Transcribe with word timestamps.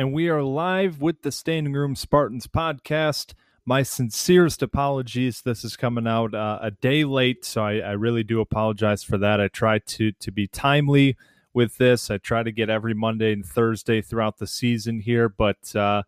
And 0.00 0.14
we 0.14 0.30
are 0.30 0.42
live 0.42 1.02
with 1.02 1.20
the 1.20 1.30
Standing 1.30 1.74
Room 1.74 1.94
Spartans 1.94 2.46
podcast. 2.46 3.34
My 3.66 3.82
sincerest 3.82 4.62
apologies. 4.62 5.42
This 5.42 5.62
is 5.62 5.76
coming 5.76 6.06
out 6.06 6.34
uh, 6.34 6.58
a 6.62 6.70
day 6.70 7.04
late, 7.04 7.44
so 7.44 7.62
I, 7.62 7.80
I, 7.80 7.90
really 7.90 8.24
do 8.24 8.40
apologize 8.40 9.02
for 9.02 9.18
that. 9.18 9.42
I 9.42 9.48
try 9.48 9.78
to 9.78 10.12
to 10.12 10.32
be 10.32 10.46
timely 10.46 11.18
with 11.52 11.76
this. 11.76 12.10
I 12.10 12.16
try 12.16 12.42
to 12.42 12.50
get 12.50 12.70
every 12.70 12.94
Monday 12.94 13.30
and 13.34 13.44
Thursday 13.44 14.00
throughout 14.00 14.38
the 14.38 14.46
season 14.46 15.00
here, 15.00 15.28
but 15.28 15.76
uh, 15.76 16.04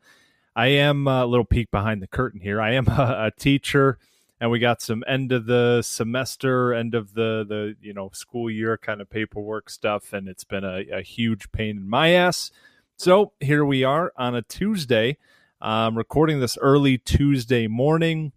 I 0.56 0.68
am 0.68 1.06
a 1.06 1.26
little 1.26 1.44
peek 1.44 1.70
behind 1.70 2.00
the 2.00 2.06
curtain 2.06 2.40
here. 2.40 2.62
I 2.62 2.72
am 2.72 2.88
a, 2.88 3.26
a 3.26 3.30
teacher, 3.38 3.98
and 4.40 4.50
we 4.50 4.58
got 4.58 4.80
some 4.80 5.04
end 5.06 5.32
of 5.32 5.44
the 5.44 5.82
semester, 5.82 6.72
end 6.72 6.94
of 6.94 7.12
the 7.12 7.44
the 7.46 7.76
you 7.82 7.92
know 7.92 8.08
school 8.14 8.50
year 8.50 8.78
kind 8.78 9.02
of 9.02 9.10
paperwork 9.10 9.68
stuff, 9.68 10.14
and 10.14 10.28
it's 10.28 10.44
been 10.44 10.64
a, 10.64 10.82
a 10.90 11.02
huge 11.02 11.52
pain 11.52 11.76
in 11.76 11.90
my 11.90 12.12
ass. 12.12 12.50
So 12.96 13.32
here 13.40 13.64
we 13.64 13.84
are 13.84 14.12
on 14.16 14.34
a 14.34 14.42
Tuesday. 14.42 15.16
I'm 15.60 15.96
recording 15.98 16.40
this 16.40 16.56
early 16.58 16.98
Tuesday 16.98 17.66
morning. 17.66 18.32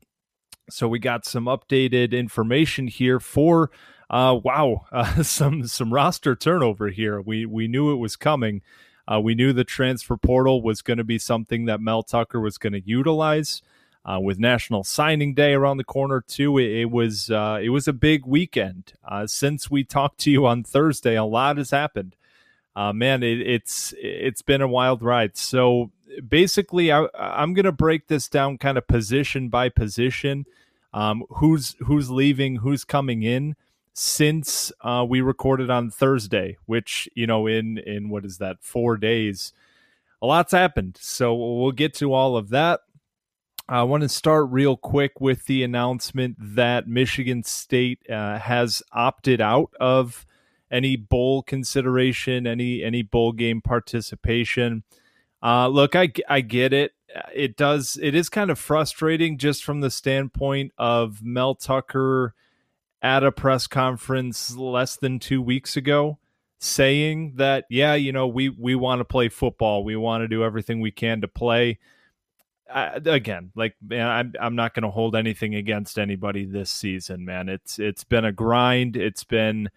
So 0.70 0.88
we 0.88 0.97
got 0.97 1.25
some 1.25 1.45
updated 1.45 2.14
information 2.14 2.88
here 2.88 3.20
for 3.20 3.70
uh, 4.09 4.39
wow, 4.44 4.86
uh, 4.92 5.22
some 5.23 5.67
some 5.67 5.94
roster 5.94 6.36
turnover 6.36 6.89
here. 6.89 7.22
We 7.22 7.45
we 7.45 7.67
knew 7.67 7.92
it 7.92 7.97
was 7.97 8.16
coming. 8.16 8.62
Uh, 9.08 9.20
we 9.20 9.36
knew 9.36 9.53
the 9.53 9.64
transfer 9.64 10.17
portal 10.17 10.64
was 10.64 10.81
going 10.81 10.97
to 10.97 11.03
be 11.03 11.19
something 11.19 11.66
that 11.66 11.80
Mel 11.80 12.02
Tucker 12.02 12.40
was 12.40 12.58
going 12.58 12.73
to 12.73 12.81
utilize. 12.84 13.62
Uh, 14.08 14.19
with 14.19 14.38
National 14.38 14.84
Signing 14.84 15.34
Day 15.34 15.53
around 15.53 15.78
the 15.78 15.84
corner 15.84 16.22
too, 16.22 16.59
it, 16.59 16.81
it 16.81 16.92
was 16.92 17.30
uh, 17.30 17.59
it 17.62 17.69
was 17.69 17.88
a 17.88 17.94
big 17.94 18.25
weekend. 18.25 18.94
Uh, 19.03 19.28
since 19.28 19.69
we 19.69 19.84
talked 19.84 20.19
to 20.19 20.31
you 20.31 20.45
on 20.45 20.64
Thursday, 20.64 21.16
a 21.16 21.23
lot 21.23 21.58
has 21.58 21.72
happened 21.72 22.16
uh, 22.76 22.92
man, 22.94 23.23
it, 23.23 23.40
it's 23.42 23.94
it's 23.98 24.42
been 24.42 24.62
a 24.62 24.68
wild 24.68 25.02
ride. 25.02 25.38
So 25.38 25.91
basically, 26.28 26.91
I, 26.91 27.08
I'm 27.18 27.53
going 27.53 27.66
to 27.66 27.72
break 27.72 28.08
this 28.08 28.28
down 28.28 28.58
kind 28.58 28.78
of 28.78 28.88
position 28.88 29.50
by 29.50 29.69
position. 29.69 30.46
Um, 30.94 31.24
who's 31.30 31.75
who's 31.80 32.09
leaving, 32.09 32.58
who's 32.58 32.84
coming 32.84 33.24
in 33.24 33.56
since 33.94 34.72
uh, 34.81 35.06
we 35.08 35.22
recorded 35.22 35.69
on 35.69 35.90
Thursday, 35.90 36.58
which 36.66 37.09
you 37.16 37.28
know 37.28 37.47
in 37.47 37.78
in 37.78 38.09
what 38.09 38.25
is 38.25 38.38
that 38.38 38.58
four 38.62 38.97
days, 38.97 39.53
a 40.22 40.25
lot's 40.25 40.52
happened. 40.52 40.97
So 41.00 41.34
we'll 41.34 41.72
get 41.72 41.94
to 41.96 42.13
all 42.13 42.38
of 42.38 42.50
that. 42.50 42.81
I 43.68 43.84
want 43.84 44.03
to 44.03 44.09
start 44.09 44.47
real 44.52 44.78
quick 44.78 45.19
with 45.19 45.46
the 45.47 45.63
announcement 45.63 46.36
that 46.40 46.88
Michigan 46.88 47.44
State 47.44 48.07
uh, 48.09 48.38
has 48.38 48.84
opted 48.92 49.42
out 49.42 49.72
of 49.80 50.25
any 50.72 50.96
bowl 50.96 51.44
consideration, 51.44 52.48
any 52.48 52.84
any 52.84 53.02
bowl 53.02 53.31
game 53.31 53.62
participation. 53.62 54.84
Uh, 55.42 55.68
look, 55.68 55.96
I 55.96 56.12
I 56.28 56.42
get 56.42 56.74
it. 56.74 56.94
It 57.34 57.56
does. 57.56 57.98
It 58.02 58.16
is 58.16 58.30
kind 58.30 58.50
of 58.50 58.59
frustrating 58.59 59.38
just 59.38 59.64
from 59.64 59.81
the 59.81 59.92
standpoint 59.92 60.74
of 60.78 61.22
Mel 61.24 61.56
Tucker 61.56 62.34
at 63.02 63.24
a 63.24 63.31
press 63.31 63.68
conference 63.68 64.56
less 64.56 64.96
than 64.96 65.20
two 65.20 65.42
weeks 65.42 65.78
ago 65.78 66.18
saying 66.59 67.34
that 67.36 67.66
yeah 67.70 67.94
you 67.94 68.12
know 68.12 68.25
we 68.28 68.50
we 68.50 68.74
want 68.75 69.00
to 69.00 69.06
play 69.06 69.30
football 69.30 69.84
we 69.84 69.96
want 69.96 70.24
to 70.24 70.28
do 70.28 70.44
everything 70.44 70.80
we 70.80 70.90
can 70.90 71.22
to 71.22 71.28
play 71.28 71.78
uh, 72.72 73.00
again 73.06 73.52
like 73.56 73.75
man 73.86 74.08
i'm, 74.08 74.34
I'm 74.40 74.56
not 74.56 74.74
going 74.74 74.84
to 74.84 74.90
hold 74.90 75.16
anything 75.16 75.54
against 75.54 76.00
anybody 76.00 76.46
this 76.46 76.72
season 76.72 77.25
man 77.25 77.50
it's 77.50 77.78
it's 77.78 78.04
been 78.04 78.25
a 78.25 78.31
grind 78.31 78.96
it's 78.96 79.24
been 79.24 79.70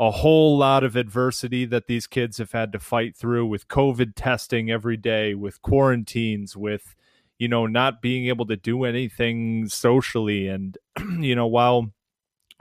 a 0.00 0.10
whole 0.10 0.56
lot 0.56 0.82
of 0.82 0.96
adversity 0.96 1.66
that 1.66 1.86
these 1.86 2.06
kids 2.06 2.38
have 2.38 2.52
had 2.52 2.72
to 2.72 2.78
fight 2.78 3.14
through 3.14 3.44
with 3.44 3.68
COVID 3.68 4.14
testing 4.16 4.70
every 4.70 4.96
day, 4.96 5.34
with 5.34 5.60
quarantines, 5.60 6.56
with, 6.56 6.96
you 7.38 7.46
know, 7.46 7.66
not 7.66 8.00
being 8.00 8.26
able 8.26 8.46
to 8.46 8.56
do 8.56 8.84
anything 8.84 9.68
socially. 9.68 10.48
And, 10.48 10.78
you 11.18 11.34
know, 11.34 11.46
while 11.46 11.92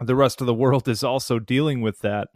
the 0.01 0.17
rest 0.17 0.41
of 0.41 0.47
the 0.47 0.53
world 0.53 0.89
is 0.89 1.01
also 1.01 1.39
dealing 1.39 1.79
with 1.79 2.01
that, 2.01 2.27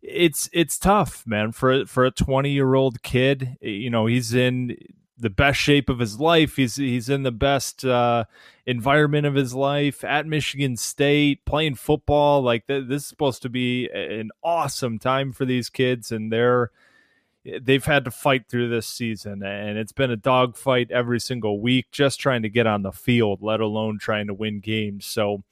it's 0.00 0.48
it's 0.52 0.78
tough, 0.78 1.26
man. 1.26 1.50
For 1.50 1.84
for 1.84 2.04
a 2.04 2.10
20 2.10 2.50
year 2.50 2.74
old 2.74 3.02
kid, 3.02 3.56
you 3.60 3.90
know, 3.90 4.06
he's 4.06 4.32
in 4.32 4.76
the 5.18 5.28
best 5.28 5.58
shape 5.60 5.90
of 5.90 5.98
his 5.98 6.20
life. 6.20 6.56
He's 6.56 6.76
he's 6.76 7.08
in 7.08 7.24
the 7.24 7.32
best 7.32 7.84
uh, 7.84 8.24
environment 8.70 9.26
of 9.26 9.34
his 9.34 9.52
life 9.52 10.04
at 10.04 10.26
Michigan 10.26 10.76
State, 10.76 11.44
playing 11.44 11.74
football. 11.74 12.40
Like 12.40 12.66
th- 12.66 12.86
this 12.88 13.02
is 13.02 13.08
supposed 13.08 13.42
to 13.42 13.48
be 13.48 13.88
an 13.88 14.30
awesome 14.42 14.98
time 14.98 15.32
for 15.32 15.44
these 15.44 15.68
kids, 15.68 16.12
and 16.12 16.32
they're 16.32 16.70
they've 17.60 17.84
had 17.84 18.04
to 18.04 18.10
fight 18.10 18.48
through 18.48 18.68
this 18.68 18.86
season, 18.86 19.42
and 19.42 19.76
it's 19.76 19.92
been 19.92 20.10
a 20.10 20.16
dogfight 20.16 20.90
every 20.90 21.18
single 21.18 21.60
week, 21.60 21.86
just 21.90 22.20
trying 22.20 22.42
to 22.42 22.48
get 22.48 22.66
on 22.66 22.82
the 22.82 22.92
field, 22.92 23.40
let 23.42 23.60
alone 23.60 23.98
trying 23.98 24.28
to 24.28 24.34
win 24.34 24.60
games. 24.60 25.06
So. 25.06 25.42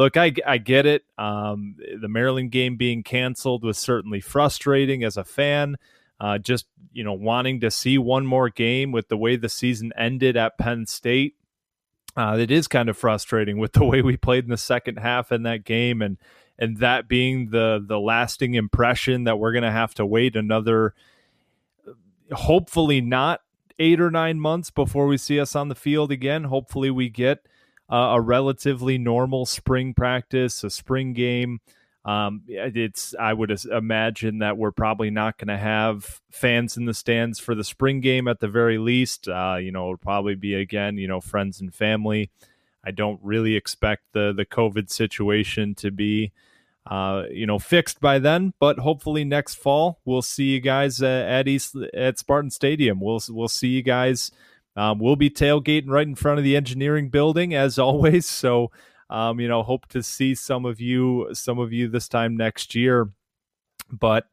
Look, 0.00 0.16
I, 0.16 0.32
I 0.46 0.58
get 0.58 0.86
it. 0.86 1.02
Um, 1.18 1.74
the 2.00 2.06
Maryland 2.06 2.52
game 2.52 2.76
being 2.76 3.02
canceled 3.02 3.64
was 3.64 3.78
certainly 3.78 4.20
frustrating 4.20 5.02
as 5.02 5.16
a 5.16 5.24
fan. 5.24 5.74
Uh, 6.20 6.38
just 6.38 6.66
you 6.92 7.02
know, 7.02 7.14
wanting 7.14 7.58
to 7.62 7.70
see 7.72 7.98
one 7.98 8.24
more 8.24 8.48
game 8.48 8.92
with 8.92 9.08
the 9.08 9.16
way 9.16 9.34
the 9.34 9.48
season 9.48 9.92
ended 9.98 10.36
at 10.36 10.56
Penn 10.56 10.86
State. 10.86 11.34
Uh, 12.18 12.36
it 12.36 12.50
is 12.50 12.66
kind 12.66 12.88
of 12.88 12.96
frustrating 12.96 13.58
with 13.58 13.74
the 13.74 13.84
way 13.84 14.02
we 14.02 14.16
played 14.16 14.42
in 14.42 14.50
the 14.50 14.56
second 14.56 14.98
half 14.98 15.30
in 15.30 15.44
that 15.44 15.62
game, 15.62 16.02
and 16.02 16.18
and 16.58 16.78
that 16.78 17.06
being 17.06 17.50
the 17.50 17.80
the 17.86 18.00
lasting 18.00 18.54
impression 18.54 19.22
that 19.22 19.38
we're 19.38 19.52
going 19.52 19.62
to 19.62 19.70
have 19.70 19.94
to 19.94 20.04
wait 20.04 20.34
another, 20.34 20.94
hopefully 22.32 23.00
not 23.00 23.42
eight 23.78 24.00
or 24.00 24.10
nine 24.10 24.40
months 24.40 24.68
before 24.68 25.06
we 25.06 25.16
see 25.16 25.38
us 25.38 25.54
on 25.54 25.68
the 25.68 25.76
field 25.76 26.10
again. 26.10 26.42
Hopefully, 26.42 26.90
we 26.90 27.08
get 27.08 27.46
uh, 27.88 28.14
a 28.16 28.20
relatively 28.20 28.98
normal 28.98 29.46
spring 29.46 29.94
practice, 29.94 30.64
a 30.64 30.70
spring 30.70 31.12
game. 31.12 31.60
Um, 32.08 32.40
it's 32.48 33.14
I 33.20 33.34
would 33.34 33.50
imagine 33.66 34.38
that 34.38 34.56
we're 34.56 34.70
probably 34.70 35.10
not 35.10 35.36
going 35.36 35.48
to 35.48 35.58
have 35.58 36.22
fans 36.30 36.78
in 36.78 36.86
the 36.86 36.94
stands 36.94 37.38
for 37.38 37.54
the 37.54 37.62
spring 37.62 38.00
game 38.00 38.28
at 38.28 38.40
the 38.40 38.48
very 38.48 38.78
least. 38.78 39.28
Uh, 39.28 39.58
you 39.60 39.70
know, 39.70 39.82
it'll 39.82 39.98
probably 39.98 40.34
be 40.34 40.54
again, 40.54 40.96
you 40.96 41.06
know, 41.06 41.20
friends 41.20 41.60
and 41.60 41.74
family. 41.74 42.30
I 42.82 42.92
don't 42.92 43.20
really 43.22 43.56
expect 43.56 44.04
the 44.14 44.32
the 44.34 44.46
COVID 44.46 44.88
situation 44.88 45.74
to 45.74 45.90
be, 45.90 46.32
uh, 46.86 47.24
you 47.30 47.46
know, 47.46 47.58
fixed 47.58 48.00
by 48.00 48.18
then. 48.18 48.54
But 48.58 48.78
hopefully 48.78 49.24
next 49.24 49.56
fall 49.56 50.00
we'll 50.06 50.22
see 50.22 50.44
you 50.44 50.60
guys 50.60 51.02
uh, 51.02 51.26
at 51.28 51.46
East 51.46 51.76
at 51.92 52.18
Spartan 52.18 52.50
Stadium. 52.50 53.00
We'll 53.00 53.20
we'll 53.28 53.48
see 53.48 53.68
you 53.68 53.82
guys. 53.82 54.30
Um, 54.76 54.98
we'll 54.98 55.16
be 55.16 55.28
tailgating 55.28 55.90
right 55.90 56.06
in 56.06 56.14
front 56.14 56.38
of 56.38 56.44
the 56.44 56.56
engineering 56.56 57.10
building 57.10 57.54
as 57.54 57.78
always. 57.78 58.24
So 58.24 58.70
um, 59.10 59.40
you 59.40 59.48
know, 59.48 59.62
hope 59.62 59.86
to 59.88 60.02
see 60.02 60.34
some 60.34 60.64
of 60.64 60.80
you, 60.80 61.28
some 61.32 61.58
of 61.58 61.72
you 61.72 61.88
this 61.88 62.08
time 62.08 62.36
next 62.36 62.74
year. 62.74 63.10
But 63.90 64.28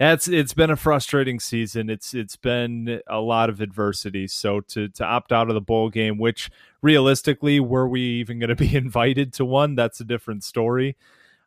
It's 0.00 0.26
it's 0.28 0.54
been 0.54 0.70
a 0.70 0.76
frustrating 0.76 1.38
season. 1.38 1.88
It's 1.88 2.14
it's 2.14 2.36
been 2.36 3.00
a 3.06 3.20
lot 3.20 3.48
of 3.48 3.60
adversity. 3.60 4.26
So 4.26 4.60
to 4.60 4.88
to 4.88 5.04
opt 5.04 5.32
out 5.32 5.48
of 5.48 5.54
the 5.54 5.60
bowl 5.60 5.88
game, 5.90 6.18
which 6.18 6.50
realistically, 6.82 7.60
were 7.60 7.88
we 7.88 8.00
even 8.00 8.38
going 8.40 8.48
to 8.54 8.56
be 8.56 8.74
invited 8.76 9.32
to 9.34 9.44
one? 9.44 9.74
That's 9.76 10.00
a 10.00 10.04
different 10.04 10.42
story. 10.44 10.96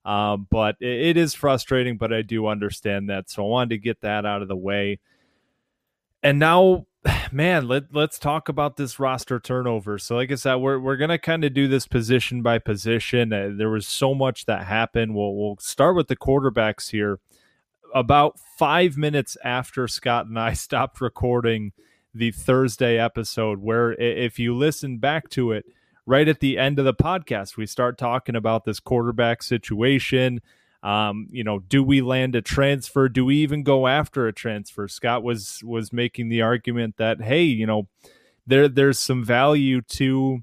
Um, 0.05 0.47
but 0.49 0.77
it, 0.79 0.87
it 1.09 1.17
is 1.17 1.33
frustrating. 1.33 1.97
But 1.97 2.13
I 2.13 2.21
do 2.21 2.47
understand 2.47 3.09
that. 3.09 3.29
So 3.29 3.43
I 3.43 3.47
wanted 3.49 3.69
to 3.71 3.77
get 3.79 4.01
that 4.01 4.25
out 4.25 4.41
of 4.41 4.47
the 4.47 4.55
way. 4.55 4.99
And 6.23 6.39
now, 6.39 6.85
man, 7.31 7.67
let 7.67 7.93
let's 7.93 8.19
talk 8.19 8.49
about 8.49 8.77
this 8.77 8.99
roster 8.99 9.39
turnover. 9.39 9.97
So, 9.97 10.15
like 10.15 10.31
I 10.31 10.35
said, 10.35 10.55
we're 10.55 10.79
we're 10.79 10.97
gonna 10.97 11.17
kind 11.17 11.43
of 11.43 11.53
do 11.53 11.67
this 11.67 11.87
position 11.87 12.41
by 12.41 12.59
position. 12.59 13.33
Uh, 13.33 13.51
there 13.55 13.69
was 13.69 13.87
so 13.87 14.13
much 14.13 14.45
that 14.45 14.65
happened. 14.65 15.15
We'll 15.15 15.35
we'll 15.35 15.57
start 15.59 15.95
with 15.95 16.07
the 16.07 16.15
quarterbacks 16.15 16.91
here 16.91 17.19
about 17.93 18.39
five 18.57 18.97
minutes 18.97 19.37
after 19.43 19.87
Scott 19.87 20.27
and 20.27 20.39
I 20.39 20.53
stopped 20.53 21.01
recording 21.01 21.71
the 22.13 22.31
Thursday 22.31 22.97
episode, 22.97 23.59
where 23.59 23.93
if 23.93 24.39
you 24.39 24.55
listen 24.55 24.97
back 24.97 25.29
to 25.29 25.51
it, 25.51 25.65
right 26.05 26.27
at 26.27 26.39
the 26.39 26.57
end 26.57 26.79
of 26.79 26.85
the 26.85 26.93
podcast, 26.93 27.57
we 27.57 27.65
start 27.65 27.97
talking 27.97 28.35
about 28.35 28.65
this 28.65 28.79
quarterback 28.79 29.43
situation. 29.43 30.41
Um, 30.83 31.27
you 31.31 31.43
know, 31.43 31.59
do 31.59 31.83
we 31.83 32.01
land 32.01 32.35
a 32.35 32.41
transfer? 32.41 33.09
Do 33.09 33.25
we 33.25 33.37
even 33.37 33.63
go 33.63 33.87
after 33.87 34.27
a 34.27 34.33
transfer? 34.33 34.87
Scott 34.87 35.23
was 35.23 35.61
was 35.63 35.91
making 35.91 36.29
the 36.29 36.41
argument 36.41 36.97
that 36.97 37.21
hey, 37.21 37.43
you 37.43 37.65
know, 37.65 37.87
there 38.45 38.67
there's 38.67 38.99
some 38.99 39.23
value 39.23 39.81
to 39.81 40.39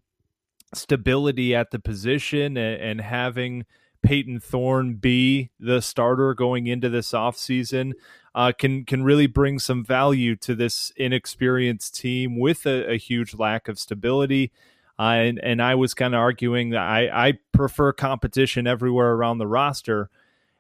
stability 0.75 1.55
at 1.55 1.71
the 1.71 1.79
position 1.79 2.57
and, 2.57 2.83
and 2.83 3.01
having 3.01 3.65
Payton 4.03 4.41
Thorne 4.41 4.95
be 4.95 5.51
the 5.59 5.81
starter 5.81 6.35
going 6.35 6.67
into 6.67 6.89
this 6.89 7.13
offseason 7.13 7.93
uh, 8.35 8.53
can 8.57 8.85
can 8.85 9.03
really 9.03 9.27
bring 9.27 9.59
some 9.59 9.85
value 9.85 10.37
to 10.37 10.55
this 10.55 10.93
inexperienced 10.97 11.95
team 11.95 12.39
with 12.39 12.67
a, 12.67 12.93
a 12.93 12.99
huge 12.99 13.35
lack 13.35 13.69
of 13.69 13.79
stability. 13.79 14.53
Uh, 14.99 15.03
and, 15.03 15.41
and 15.41 15.63
I 15.63 15.75
was 15.75 15.95
kind 15.95 16.15
of 16.15 16.21
arguing 16.21 16.71
that 16.71 16.83
I, 16.83 17.29
I 17.29 17.33
prefer 17.53 17.93
competition 17.93 18.67
everywhere 18.67 19.13
around 19.13 19.39
the 19.39 19.47
roster. 19.47 20.09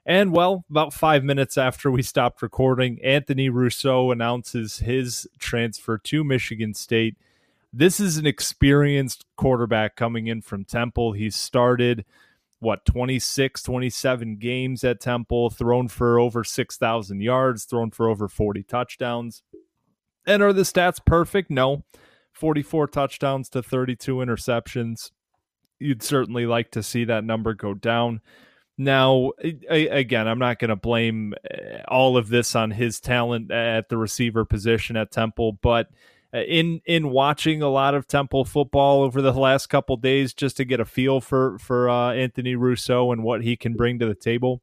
And 0.06 0.32
well, 0.32 0.64
about 0.68 0.92
five 0.92 1.24
minutes 1.24 1.56
after 1.56 1.90
we 1.90 2.02
stopped 2.02 2.42
recording, 2.42 3.00
Anthony 3.02 3.48
Russo 3.48 4.10
announces 4.10 4.78
his 4.78 5.26
transfer 5.38 5.96
to 5.96 6.22
Michigan 6.22 6.74
State. 6.74 7.16
This 7.72 8.00
is 8.00 8.18
an 8.18 8.26
experienced 8.26 9.24
quarterback 9.36 9.96
coming 9.96 10.26
in 10.26 10.42
from 10.42 10.64
Temple. 10.64 11.12
He's 11.12 11.34
started 11.34 12.04
what 12.60 12.84
26 12.84 13.62
27 13.62 14.36
games 14.36 14.84
at 14.84 14.98
temple 14.98 15.50
thrown 15.50 15.86
for 15.86 16.18
over 16.18 16.42
6000 16.42 17.20
yards 17.20 17.64
thrown 17.64 17.90
for 17.90 18.08
over 18.08 18.26
40 18.26 18.62
touchdowns. 18.62 19.42
And 20.26 20.42
are 20.42 20.52
the 20.52 20.62
stats 20.62 21.04
perfect? 21.04 21.50
No. 21.50 21.84
44 22.32 22.88
touchdowns 22.88 23.48
to 23.50 23.62
32 23.62 24.16
interceptions. 24.16 25.10
You'd 25.78 26.02
certainly 26.02 26.46
like 26.46 26.70
to 26.72 26.82
see 26.82 27.04
that 27.04 27.24
number 27.24 27.54
go 27.54 27.74
down 27.74 28.20
now 28.76 29.30
again 29.68 30.26
i'm 30.26 30.38
not 30.38 30.58
going 30.58 30.68
to 30.68 30.76
blame 30.76 31.32
eh, 31.50 31.80
all 31.88 32.16
of 32.16 32.28
this 32.28 32.56
on 32.56 32.70
his 32.70 32.98
talent 32.98 33.50
at 33.50 33.88
the 33.88 33.96
receiver 33.96 34.44
position 34.44 34.96
at 34.96 35.12
temple 35.12 35.52
but 35.62 35.88
uh, 36.34 36.38
in 36.48 36.80
in 36.84 37.10
watching 37.10 37.62
a 37.62 37.68
lot 37.68 37.94
of 37.94 38.08
Temple 38.08 38.44
football 38.44 39.02
over 39.02 39.22
the 39.22 39.32
last 39.32 39.68
couple 39.68 39.96
days 39.96 40.34
just 40.34 40.56
to 40.56 40.64
get 40.64 40.80
a 40.80 40.84
feel 40.84 41.20
for 41.20 41.58
for 41.60 41.88
uh, 41.88 42.12
Anthony 42.12 42.56
Russo 42.56 43.12
and 43.12 43.22
what 43.22 43.42
he 43.42 43.56
can 43.56 43.74
bring 43.74 44.00
to 44.00 44.06
the 44.06 44.16
table. 44.16 44.60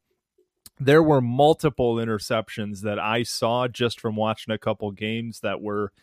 There 0.79 1.01
were 1.01 1.21
multiple 1.21 1.95
interceptions 1.95 2.81
that 2.81 2.99
I 2.99 3.23
saw 3.23 3.67
just 3.69 4.01
from 4.01 4.17
watching 4.17 4.53
a 4.53 4.57
couple 4.57 4.91
games 4.91 5.39
that 5.41 5.61
were, 5.61 5.93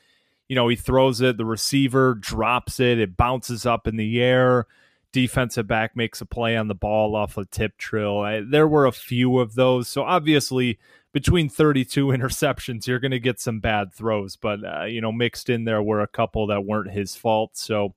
you 0.48 0.54
know, 0.54 0.68
he 0.68 0.76
throws 0.76 1.20
it, 1.20 1.36
the 1.36 1.44
receiver 1.44 2.14
drops 2.14 2.80
it, 2.80 2.98
it 2.98 3.16
bounces 3.16 3.66
up 3.66 3.86
in 3.86 3.96
the 3.96 4.22
air 4.22 4.66
defensive 5.12 5.66
back 5.66 5.96
makes 5.96 6.20
a 6.20 6.26
play 6.26 6.56
on 6.56 6.68
the 6.68 6.74
ball 6.74 7.16
off 7.16 7.36
a 7.36 7.44
tip 7.44 7.76
drill. 7.78 8.20
I, 8.20 8.40
there 8.40 8.68
were 8.68 8.86
a 8.86 8.92
few 8.92 9.38
of 9.38 9.54
those. 9.54 9.88
So 9.88 10.02
obviously, 10.02 10.78
between 11.12 11.48
32 11.48 12.06
interceptions, 12.08 12.86
you're 12.86 13.00
going 13.00 13.12
to 13.12 13.20
get 13.20 13.40
some 13.40 13.60
bad 13.60 13.92
throws, 13.92 14.36
but 14.36 14.60
uh, 14.64 14.84
you 14.84 15.00
know, 15.00 15.12
mixed 15.12 15.48
in 15.48 15.64
there 15.64 15.82
were 15.82 16.00
a 16.00 16.08
couple 16.08 16.46
that 16.48 16.64
weren't 16.64 16.90
his 16.90 17.16
fault. 17.16 17.56
So 17.56 17.94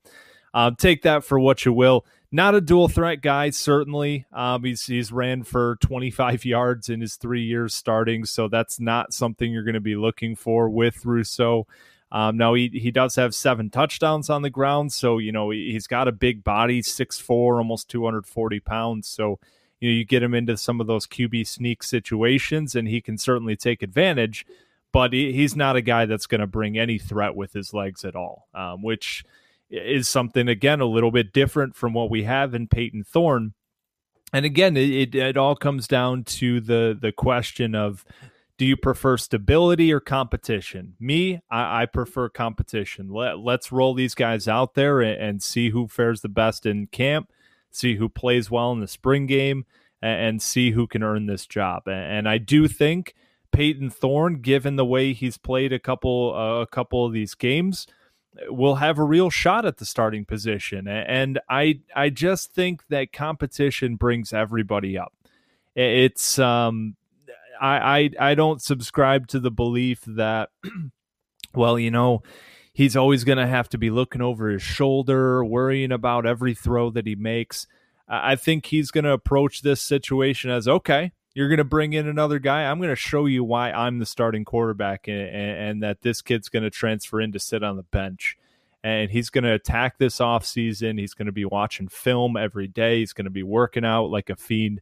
uh, 0.53 0.71
take 0.77 1.03
that 1.03 1.23
for 1.23 1.39
what 1.39 1.65
you 1.65 1.73
will. 1.73 2.05
Not 2.33 2.55
a 2.55 2.61
dual 2.61 2.87
threat 2.87 3.21
guy, 3.21 3.49
certainly. 3.49 4.25
Um, 4.31 4.63
he's 4.63 4.85
he's 4.85 5.11
ran 5.11 5.43
for 5.43 5.75
25 5.81 6.45
yards 6.45 6.87
in 6.87 7.01
his 7.01 7.15
three 7.15 7.43
years 7.43 7.73
starting, 7.73 8.23
so 8.23 8.47
that's 8.47 8.79
not 8.79 9.13
something 9.13 9.51
you're 9.51 9.63
going 9.63 9.73
to 9.73 9.81
be 9.81 9.95
looking 9.97 10.35
for 10.35 10.69
with 10.69 11.05
Russo. 11.05 11.67
Um, 12.11 12.35
now 12.35 12.53
he 12.53 12.69
he 12.73 12.91
does 12.91 13.15
have 13.15 13.33
seven 13.33 13.69
touchdowns 13.69 14.29
on 14.29 14.41
the 14.41 14.49
ground, 14.49 14.91
so 14.91 15.17
you 15.17 15.31
know 15.31 15.49
he, 15.49 15.73
has 15.73 15.87
got 15.87 16.07
a 16.07 16.11
big 16.11 16.43
body, 16.43 16.81
six 16.81 17.19
four, 17.19 17.57
almost 17.57 17.89
240 17.89 18.59
pounds. 18.59 19.07
So 19.07 19.39
you 19.79 19.89
know 19.89 19.95
you 19.95 20.03
get 20.03 20.23
him 20.23 20.33
into 20.33 20.57
some 20.57 20.81
of 20.81 20.87
those 20.87 21.07
QB 21.07 21.47
sneak 21.47 21.83
situations, 21.83 22.75
and 22.75 22.87
he 22.87 22.99
can 22.99 23.17
certainly 23.17 23.55
take 23.55 23.81
advantage. 23.81 24.45
But 24.91 25.13
he, 25.13 25.31
he's 25.31 25.55
not 25.55 25.77
a 25.77 25.81
guy 25.81 26.05
that's 26.05 26.27
going 26.27 26.41
to 26.41 26.47
bring 26.47 26.77
any 26.77 26.97
threat 26.97 27.33
with 27.33 27.53
his 27.53 27.73
legs 27.73 28.03
at 28.03 28.15
all, 28.15 28.49
um, 28.53 28.81
which 28.81 29.23
is 29.69 30.09
something 30.09 30.49
again 30.49 30.81
a 30.81 30.85
little 30.85 31.11
bit 31.11 31.31
different 31.31 31.77
from 31.77 31.93
what 31.93 32.09
we 32.09 32.23
have 32.23 32.53
in 32.53 32.67
Payton 32.67 33.05
Thorne. 33.05 33.53
And 34.33 34.45
again, 34.45 34.75
it, 34.75 35.15
it 35.15 35.37
all 35.37 35.55
comes 35.55 35.87
down 35.87 36.25
to 36.25 36.59
the 36.59 36.97
the 36.99 37.13
question 37.13 37.73
of 37.73 38.05
do 38.57 38.65
you 38.65 38.77
prefer 38.77 39.17
stability 39.17 39.91
or 39.91 39.99
competition? 39.99 40.95
Me, 40.99 41.41
I, 41.49 41.83
I 41.83 41.85
prefer 41.85 42.29
competition. 42.29 43.09
Let, 43.09 43.39
let's 43.39 43.71
roll 43.71 43.93
these 43.93 44.15
guys 44.15 44.47
out 44.47 44.75
there 44.75 45.01
and, 45.01 45.21
and, 45.21 45.43
see 45.43 45.69
who 45.69 45.87
fares 45.87 46.21
the 46.21 46.29
best 46.29 46.65
in 46.65 46.87
camp, 46.87 47.31
see 47.71 47.95
who 47.95 48.07
plays 48.07 48.51
well 48.51 48.71
in 48.71 48.79
the 48.79 48.87
spring 48.87 49.25
game, 49.25 49.65
and, 50.01 50.21
and 50.21 50.41
see 50.41 50.71
who 50.71 50.87
can 50.87 51.03
earn 51.03 51.25
this 51.25 51.45
job. 51.45 51.83
And, 51.87 52.17
and, 52.17 52.29
I 52.29 52.37
do 52.37 52.67
think 52.67 53.15
Payton 53.51 53.89
Thorne, 53.89 54.41
given 54.41 54.75
the 54.75 54.85
way 54.85 55.13
he's 55.13 55.37
played 55.37 55.73
a 55.73 55.79
couple 55.79 56.33
uh, 56.35 56.61
a 56.61 56.67
couple 56.67 57.05
of 57.05 57.13
these 57.13 57.35
games, 57.35 57.87
will 58.47 58.75
have 58.75 58.97
a 58.97 59.03
real 59.03 59.29
shot 59.29 59.65
at 59.65 59.77
the 59.77 59.85
starting 59.85 60.25
position. 60.25 60.87
And 60.87 61.39
I 61.49 61.81
I 61.95 62.09
just 62.09 62.53
think 62.53 62.87
that 62.87 63.11
competition 63.11 63.95
brings 63.95 64.33
everybody 64.33 64.97
up. 64.97 65.13
It's 65.75 66.39
um 66.39 66.95
I, 67.61 67.99
I 68.19 68.31
I 68.31 68.35
don't 68.35 68.61
subscribe 68.61 69.27
to 69.27 69.39
the 69.39 69.51
belief 69.51 70.01
that 70.07 70.49
well, 71.53 71.77
you 71.77 71.91
know, 71.91 72.23
he's 72.73 72.95
always 72.95 73.23
going 73.23 73.37
to 73.37 73.47
have 73.47 73.69
to 73.69 73.77
be 73.77 73.89
looking 73.91 74.21
over 74.21 74.49
his 74.49 74.63
shoulder, 74.63 75.45
worrying 75.45 75.91
about 75.91 76.25
every 76.25 76.55
throw 76.55 76.89
that 76.89 77.05
he 77.05 77.15
makes. 77.15 77.67
I 78.07 78.35
think 78.35 78.65
he's 78.65 78.91
going 78.91 79.05
to 79.05 79.11
approach 79.11 79.61
this 79.61 79.81
situation 79.81 80.49
as 80.49 80.67
okay, 80.67 81.13
you're 81.33 81.47
going 81.47 81.59
to 81.59 81.63
bring 81.63 81.93
in 81.93 82.07
another 82.07 82.39
guy. 82.39 82.63
I'm 82.63 82.79
going 82.79 82.89
to 82.89 82.95
show 82.95 83.25
you 83.25 83.43
why 83.43 83.71
I'm 83.71 83.99
the 83.99 84.05
starting 84.05 84.43
quarterback 84.43 85.07
and, 85.07 85.29
and, 85.29 85.83
that 85.83 86.01
this 86.01 86.21
kid's 86.21 86.49
going 86.49 86.63
to 86.63 86.69
transfer 86.69 87.21
in 87.21 87.31
to 87.31 87.39
sit 87.39 87.63
on 87.63 87.77
the 87.77 87.83
bench. 87.83 88.37
And 88.83 89.11
he's 89.11 89.29
going 89.29 89.43
to 89.43 89.53
attack 89.53 89.97
this 89.97 90.17
offseason. 90.17 90.99
He's 90.99 91.13
going 91.13 91.27
to 91.27 91.31
be 91.31 91.45
watching 91.45 91.87
film 91.87 92.35
every 92.35 92.67
day. 92.67 92.99
He's 92.99 93.13
going 93.13 93.25
to 93.25 93.31
be 93.31 93.43
working 93.43 93.85
out 93.85 94.07
like 94.07 94.29
a 94.29 94.35
fiend 94.35 94.81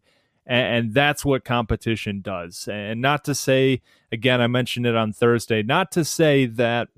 and, 0.49 0.75
and 0.75 0.93
that's 0.93 1.23
what 1.23 1.45
competition 1.45 2.21
does. 2.21 2.67
And 2.69 2.99
not 2.99 3.23
to 3.25 3.35
say, 3.35 3.81
again, 4.11 4.41
I 4.41 4.47
mentioned 4.47 4.87
it 4.87 4.95
on 4.95 5.13
Thursday, 5.13 5.61
not 5.61 5.91
to 5.93 6.03
say 6.03 6.47
that 6.47 6.89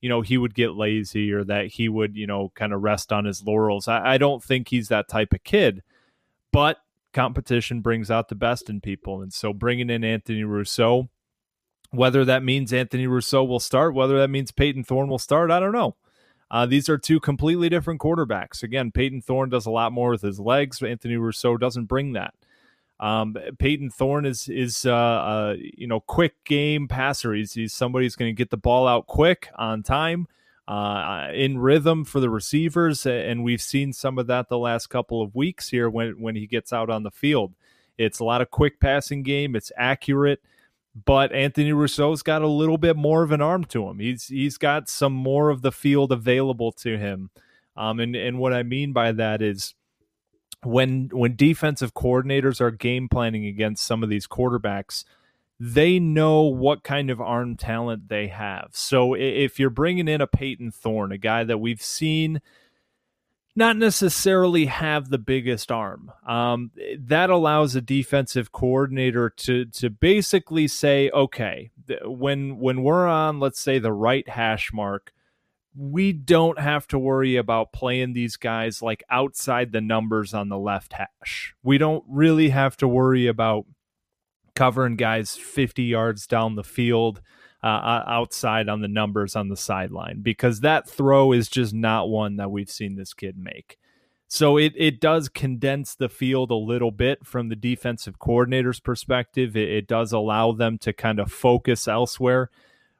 you 0.00 0.08
know 0.08 0.20
he 0.20 0.38
would 0.38 0.54
get 0.54 0.74
lazy 0.74 1.32
or 1.32 1.42
that 1.44 1.66
he 1.66 1.88
would 1.88 2.16
you 2.16 2.26
know 2.26 2.52
kind 2.54 2.72
of 2.72 2.82
rest 2.82 3.12
on 3.12 3.24
his 3.24 3.42
laurels. 3.42 3.88
I, 3.88 4.14
I, 4.14 4.18
don't 4.18 4.44
think 4.44 4.68
he's 4.68 4.88
that 4.88 5.08
type 5.08 5.32
of 5.32 5.42
kid 5.42 5.82
but 6.52 6.78
competition 7.12 7.80
brings 7.80 8.10
out 8.10 8.28
the 8.28 8.34
best 8.34 8.70
in 8.70 8.80
people. 8.80 9.20
And 9.22 9.32
so 9.32 9.52
bringing 9.52 9.90
in 9.90 10.04
anthony 10.04 10.44
Russo 10.44 11.08
whether 11.90 12.24
that 12.24 12.44
means 12.44 12.72
anthony 12.72 13.08
Russo 13.08 13.42
will 13.42 13.58
start 13.58 13.92
whether 13.92 14.18
that 14.18 14.30
means 14.30 14.52
Payton 14.52 14.84
Thorne 14.84 15.08
will 15.08 15.18
start 15.18 15.50
i 15.50 15.58
don't 15.58 15.72
know. 15.72 15.96
Uh, 16.50 16.64
these 16.64 16.88
are 16.88 16.96
two 16.96 17.20
completely 17.20 17.68
different 17.68 18.00
quarterbacks. 18.00 18.62
Again 18.62 18.92
Payton 18.92 19.22
Thorne 19.22 19.48
does 19.48 19.66
a 19.66 19.70
lot 19.72 19.90
more 19.90 20.10
with 20.10 20.22
his 20.22 20.38
legs. 20.38 20.80
Anthony 20.80 21.16
Russo 21.16 21.56
doesn't 21.56 21.86
bring 21.86 22.12
that 22.12 22.34
um, 23.00 23.36
Payton 23.58 23.90
Thorne 23.90 24.26
is 24.26 24.48
is 24.48 24.84
uh, 24.84 24.92
uh, 24.92 25.54
you 25.58 25.86
know 25.86 26.00
quick 26.00 26.44
game 26.44 26.88
passer. 26.88 27.32
He's, 27.32 27.52
he's 27.52 27.72
somebody 27.72 28.06
who's 28.06 28.16
going 28.16 28.30
to 28.30 28.36
get 28.36 28.50
the 28.50 28.56
ball 28.56 28.88
out 28.88 29.06
quick 29.06 29.48
on 29.56 29.82
time, 29.82 30.26
uh, 30.66 31.28
in 31.32 31.58
rhythm 31.58 32.04
for 32.04 32.18
the 32.18 32.30
receivers, 32.30 33.06
and 33.06 33.44
we've 33.44 33.62
seen 33.62 33.92
some 33.92 34.18
of 34.18 34.26
that 34.26 34.48
the 34.48 34.58
last 34.58 34.88
couple 34.88 35.22
of 35.22 35.34
weeks 35.34 35.68
here 35.68 35.88
when 35.88 36.20
when 36.20 36.34
he 36.34 36.46
gets 36.46 36.72
out 36.72 36.90
on 36.90 37.04
the 37.04 37.10
field. 37.10 37.54
It's 37.98 38.18
a 38.18 38.24
lot 38.24 38.40
of 38.40 38.50
quick 38.50 38.80
passing 38.80 39.22
game. 39.22 39.54
It's 39.54 39.72
accurate, 39.76 40.40
but 41.04 41.32
Anthony 41.32 41.72
Russo's 41.72 42.22
got 42.22 42.42
a 42.42 42.48
little 42.48 42.78
bit 42.78 42.96
more 42.96 43.22
of 43.22 43.32
an 43.32 43.40
arm 43.40 43.64
to 43.66 43.88
him. 43.88 44.00
He's 44.00 44.26
he's 44.26 44.58
got 44.58 44.88
some 44.88 45.12
more 45.12 45.50
of 45.50 45.62
the 45.62 45.72
field 45.72 46.10
available 46.10 46.72
to 46.72 46.98
him. 46.98 47.30
Um, 47.76 48.00
and 48.00 48.16
and 48.16 48.40
what 48.40 48.52
I 48.52 48.64
mean 48.64 48.92
by 48.92 49.12
that 49.12 49.40
is 49.40 49.74
when 50.64 51.08
when 51.12 51.36
defensive 51.36 51.94
coordinators 51.94 52.60
are 52.60 52.70
game 52.70 53.08
planning 53.08 53.46
against 53.46 53.84
some 53.84 54.02
of 54.02 54.08
these 54.08 54.26
quarterbacks, 54.26 55.04
they 55.60 55.98
know 55.98 56.42
what 56.42 56.82
kind 56.84 57.10
of 57.10 57.20
arm 57.20 57.56
talent 57.56 58.08
they 58.08 58.28
have. 58.28 58.68
So 58.72 59.14
if 59.14 59.58
you're 59.58 59.70
bringing 59.70 60.08
in 60.08 60.20
a 60.20 60.26
Payton 60.26 60.72
Thorne 60.72 61.12
a 61.12 61.18
guy 61.18 61.44
that 61.44 61.58
we've 61.58 61.82
seen 61.82 62.40
not 63.56 63.76
necessarily 63.76 64.66
have 64.66 65.08
the 65.10 65.18
biggest 65.18 65.72
arm, 65.72 66.12
um, 66.24 66.70
that 66.96 67.28
allows 67.28 67.74
a 67.74 67.80
defensive 67.80 68.52
coordinator 68.52 69.30
to 69.30 69.64
to 69.64 69.90
basically 69.90 70.68
say, 70.68 71.10
okay, 71.10 71.70
when 72.04 72.58
when 72.58 72.82
we're 72.82 73.08
on, 73.08 73.40
let's 73.40 73.60
say 73.60 73.80
the 73.80 73.92
right 73.92 74.28
hash 74.28 74.72
mark, 74.72 75.12
we 75.76 76.12
don't 76.12 76.58
have 76.58 76.86
to 76.88 76.98
worry 76.98 77.36
about 77.36 77.72
playing 77.72 78.12
these 78.12 78.36
guys 78.36 78.82
like 78.82 79.02
outside 79.10 79.72
the 79.72 79.80
numbers 79.80 80.34
on 80.34 80.48
the 80.48 80.58
left 80.58 80.92
hash. 80.92 81.54
We 81.62 81.78
don't 81.78 82.04
really 82.08 82.48
have 82.48 82.76
to 82.78 82.88
worry 82.88 83.26
about 83.26 83.66
covering 84.54 84.96
guys 84.96 85.36
50 85.36 85.84
yards 85.84 86.26
down 86.26 86.56
the 86.56 86.64
field 86.64 87.20
uh, 87.62 88.02
outside 88.06 88.68
on 88.68 88.80
the 88.80 88.88
numbers 88.88 89.36
on 89.36 89.48
the 89.48 89.56
sideline 89.56 90.20
because 90.22 90.60
that 90.60 90.88
throw 90.88 91.32
is 91.32 91.48
just 91.48 91.74
not 91.74 92.08
one 92.08 92.36
that 92.36 92.50
we've 92.50 92.70
seen 92.70 92.96
this 92.96 93.14
kid 93.14 93.36
make. 93.36 93.78
So 94.28 94.58
it, 94.58 94.74
it 94.76 95.00
does 95.00 95.28
condense 95.28 95.94
the 95.94 96.08
field 96.08 96.50
a 96.50 96.54
little 96.54 96.90
bit 96.90 97.24
from 97.24 97.48
the 97.48 97.56
defensive 97.56 98.18
coordinator's 98.18 98.78
perspective. 98.78 99.56
It, 99.56 99.70
it 99.70 99.86
does 99.86 100.12
allow 100.12 100.52
them 100.52 100.76
to 100.78 100.92
kind 100.92 101.18
of 101.18 101.32
focus 101.32 101.88
elsewhere. 101.88 102.50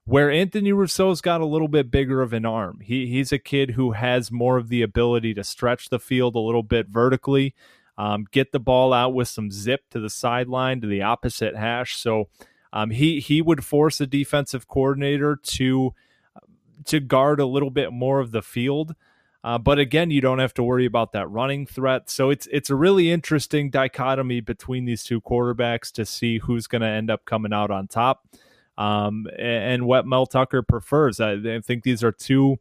Where 0.08 0.30
Anthony 0.30 0.72
Russo's 0.72 1.20
got 1.20 1.40
a 1.40 1.46
little 1.46 1.68
bit 1.68 1.90
bigger 1.90 2.22
of 2.22 2.32
an 2.32 2.46
arm. 2.46 2.80
He, 2.82 3.06
he's 3.06 3.30
a 3.30 3.38
kid 3.38 3.72
who 3.72 3.92
has 3.92 4.32
more 4.32 4.56
of 4.56 4.68
the 4.68 4.82
ability 4.82 5.34
to 5.34 5.44
stretch 5.44 5.90
the 5.90 5.98
field 5.98 6.34
a 6.34 6.40
little 6.40 6.62
bit 6.62 6.88
vertically 6.88 7.54
um, 7.98 8.26
get 8.30 8.52
the 8.52 8.60
ball 8.60 8.92
out 8.92 9.12
with 9.12 9.28
some 9.28 9.50
zip 9.50 9.82
to 9.90 9.98
the 9.98 10.08
sideline 10.08 10.80
to 10.80 10.86
the 10.86 11.02
opposite 11.02 11.56
hash. 11.56 11.96
So 11.96 12.28
um, 12.72 12.90
he 12.90 13.18
he 13.18 13.42
would 13.42 13.64
force 13.64 14.00
a 14.00 14.06
defensive 14.06 14.68
coordinator 14.68 15.36
to 15.36 15.94
to 16.84 17.00
guard 17.00 17.40
a 17.40 17.46
little 17.46 17.70
bit 17.70 17.92
more 17.92 18.20
of 18.20 18.30
the 18.30 18.40
field. 18.40 18.94
Uh, 19.42 19.58
but 19.58 19.78
again, 19.78 20.10
you 20.10 20.20
don't 20.20 20.38
have 20.38 20.54
to 20.54 20.62
worry 20.62 20.86
about 20.86 21.12
that 21.12 21.28
running 21.28 21.66
threat. 21.66 22.08
So 22.08 22.30
it's 22.30 22.46
it's 22.52 22.70
a 22.70 22.76
really 22.76 23.10
interesting 23.10 23.68
dichotomy 23.68 24.40
between 24.40 24.84
these 24.84 25.02
two 25.02 25.20
quarterbacks 25.20 25.90
to 25.92 26.06
see 26.06 26.38
who's 26.38 26.68
going 26.68 26.82
to 26.82 26.88
end 26.88 27.10
up 27.10 27.24
coming 27.24 27.52
out 27.52 27.70
on 27.70 27.88
top, 27.88 28.28
um, 28.78 29.26
and, 29.36 29.86
what 29.86 30.06
Mel 30.06 30.24
Tucker 30.24 30.62
prefers. 30.62 31.18
I, 31.20 31.32
I 31.32 31.60
think 31.60 31.82
these 31.82 32.04
are 32.04 32.12
two 32.12 32.58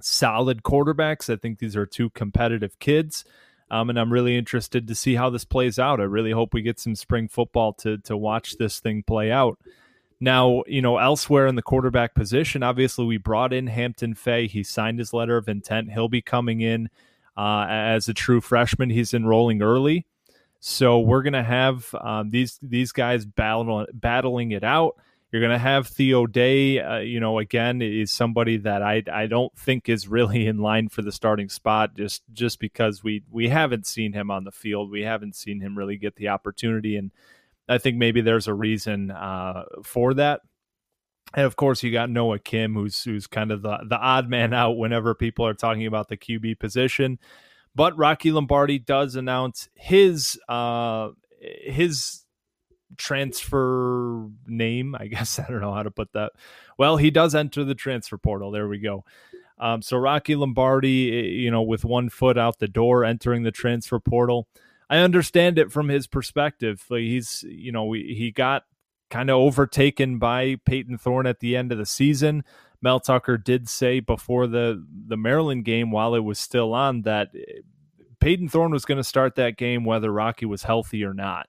solid 0.00 0.62
quarterbacks. 0.62 1.32
I 1.32 1.36
think 1.36 1.58
these 1.58 1.76
are 1.76 1.84
two 1.84 2.10
competitive 2.10 2.78
kids. 2.78 3.24
Um, 3.70 3.90
and 3.90 3.98
I'm 3.98 4.12
really 4.12 4.36
interested 4.36 4.88
to 4.88 4.94
see 4.94 5.14
how 5.14 5.28
this 5.28 5.44
plays 5.44 5.78
out. 5.78 6.00
I 6.00 6.04
really 6.04 6.30
hope 6.30 6.54
we 6.54 6.62
get 6.62 6.80
some 6.80 6.94
spring 6.94 7.28
football 7.28 7.72
to 7.74 7.98
to 7.98 8.16
watch 8.16 8.56
this 8.56 8.80
thing 8.80 9.02
play 9.02 9.30
out. 9.30 9.58
Now, 10.20 10.62
you 10.66 10.80
know, 10.80 10.96
elsewhere 10.96 11.46
in 11.46 11.56
the 11.56 11.62
quarterback 11.62 12.14
position, 12.14 12.62
obviously 12.62 13.04
we 13.04 13.18
brought 13.18 13.52
in 13.52 13.66
Hampton 13.66 14.14
Fay. 14.14 14.46
He 14.46 14.62
signed 14.62 14.98
his 14.98 15.12
letter 15.12 15.36
of 15.36 15.48
intent. 15.48 15.92
He'll 15.92 16.08
be 16.08 16.22
coming 16.22 16.62
in 16.62 16.88
uh, 17.36 17.66
as 17.68 18.08
a 18.08 18.14
true 18.14 18.40
freshman. 18.40 18.88
He's 18.88 19.12
enrolling 19.12 19.60
early, 19.60 20.06
so 20.60 21.00
we're 21.00 21.22
gonna 21.22 21.44
have 21.44 21.92
um, 22.00 22.30
these 22.30 22.58
these 22.62 22.92
guys 22.92 23.26
battle, 23.26 23.84
battling 23.92 24.52
it 24.52 24.64
out. 24.64 24.96
You're 25.36 25.46
going 25.46 25.52
to 25.52 25.58
have 25.58 25.86
Theo 25.86 26.26
Day, 26.26 26.80
uh, 26.80 27.00
you 27.00 27.20
know, 27.20 27.38
again, 27.38 27.82
is 27.82 28.10
somebody 28.10 28.56
that 28.56 28.80
I, 28.80 29.02
I 29.12 29.26
don't 29.26 29.54
think 29.54 29.86
is 29.86 30.08
really 30.08 30.46
in 30.46 30.56
line 30.56 30.88
for 30.88 31.02
the 31.02 31.12
starting 31.12 31.50
spot 31.50 31.94
just 31.94 32.22
just 32.32 32.58
because 32.58 33.04
we 33.04 33.22
we 33.30 33.50
haven't 33.50 33.86
seen 33.86 34.14
him 34.14 34.30
on 34.30 34.44
the 34.44 34.50
field. 34.50 34.90
We 34.90 35.02
haven't 35.02 35.36
seen 35.36 35.60
him 35.60 35.76
really 35.76 35.98
get 35.98 36.16
the 36.16 36.28
opportunity. 36.28 36.96
And 36.96 37.12
I 37.68 37.76
think 37.76 37.98
maybe 37.98 38.22
there's 38.22 38.48
a 38.48 38.54
reason 38.54 39.10
uh, 39.10 39.64
for 39.82 40.14
that. 40.14 40.40
And 41.34 41.44
of 41.44 41.56
course, 41.56 41.82
you 41.82 41.92
got 41.92 42.08
Noah 42.08 42.38
Kim, 42.38 42.72
who's 42.72 43.04
who's 43.04 43.26
kind 43.26 43.50
of 43.50 43.60
the, 43.60 43.76
the 43.86 43.98
odd 43.98 44.30
man 44.30 44.54
out 44.54 44.78
whenever 44.78 45.14
people 45.14 45.46
are 45.46 45.52
talking 45.52 45.84
about 45.84 46.08
the 46.08 46.16
QB 46.16 46.58
position. 46.58 47.18
But 47.74 47.94
Rocky 47.98 48.32
Lombardi 48.32 48.78
does 48.78 49.16
announce 49.16 49.68
his 49.74 50.40
uh, 50.48 51.10
his 51.38 52.24
transfer 52.96 54.28
name. 54.46 54.94
I 54.94 55.06
guess 55.08 55.38
I 55.38 55.46
don't 55.48 55.60
know 55.60 55.74
how 55.74 55.82
to 55.82 55.90
put 55.90 56.12
that. 56.12 56.32
Well, 56.78 56.96
he 56.96 57.10
does 57.10 57.34
enter 57.34 57.64
the 57.64 57.74
transfer 57.74 58.18
portal. 58.18 58.50
There 58.50 58.68
we 58.68 58.78
go. 58.78 59.04
Um, 59.58 59.80
so 59.82 59.96
Rocky 59.96 60.34
Lombardi, 60.36 61.10
eh, 61.10 61.22
you 61.42 61.50
know, 61.50 61.62
with 61.62 61.84
one 61.84 62.10
foot 62.10 62.36
out 62.36 62.58
the 62.58 62.68
door, 62.68 63.04
entering 63.04 63.42
the 63.42 63.50
transfer 63.50 63.98
portal. 63.98 64.48
I 64.88 64.98
understand 64.98 65.58
it 65.58 65.72
from 65.72 65.88
his 65.88 66.06
perspective. 66.06 66.84
He's, 66.88 67.44
you 67.48 67.72
know, 67.72 67.92
he 67.92 68.30
got 68.30 68.64
kind 69.10 69.30
of 69.30 69.36
overtaken 69.36 70.18
by 70.18 70.56
Payton 70.64 70.98
Thorne 70.98 71.26
at 71.26 71.40
the 71.40 71.56
end 71.56 71.72
of 71.72 71.78
the 71.78 71.86
season. 71.86 72.44
Mel 72.82 73.00
Tucker 73.00 73.38
did 73.38 73.68
say 73.68 74.00
before 74.00 74.46
the 74.46 74.84
the 75.08 75.16
Maryland 75.16 75.64
game, 75.64 75.90
while 75.90 76.14
it 76.14 76.20
was 76.20 76.38
still 76.38 76.74
on, 76.74 77.02
that 77.02 77.32
Peyton 77.32 77.64
Payton 78.20 78.48
Thorne 78.48 78.72
was 78.72 78.84
going 78.84 78.98
to 78.98 79.04
start 79.04 79.34
that 79.36 79.56
game 79.56 79.84
whether 79.84 80.12
Rocky 80.12 80.46
was 80.46 80.62
healthy 80.62 81.04
or 81.04 81.14
not. 81.14 81.48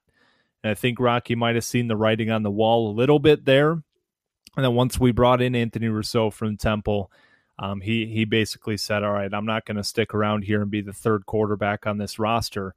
And 0.68 0.72
I 0.72 0.76
think 0.76 1.00
Rocky 1.00 1.34
might 1.34 1.56
have 1.56 1.64
seen 1.64 1.88
the 1.88 1.96
writing 1.96 2.30
on 2.30 2.44
the 2.44 2.52
wall 2.52 2.92
a 2.92 2.94
little 2.94 3.20
bit 3.20 3.46
there. 3.46 3.72
And 3.72 4.66
then 4.66 4.76
once 4.76 5.00
we 5.00 5.14
brought 5.14 5.42
in 5.42 5.56
Anthony 5.56 5.88
Russo 5.88 6.30
from 6.30 6.58
Temple, 6.58 7.10
um, 7.58 7.80
he 7.80 8.06
he 8.08 8.26
basically 8.26 8.76
said, 8.76 9.02
"All 9.02 9.14
right, 9.14 9.34
I'm 9.34 9.46
not 9.46 9.66
going 9.66 9.78
to 9.78 9.84
stick 9.84 10.14
around 10.14 10.44
here 10.44 10.62
and 10.62 10.70
be 10.70 10.82
the 10.82 10.92
third 10.92 11.26
quarterback 11.26 11.88
on 11.88 12.00
this 12.00 12.20
roster." 12.20 12.76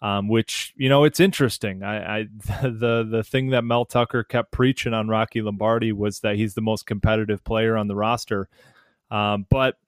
Um, 0.00 0.28
which 0.28 0.72
you 0.76 0.88
know 0.88 1.02
it's 1.02 1.18
interesting. 1.18 1.82
I, 1.82 2.20
I 2.20 2.22
the 2.62 3.04
the 3.10 3.24
thing 3.24 3.50
that 3.50 3.64
Mel 3.64 3.86
Tucker 3.86 4.22
kept 4.22 4.52
preaching 4.52 4.94
on 4.94 5.08
Rocky 5.08 5.42
Lombardi 5.42 5.90
was 5.90 6.20
that 6.20 6.36
he's 6.36 6.54
the 6.54 6.60
most 6.60 6.86
competitive 6.86 7.42
player 7.42 7.76
on 7.76 7.88
the 7.88 7.96
roster. 7.96 8.48
Um, 9.10 9.46
but 9.50 9.78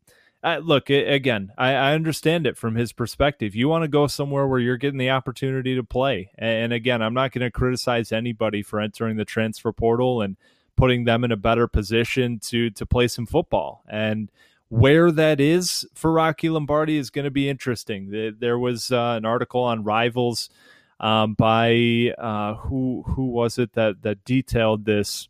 uh, 0.44 0.58
look 0.58 0.90
again 0.90 1.52
I, 1.56 1.72
I, 1.72 1.94
understand 1.94 2.46
it 2.46 2.56
from 2.56 2.74
his 2.74 2.92
perspective. 2.92 3.54
You 3.54 3.68
want 3.68 3.82
to 3.82 3.88
go 3.88 4.06
somewhere 4.06 4.46
where 4.46 4.60
you're 4.60 4.76
getting 4.76 4.98
the 4.98 5.10
opportunity 5.10 5.74
to 5.74 5.82
play. 5.82 6.30
And, 6.36 6.64
and 6.64 6.72
again 6.72 7.02
i'm 7.02 7.14
not 7.14 7.32
going 7.32 7.44
to 7.44 7.50
criticize 7.50 8.12
anybody 8.12 8.62
for 8.62 8.78
entering 8.78 9.16
the 9.16 9.24
transfer 9.24 9.72
portal 9.72 10.20
and 10.20 10.36
putting 10.76 11.04
them 11.04 11.24
in 11.24 11.32
a 11.32 11.36
better 11.36 11.66
position 11.66 12.38
to 12.40 12.70
to 12.70 12.86
play 12.86 13.08
some 13.08 13.26
football. 13.26 13.82
And 13.88 14.30
where 14.68 15.10
that 15.12 15.40
is 15.40 15.86
for 15.94 16.12
rocky 16.12 16.50
lombardi 16.50 16.98
is 16.98 17.10
going 17.10 17.24
to 17.24 17.30
be 17.30 17.48
interesting. 17.48 18.34
There 18.38 18.58
was 18.58 18.92
uh, 18.92 19.14
an 19.16 19.24
article 19.24 19.62
on 19.62 19.84
rivals 19.84 20.50
um, 21.00 21.34
by 21.34 22.12
uh, 22.18 22.54
who 22.54 23.04
who 23.06 23.26
was 23.26 23.58
it 23.58 23.72
that 23.74 24.02
that 24.02 24.24
detailed 24.24 24.84
this? 24.84 25.28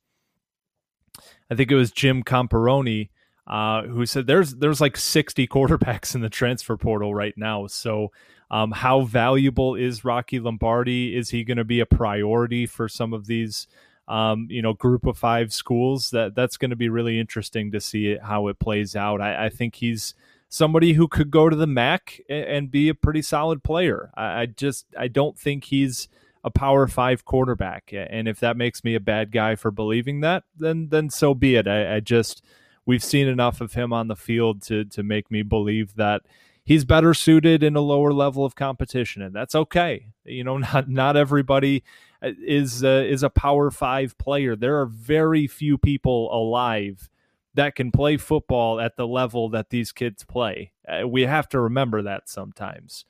I 1.50 1.54
think 1.54 1.71
it 1.71 1.76
was 1.76 1.92
jim 1.92 2.25
comparoni 2.25 3.11
uh, 3.47 3.83
who 3.83 4.07
said 4.07 4.27
there's 4.27 4.55
there's 4.57 4.81
like 4.81 4.97
60 4.97 5.47
quarterbacks 5.49 6.15
in 6.15 6.21
the 6.21 6.29
transfer 6.29 6.77
portal 6.77 7.15
right 7.15 7.35
now. 7.37 7.67
So, 7.67 8.13
um, 8.51 8.71
how 8.73 9.03
valuable 9.03 9.75
is 9.75 10.05
Rocky 10.05 10.41
Lombardi? 10.41 11.17
Is 11.17 11.31
he 11.31 11.45
going 11.45 11.59
to 11.59 11.65
be 11.65 11.81
a 11.81 11.87
priority 11.87 12.67
for 12.67 12.89
some 12.89 13.13
of 13.13 13.27
these, 13.27 13.67
um, 14.09 14.47
you 14.51 14.63
know, 14.63 14.73
group 14.73 15.07
of 15.07 15.19
five 15.19 15.53
schools? 15.53 16.11
That 16.11 16.35
that's 16.35 16.57
going 16.57 16.71
to 16.71 16.77
be 16.77 16.89
really 16.89 17.19
interesting 17.19 17.73
to 17.73 17.81
see 17.81 18.13
it, 18.13 18.23
how 18.23 18.49
it 18.49 18.59
plays 18.59 18.97
out. 18.97 19.21
I, 19.21 19.47
I, 19.47 19.49
think 19.49 19.77
he's 19.77 20.15
somebody 20.49 20.93
who 20.93 21.09
could 21.09 21.31
go 21.31 21.49
to 21.49 21.57
the 21.57 21.67
MAC 21.67 22.21
and, 22.29 22.45
and 22.45 22.71
be 22.71 22.89
a 22.89 22.95
pretty 22.95 23.23
solid 23.23 23.63
player. 23.63 24.11
I, 24.15 24.43
I 24.43 24.47
just 24.47 24.87
I 24.99 25.09
don't 25.09 25.39
think 25.39 25.65
he's 25.65 26.09
a 26.45 26.51
power 26.51 26.87
five 26.87 27.25
quarterback. 27.25 27.93
And 27.93 28.29
if 28.29 28.39
that 28.41 28.57
makes 28.57 28.85
me 28.85 28.95
a 28.95 29.01
bad 29.01 29.33
guy 29.33 29.57
for 29.57 29.71
believing 29.71 30.21
that, 30.21 30.45
then 30.57 30.89
then 30.91 31.11
so 31.11 31.35
be 31.35 31.57
it. 31.57 31.67
I, 31.67 31.97
I 31.97 32.01
just 32.01 32.43
we've 32.87 33.05
seen 33.05 33.29
enough 33.29 33.61
of 33.61 33.75
him 33.75 33.93
on 33.93 34.09
the 34.09 34.17
field 34.17 34.62
to 34.62 34.85
to 34.85 35.03
make 35.03 35.31
me 35.31 35.43
believe 35.43 35.95
that 35.97 36.23
he's 36.64 36.85
better 36.85 37.14
suited 37.14 37.62
in 37.62 37.76
a 37.76 37.81
lower 37.81 38.12
level 38.12 38.45
of 38.45 38.55
competition, 38.55 39.23
and 39.23 39.35
that's 39.35 39.55
okay. 39.55 40.07
You 40.25 40.45
know, 40.45 40.59
not 40.73 40.88
not 40.88 41.17
everybody 41.17 41.85
uh, 42.23 42.31
is 42.45 42.85
uh, 42.85 43.05
is 43.07 43.23
a 43.23 43.31
power 43.31 43.71
five 43.71 44.17
player. 44.19 44.57
There 44.57 44.81
are 44.81 44.87
very 44.87 45.47
few 45.47 45.79
people 45.79 46.35
alive 46.35 47.09
that 47.55 47.76
can 47.76 47.93
play 47.93 48.17
football 48.17 48.81
at 48.81 48.97
the 48.97 49.07
level 49.07 49.49
that 49.50 49.71
these 49.71 49.93
kids 49.93 50.25
play. 50.25 50.73
Uh, 50.88 51.07
we 51.07 51.23
have 51.23 51.49
to 51.49 51.61
remember 51.61 52.03
that 52.03 52.29
sometimes. 52.29 53.05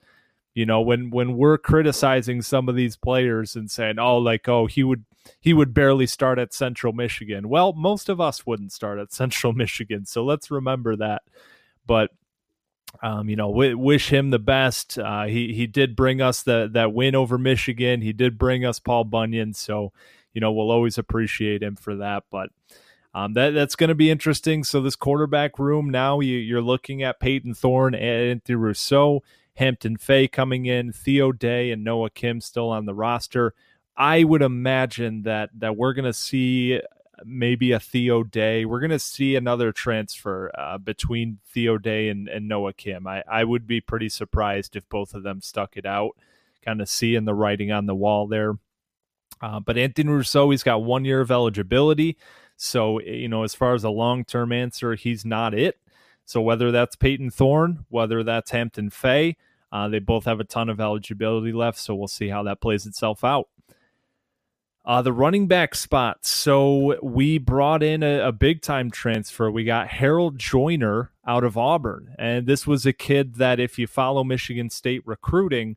You 0.55 0.67
know, 0.67 0.81
when 0.81 1.11
when 1.11 1.37
we're 1.37 1.59
criticizing 1.59 2.41
some 2.41 2.69
of 2.69 2.77
these 2.77 2.97
players 2.97 3.57
and 3.57 3.71
saying, 3.71 3.99
"Oh, 3.99 4.19
like, 4.19 4.49
oh, 4.49 4.67
he 4.67 4.85
would 4.85 5.05
he 5.41 5.53
would 5.53 5.75
barely 5.75 6.07
start 6.07 6.39
at 6.39 6.55
Central 6.55 6.93
Michigan." 6.93 7.49
Well, 7.49 7.73
most 7.73 8.09
of 8.09 8.21
us 8.21 8.47
wouldn't 8.47 8.73
start 8.73 9.01
at 9.01 9.13
Central 9.13 9.53
Michigan, 9.53 10.07
so 10.07 10.25
let's 10.25 10.51
remember 10.51 10.97
that. 10.97 11.23
But 11.87 12.11
um, 13.03 13.29
you 13.29 13.37
know, 13.37 13.49
w- 13.49 13.77
wish 13.77 14.11
him 14.11 14.31
the 14.31 14.39
best. 14.39 14.99
Uh, 14.99 15.25
he 15.25 15.53
he 15.53 15.67
did 15.67 15.97
bring 15.97 16.21
us 16.21 16.43
the 16.43 16.71
that 16.73 16.93
win 16.93 17.15
over 17.15 17.37
Michigan. 17.39 18.01
He 18.01 18.13
did 18.13 18.39
bring 18.39 18.65
us 18.65 18.79
Paul 18.79 19.05
Bunyan, 19.05 19.55
so 19.55 19.93
you 20.33 20.41
know 20.41 20.53
we'll 20.53 20.71
always 20.71 20.99
appreciate 20.99 21.63
him 21.63 21.77
for 21.77 21.97
that. 21.97 22.25
But 22.31 22.51
um, 23.15 23.33
that 23.35 23.51
that's 23.51 23.77
going 23.77 23.89
to 23.89 23.95
be 23.95 24.11
interesting. 24.11 24.65
So 24.65 24.81
this 24.81 24.97
quarterback 24.97 25.59
room 25.59 25.91
now, 25.91 26.21
you, 26.21 26.57
are 26.57 26.63
looking 26.63 27.03
at 27.03 27.21
Payton 27.21 27.55
Thorne 27.55 27.95
and 27.95 28.31
Anthony 28.31 28.57
Russo. 28.57 29.23
Hampton 29.57 29.97
Fay 29.97 30.29
coming 30.29 30.67
in, 30.67 30.93
Theo 30.93 31.33
Day 31.33 31.71
and 31.71 31.85
Noah 31.85 32.11
Kim 32.11 32.41
still 32.41 32.71
on 32.71 32.87
the 32.87 32.95
roster. 32.95 33.55
I 33.97 34.25
would 34.25 34.43
imagine 34.43 35.23
that 35.23 35.51
that 35.59 35.77
we're 35.77 35.95
going 35.95 36.05
to 36.05 36.13
see 36.13 36.81
maybe 37.25 37.73
a 37.73 37.81
Theo 37.81 38.25
Day. 38.25 38.65
We're 38.65 38.81
going 38.81 38.91
to 38.91 38.99
see 38.99 39.37
another 39.37 39.73
transfer 39.73 40.51
uh, 40.59 40.79
between 40.79 41.39
Theo 41.47 41.79
Day 41.79 42.09
and, 42.09 42.29
and 42.29 42.49
Noah 42.49 42.73
Kim. 42.73 43.07
I, 43.07 43.23
I 43.31 43.45
would 43.45 43.67
be 43.67 43.81
pretty 43.81 44.09
surprised 44.09 44.75
if 44.75 44.89
both 44.89 45.15
of 45.15 45.23
them 45.23 45.41
stuck 45.41 45.77
it 45.77 45.87
out, 45.87 46.17
kind 46.65 46.81
of 46.81 46.89
seeing 46.89 47.25
the 47.25 47.35
writing 47.35 47.71
on 47.71 47.87
the 47.87 47.95
wall 47.95 48.27
there. 48.27 48.55
Uh, 49.41 49.61
but 49.61 49.79
Anthony 49.79 50.11
Russo, 50.11 50.51
he's 50.51 50.63
got 50.63 50.83
one 50.83 51.05
year 51.05 51.21
of 51.21 51.31
eligibility. 51.31 52.17
So, 52.57 53.01
you 53.01 53.29
know, 53.29 53.43
as 53.43 53.55
far 53.55 53.75
as 53.75 53.85
a 53.85 53.91
long 53.91 54.25
term 54.25 54.53
answer, 54.53 54.95
he's 54.95 55.25
not 55.25 55.55
it. 55.55 55.79
So, 56.25 56.41
whether 56.41 56.71
that's 56.71 56.97
Payton 56.97 57.31
Thorne, 57.31 57.85
whether 57.89 58.23
that's 58.23 58.51
Hampton 58.51 58.91
Fay, 58.91 59.37
uh, 59.73 59.89
they 59.89 59.99
both 59.99 60.25
have 60.25 60.41
a 60.41 60.45
ton 60.45 60.69
of 60.69 60.81
eligibility 60.81 61.53
left. 61.53 61.79
So, 61.79 61.95
we'll 61.95 62.09
see 62.09 62.29
how 62.29 62.43
that 62.45 62.61
plays 62.61 62.87
itself 62.87 63.25
out. 63.25 63.49
Uh, 64.87 65.01
the 65.01 65.15
running 65.15 65.47
back 65.47 65.75
spot. 65.75 66.27
So 66.27 67.01
we 67.03 67.39
brought 67.39 67.83
in 67.83 68.03
a, 68.03 68.29
a 68.29 68.33
big 68.33 68.61
time 68.61 68.91
transfer. 68.91 69.51
We 69.51 69.65
got 69.65 69.89
Harold 69.89 70.39
Joiner 70.39 71.11
out 71.27 71.43
of 71.43 71.57
Auburn. 71.57 72.15
And 72.19 72.47
this 72.47 72.67
was 72.67 72.85
a 72.85 72.93
kid 72.93 73.37
that, 73.37 73.59
if 73.59 73.79
you 73.79 73.87
follow 73.87 74.23
Michigan 74.25 74.69
State 74.69 75.01
recruiting, 75.07 75.77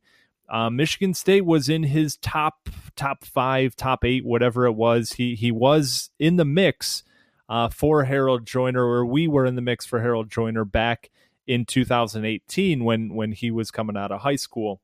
uh, 0.50 0.70
Michigan 0.70 1.14
State 1.14 1.46
was 1.46 1.70
in 1.70 1.84
his 1.84 2.18
top 2.18 2.70
top 2.98 3.24
five, 3.24 3.78
top 3.78 4.04
eight, 4.04 4.26
whatever 4.26 4.66
it 4.66 4.74
was. 4.74 5.14
He 5.14 5.36
he 5.36 5.52
was 5.52 6.10
in 6.20 6.36
the 6.36 6.46
mix 6.46 7.04
uh, 7.50 7.70
for 7.70 8.04
Harold 8.04 8.46
Joiner, 8.46 8.84
or 8.84 9.06
we 9.06 9.28
were 9.28 9.46
in 9.46 9.56
the 9.56 9.62
mix 9.62 9.86
for 9.86 10.02
Harold 10.02 10.30
Joiner 10.30 10.66
back 10.66 11.10
in 11.46 11.66
2018 11.66 12.84
when 12.84 13.14
when 13.14 13.32
he 13.32 13.52
was 13.52 13.72
coming 13.72 13.98
out 13.98 14.12
of 14.12 14.22
high 14.22 14.36
school. 14.36 14.82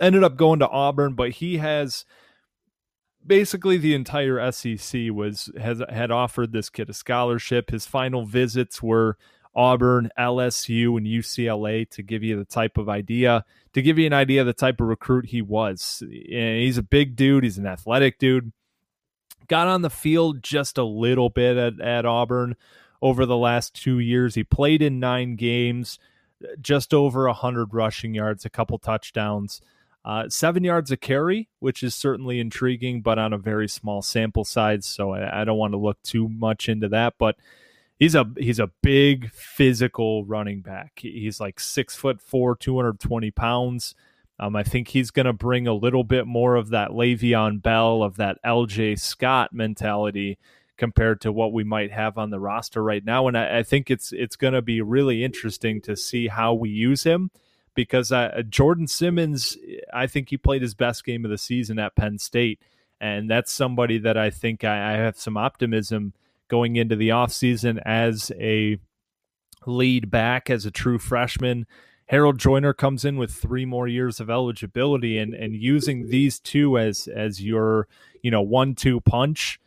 Ended 0.00 0.24
up 0.24 0.36
going 0.36 0.58
to 0.58 0.68
Auburn, 0.68 1.14
but 1.14 1.32
he 1.32 1.58
has 1.58 2.04
basically 3.24 3.76
the 3.76 3.94
entire 3.94 4.50
SEC 4.50 5.10
was 5.12 5.50
has 5.58 5.82
had 5.88 6.10
offered 6.10 6.52
this 6.52 6.70
kid 6.70 6.90
a 6.90 6.94
scholarship. 6.94 7.70
His 7.70 7.86
final 7.86 8.24
visits 8.24 8.82
were 8.82 9.16
Auburn, 9.54 10.10
LSU, 10.18 10.96
and 10.96 11.06
UCLA 11.06 11.88
to 11.90 12.02
give 12.02 12.22
you 12.22 12.36
the 12.36 12.44
type 12.44 12.76
of 12.76 12.88
idea, 12.88 13.44
to 13.72 13.82
give 13.82 13.98
you 13.98 14.06
an 14.06 14.12
idea 14.12 14.40
of 14.40 14.46
the 14.46 14.52
type 14.52 14.80
of 14.80 14.88
recruit 14.88 15.26
he 15.26 15.42
was. 15.42 16.02
And 16.02 16.58
he's 16.58 16.78
a 16.78 16.82
big 16.82 17.14
dude, 17.14 17.44
he's 17.44 17.58
an 17.58 17.66
athletic 17.66 18.18
dude. 18.18 18.52
Got 19.48 19.68
on 19.68 19.82
the 19.82 19.90
field 19.90 20.42
just 20.42 20.78
a 20.78 20.84
little 20.84 21.28
bit 21.28 21.56
at, 21.56 21.80
at 21.80 22.06
Auburn 22.06 22.56
over 23.02 23.26
the 23.26 23.36
last 23.36 23.74
two 23.74 23.98
years. 23.98 24.34
He 24.34 24.44
played 24.44 24.80
in 24.80 24.98
nine 25.00 25.36
games, 25.36 25.98
just 26.60 26.94
over 26.94 27.26
100 27.26 27.74
rushing 27.74 28.14
yards, 28.14 28.44
a 28.44 28.50
couple 28.50 28.78
touchdowns. 28.78 29.60
Uh, 30.04 30.28
seven 30.28 30.64
yards 30.64 30.90
a 30.90 30.96
carry, 30.96 31.48
which 31.60 31.82
is 31.82 31.94
certainly 31.94 32.38
intriguing, 32.38 33.00
but 33.00 33.18
on 33.18 33.32
a 33.32 33.38
very 33.38 33.68
small 33.68 34.02
sample 34.02 34.44
size. 34.44 34.84
So 34.84 35.12
I, 35.12 35.40
I, 35.40 35.44
don't 35.44 35.56
want 35.56 35.72
to 35.72 35.78
look 35.78 36.02
too 36.02 36.28
much 36.28 36.68
into 36.68 36.88
that. 36.88 37.14
But 37.18 37.36
he's 37.98 38.14
a 38.14 38.30
he's 38.36 38.58
a 38.58 38.70
big 38.82 39.30
physical 39.30 40.24
running 40.26 40.60
back. 40.60 40.92
He's 40.96 41.40
like 41.40 41.58
six 41.58 41.96
foot 41.96 42.20
four, 42.20 42.54
two 42.54 42.76
hundred 42.76 43.00
twenty 43.00 43.30
pounds. 43.30 43.94
Um, 44.38 44.56
I 44.56 44.62
think 44.62 44.88
he's 44.88 45.10
going 45.10 45.26
to 45.26 45.32
bring 45.32 45.66
a 45.66 45.74
little 45.74 46.04
bit 46.04 46.26
more 46.26 46.56
of 46.56 46.70
that 46.70 46.90
Le'Veon 46.90 47.62
Bell, 47.62 48.02
of 48.02 48.16
that 48.16 48.38
L.J. 48.42 48.96
Scott 48.96 49.52
mentality 49.52 50.38
compared 50.76 51.20
to 51.20 51.32
what 51.32 51.52
we 51.52 51.62
might 51.62 51.92
have 51.92 52.18
on 52.18 52.30
the 52.30 52.40
roster 52.40 52.82
right 52.82 53.04
now. 53.04 53.28
And 53.28 53.38
I, 53.38 53.58
I 53.58 53.62
think 53.62 53.90
it's 53.90 54.12
it's 54.12 54.36
going 54.36 54.54
to 54.54 54.62
be 54.62 54.80
really 54.80 55.22
interesting 55.22 55.80
to 55.82 55.96
see 55.96 56.26
how 56.26 56.52
we 56.52 56.68
use 56.68 57.04
him 57.04 57.30
because 57.74 58.12
uh, 58.12 58.42
Jordon 58.48 58.88
Simmons, 58.88 59.56
I 59.92 60.06
think 60.06 60.30
he 60.30 60.36
played 60.36 60.62
his 60.62 60.74
best 60.74 61.04
game 61.04 61.24
of 61.24 61.30
the 61.30 61.38
season 61.38 61.78
at 61.78 61.96
Penn 61.96 62.18
State. 62.18 62.60
And 63.00 63.28
that's 63.28 63.52
somebody 63.52 63.98
that 63.98 64.16
I 64.16 64.30
think 64.30 64.64
I, 64.64 64.94
I 64.94 64.96
have 64.96 65.18
some 65.18 65.36
optimism 65.36 66.14
going 66.48 66.76
into 66.76 66.96
the 66.96 67.10
offseason 67.10 67.80
as 67.84 68.30
a 68.38 68.78
lead 69.66 70.10
back, 70.10 70.50
as 70.50 70.66
a 70.66 70.70
true 70.70 70.98
freshman. 70.98 71.66
Harold 72.06 72.38
Joiner 72.38 72.74
comes 72.74 73.04
in 73.04 73.16
with 73.16 73.32
three 73.32 73.64
more 73.64 73.88
years 73.88 74.20
of 74.20 74.28
eligibility 74.28 75.18
and, 75.18 75.34
and 75.34 75.54
using 75.54 76.08
these 76.08 76.38
two 76.38 76.78
as 76.78 77.08
as 77.08 77.42
your, 77.42 77.88
you 78.22 78.30
know, 78.30 78.42
one 78.42 78.74
two 78.74 79.00
punch, 79.00 79.58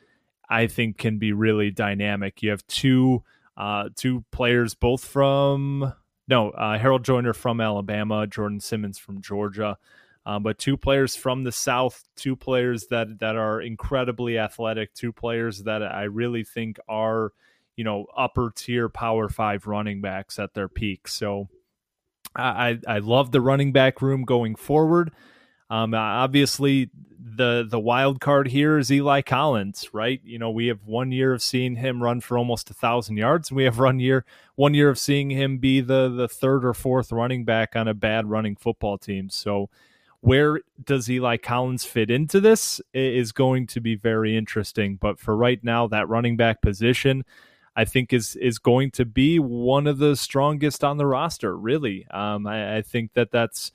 I 0.50 0.68
think 0.68 0.98
can 0.98 1.18
be 1.18 1.34
really 1.34 1.72
dynamic. 1.72 2.44
You 2.44 2.52
have 2.52 2.66
two 2.68 3.24
uh, 3.58 3.90
two 3.96 4.24
players 4.32 4.76
both 4.76 5.04
from 5.04 5.94
no, 6.28 6.52
uh, 6.52 6.78
Harold 6.78 7.04
Joyner 7.04 7.34
from 7.34 7.60
Alabama, 7.60 8.28
Jordon 8.28 8.62
Simmons 8.62 8.98
from 8.98 9.22
Georgia. 9.22 9.78
Um, 10.26 10.44
but 10.44 10.58
two 10.58 10.76
players 10.76 11.16
from 11.16 11.46
the 11.46 11.54
South, 11.54 12.04
two 12.18 12.36
players 12.36 12.88
that 12.88 13.20
that 13.20 13.36
are 13.36 13.62
incredibly 13.62 14.38
athletic, 14.38 14.94
two 14.94 15.14
players 15.14 15.64
that 15.64 15.82
I 15.82 16.04
really 16.04 16.44
think 16.44 16.78
are, 16.88 17.32
you 17.78 17.86
know, 17.86 18.06
upper 18.16 18.52
tier 18.54 18.90
Power 18.90 19.30
Five 19.30 19.68
running 19.68 20.02
backs 20.02 20.38
at 20.38 20.54
their 20.54 20.68
peak. 20.68 21.08
So 21.08 21.48
I 22.38 22.80
I 22.88 23.00
love 23.00 23.32
the 23.32 23.42
running 23.42 23.72
back 23.72 24.02
room 24.02 24.24
going 24.24 24.56
forward. 24.56 25.12
Um, 25.70 25.94
obviously, 25.94 26.90
the 27.38 27.66
the 27.70 27.80
wild 27.80 28.20
card 28.20 28.48
here 28.48 28.78
is 28.78 28.92
Eli 28.92 29.22
Collins, 29.22 29.90
right? 29.94 30.22
You 30.24 30.40
know, 30.40 30.50
we 30.50 30.68
have 30.68 30.86
one 30.86 31.12
year 31.12 31.34
of 31.34 31.42
seeing 31.42 31.76
him 31.76 32.02
run 32.02 32.22
for 32.22 32.38
almost 32.38 32.70
a 32.70 32.74
thousand 32.74 33.18
yards, 33.18 33.50
and 33.50 33.58
we 33.58 33.64
have 33.64 33.80
one 33.80 34.00
year 34.00 34.26
one 34.56 34.74
year 34.74 34.90
of 34.90 35.00
seeing 35.00 35.30
him 35.30 35.58
be 35.58 35.82
the 35.82 36.10
the 36.10 36.28
third 36.28 36.66
or 36.66 36.74
fourth 36.74 37.12
running 37.12 37.46
back 37.46 37.76
on 37.76 37.88
a 37.88 37.94
bad 37.94 38.30
running 38.30 38.56
football 38.56 38.98
team. 38.98 39.30
So, 39.30 39.70
where 40.22 40.62
does 40.84 41.10
Eli 41.10 41.38
Collins 41.38 41.86
fit 41.86 42.10
into 42.10 42.40
this 42.40 42.82
is 42.94 43.32
going 43.32 43.68
to 43.68 43.82
be 43.82 43.96
very 43.96 44.36
interesting. 44.36 44.96
But 44.96 45.20
for 45.20 45.36
right 45.36 45.64
now, 45.64 45.88
that 45.88 46.10
running 46.10 46.38
back 46.38 46.62
position. 46.62 47.24
I 47.78 47.86
think 47.86 48.12
is 48.12 48.36
is 48.36 48.60
going 48.60 48.92
to 48.92 49.06
be 49.06 49.40
one 49.40 49.88
of 49.88 50.00
the 50.00 50.16
strongest 50.16 50.84
on 50.84 50.98
the 50.98 51.06
roster. 51.06 51.56
Really, 51.56 52.06
um, 52.10 52.46
I, 52.48 52.78
I 52.78 52.82
think 52.82 53.14
that 53.14 53.32
that's 53.32 53.72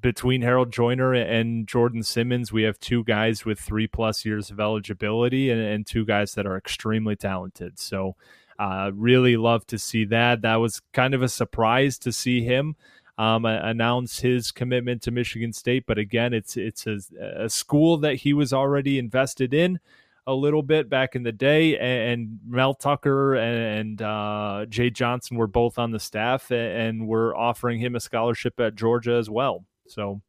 between 0.00 0.42
Harold 0.42 0.72
Joiner 0.72 1.14
and 1.14 1.66
Jordon 1.66 2.04
Simmons, 2.04 2.52
we 2.52 2.62
have 2.62 2.78
two 2.78 3.04
guys 3.04 3.44
with 3.44 3.58
three 3.58 3.86
plus 3.86 4.24
years 4.24 4.50
of 4.50 4.60
eligibility 4.60 5.50
and, 5.50 5.60
and 5.60 5.86
two 5.86 6.04
guys 6.04 6.34
that 6.34 6.46
are 6.46 6.56
extremely 6.56 7.16
talented. 7.16 7.78
So, 7.78 8.16
uh, 8.58 8.90
really 8.94 9.36
love 9.36 9.66
to 9.68 9.78
see 9.78 10.04
that. 10.06 10.42
That 10.42 10.56
was 10.56 10.80
kind 10.92 11.14
of 11.14 11.22
a 11.22 11.28
surprise 11.28 11.98
to 12.00 12.12
see 12.12 12.42
him 12.42 12.76
um, 13.16 13.44
announce 13.44 14.20
his 14.20 14.50
commitment 14.50 15.02
to 15.02 15.10
Michigan 15.10 15.52
State. 15.52 15.84
But 15.86 15.98
again, 15.98 16.32
it's 16.32 16.56
it's 16.56 16.86
a, 16.86 16.98
a 17.36 17.48
school 17.48 17.98
that 17.98 18.16
he 18.16 18.32
was 18.32 18.52
already 18.52 18.98
invested 18.98 19.52
in 19.52 19.78
a 20.28 20.34
little 20.34 20.62
bit 20.62 20.90
back 20.90 21.16
in 21.16 21.22
the 21.22 21.32
day, 21.32 21.78
and, 21.78 22.38
Mel 22.46 22.74
Tucker 22.74 23.34
and, 23.36 24.00
uh, 24.02 24.66
Jay 24.68 24.90
Johnson 24.90 25.38
were 25.38 25.46
both 25.46 25.78
on 25.78 25.90
the 25.90 25.98
staff, 25.98 26.52
and 26.52 27.08
were 27.08 27.34
offering 27.34 27.80
him 27.80 27.96
a 27.96 28.00
scholarship 28.00 28.60
at 28.60 28.74
Georgia 28.74 29.14
as 29.14 29.30
well. 29.30 29.64
So 29.88 30.20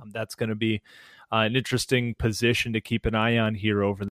um, 0.00 0.10
that's 0.12 0.36
going 0.36 0.50
to 0.50 0.54
be 0.54 0.80
uh, 1.32 1.38
an 1.38 1.56
interesting 1.56 2.14
position 2.14 2.72
to 2.72 2.80
keep 2.80 3.04
an 3.06 3.16
eye 3.16 3.38
on 3.38 3.54
here 3.56 3.82
over. 3.82 4.04
The- 4.04 4.10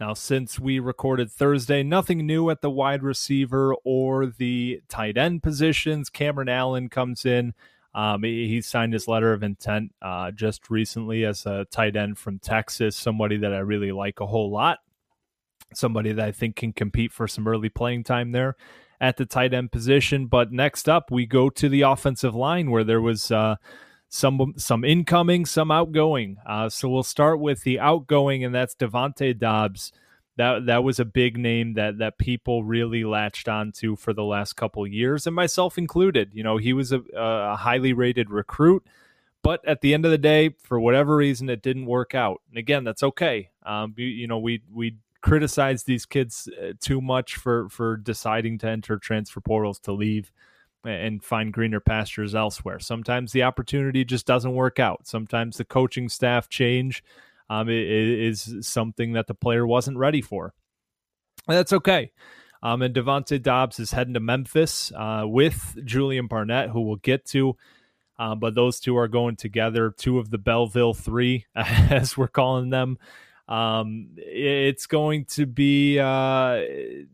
now, 0.00 0.14
since 0.14 0.58
we 0.58 0.78
recorded 0.78 1.30
Thursday, 1.30 1.82
nothing 1.82 2.24
new 2.24 2.48
at 2.48 2.62
the 2.62 2.70
wide 2.70 3.02
receiver 3.02 3.74
or 3.84 4.24
the 4.24 4.80
tight 4.88 5.18
end 5.18 5.42
positions. 5.42 6.08
Cameron 6.08 6.48
Allen 6.48 6.88
comes 6.88 7.26
in 7.26 7.52
um, 7.94 8.22
he, 8.22 8.60
signed 8.60 8.92
his 8.92 9.08
letter 9.08 9.32
of 9.32 9.42
intent 9.42 9.92
uh, 10.00 10.30
just 10.30 10.70
recently 10.70 11.24
as 11.24 11.44
a 11.46 11.66
tight 11.70 11.96
end 11.96 12.18
from 12.18 12.38
Texas, 12.38 12.96
somebody 12.96 13.36
that 13.38 13.52
I 13.52 13.58
really 13.58 13.90
like 13.90 14.20
a 14.20 14.26
whole 14.26 14.50
lot, 14.50 14.78
somebody 15.74 16.12
that 16.12 16.24
I 16.24 16.32
think 16.32 16.56
can 16.56 16.72
compete 16.72 17.12
for 17.12 17.26
some 17.26 17.48
early 17.48 17.68
playing 17.68 18.04
time 18.04 18.30
there 18.32 18.56
at 19.00 19.16
the 19.16 19.26
tight 19.26 19.54
end 19.54 19.72
position. 19.72 20.26
But 20.26 20.52
next 20.52 20.88
up, 20.88 21.10
we 21.10 21.26
go 21.26 21.50
to 21.50 21.68
the 21.68 21.82
offensive 21.82 22.34
line 22.34 22.70
where 22.70 22.84
there 22.84 23.00
was 23.00 23.32
uh, 23.32 23.56
some 24.08 24.54
some 24.56 24.84
incoming, 24.84 25.44
some 25.46 25.72
outgoing. 25.72 26.36
Uh, 26.46 26.68
so 26.68 26.88
we'll 26.88 27.02
start 27.02 27.40
with 27.40 27.62
the 27.62 27.80
outgoing, 27.80 28.44
and 28.44 28.54
that's 28.54 28.76
Devontae 28.76 29.36
Dobbs 29.36 29.92
that 30.36 30.66
that 30.66 30.84
was 30.84 30.98
a 30.98 31.04
big 31.04 31.36
name 31.36 31.74
that 31.74 31.98
that 31.98 32.18
people 32.18 32.64
really 32.64 33.04
latched 33.04 33.48
onto 33.48 33.96
for 33.96 34.12
the 34.12 34.24
last 34.24 34.54
couple 34.54 34.86
years, 34.86 35.26
and 35.26 35.36
myself 35.36 35.76
included. 35.76 36.30
You 36.32 36.42
know, 36.42 36.56
he 36.56 36.72
was 36.72 36.92
a, 36.92 37.02
a 37.14 37.56
highly 37.56 37.92
rated 37.92 38.30
recruit, 38.30 38.86
but 39.42 39.66
at 39.66 39.80
the 39.80 39.94
end 39.94 40.04
of 40.04 40.10
the 40.10 40.18
day, 40.18 40.50
for 40.62 40.80
whatever 40.80 41.16
reason, 41.16 41.48
it 41.48 41.62
didn't 41.62 41.86
work 41.86 42.14
out. 42.14 42.40
And 42.48 42.58
again, 42.58 42.84
that's 42.84 43.02
okay. 43.02 43.50
Um, 43.64 43.94
you, 43.96 44.06
you 44.06 44.26
know, 44.26 44.38
we 44.38 44.62
we 44.72 44.96
criticize 45.20 45.82
these 45.82 46.06
kids 46.06 46.48
uh, 46.60 46.72
too 46.80 47.00
much 47.00 47.36
for 47.36 47.68
for 47.68 47.96
deciding 47.96 48.58
to 48.58 48.68
enter 48.68 48.98
transfer 48.98 49.40
portals 49.40 49.78
to 49.80 49.92
leave 49.92 50.32
and 50.84 51.22
find 51.22 51.52
greener 51.52 51.80
pastures 51.80 52.34
elsewhere. 52.34 52.78
Sometimes 52.78 53.32
the 53.32 53.42
opportunity 53.42 54.04
just 54.04 54.26
doesn't 54.26 54.54
work 54.54 54.78
out. 54.78 55.06
Sometimes 55.06 55.58
the 55.58 55.64
coaching 55.64 56.08
staff 56.08 56.48
change 56.48 57.04
um, 57.50 57.68
is 57.68 58.56
something 58.62 59.12
that 59.12 59.26
the 59.26 59.34
player 59.34 59.66
wasn't 59.66 59.98
ready 59.98 60.22
for. 60.22 60.54
And 61.48 61.56
that's 61.56 61.72
okay. 61.72 62.12
Um, 62.62 62.80
and 62.82 62.94
Devontae 62.94 63.42
Dobbs 63.42 63.80
is 63.80 63.90
heading 63.90 64.14
to 64.14 64.20
Memphis 64.20 64.92
uh, 64.94 65.24
with 65.26 65.76
Julian 65.84 66.28
Barnett, 66.28 66.70
who 66.70 66.82
we'll 66.82 66.96
get 66.96 67.24
to. 67.26 67.56
Uh, 68.18 68.34
but 68.34 68.54
those 68.54 68.78
two 68.78 68.96
are 68.96 69.08
going 69.08 69.34
together, 69.34 69.92
two 69.96 70.18
of 70.18 70.30
the 70.30 70.38
Belleville 70.38 70.94
three, 70.94 71.46
as 71.54 72.16
we're 72.16 72.28
calling 72.28 72.70
them. 72.70 72.98
Um, 73.48 74.10
it's 74.16 74.86
going 74.86 75.24
to 75.30 75.46
be. 75.46 75.98
Uh, 75.98 76.04
I, 76.04 77.06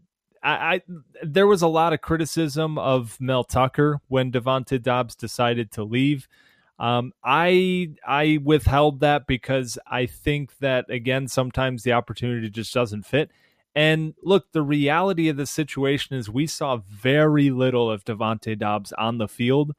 I, 0.42 0.83
there 1.22 1.46
was 1.46 1.62
a 1.62 1.68
lot 1.68 1.92
of 1.92 2.03
criticism 2.03 2.77
of 2.77 3.18
Mel 3.20 3.44
Tucker 3.44 4.01
when 4.09 4.33
Devontae 4.33 4.83
Dobbs 4.83 5.14
decided 5.14 5.72
to 5.72 5.85
leave. 5.85 6.29
Um, 6.78 7.12
I 7.24 7.94
I 8.06 8.38
withheld 8.42 9.00
that 9.00 9.26
because 9.26 9.78
I 9.86 10.06
think 10.06 10.58
that 10.58 10.90
again 10.90 11.26
sometimes 11.28 11.82
the 11.82 11.92
opportunity 11.92 12.50
just 12.50 12.74
doesn't 12.74 13.04
fit. 13.04 13.30
And 13.74 14.14
look, 14.22 14.52
the 14.52 14.62
reality 14.62 15.28
of 15.28 15.36
the 15.36 15.46
situation 15.46 16.16
is 16.16 16.30
we 16.30 16.46
saw 16.46 16.76
very 16.76 17.50
little 17.50 17.90
of 17.90 18.04
Devontae 18.04 18.58
Dobbs 18.58 18.92
on 18.94 19.18
the 19.18 19.28
field. 19.28 19.72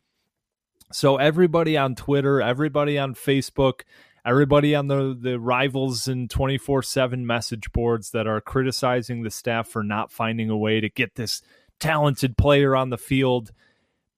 So 0.92 1.18
everybody 1.18 1.78
on 1.78 1.96
Twitter, 1.96 2.42
everybody 2.42 2.98
on 2.98 3.14
Facebook, 3.14 3.82
everybody 4.26 4.74
on 4.74 4.88
the 4.88 5.16
the 5.20 5.40
rivals 5.40 6.08
and 6.08 6.30
24/7 6.30 7.26
message 7.28 7.72
boards 7.74 8.10
that 8.12 8.26
are 8.26 8.42
criticizing 8.42 9.22
the 9.22 9.32
staff 9.32 9.68
for 9.68 9.84
not 9.84 10.12
finding 10.12 10.50
a 10.50 10.58
way 10.58 10.80
to 10.82 10.90
get 10.90 11.14
this 11.14 11.44
talented 11.80 12.38
player 12.38 12.76
on 12.76 12.90
the 12.90 12.98
field, 12.98 13.52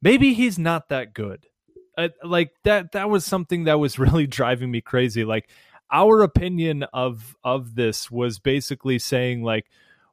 maybe 0.01 0.33
he's 0.33 0.57
not 0.57 0.87
that 0.87 1.13
good 1.13 1.48
uh, 1.99 2.09
like 2.23 2.53
that 2.63 2.93
that 2.93 3.09
was 3.09 3.25
something 3.25 3.65
that 3.65 3.79
was 3.79 3.99
really 3.99 4.27
driving 4.27 4.71
me 4.71 4.81
crazy. 4.81 5.25
Like 5.25 5.49
our 5.91 6.21
opinion 6.21 6.83
of 6.93 7.35
of 7.43 7.75
this 7.75 8.09
was 8.09 8.39
basically 8.39 8.99
saying 8.99 9.43
like 9.43 9.65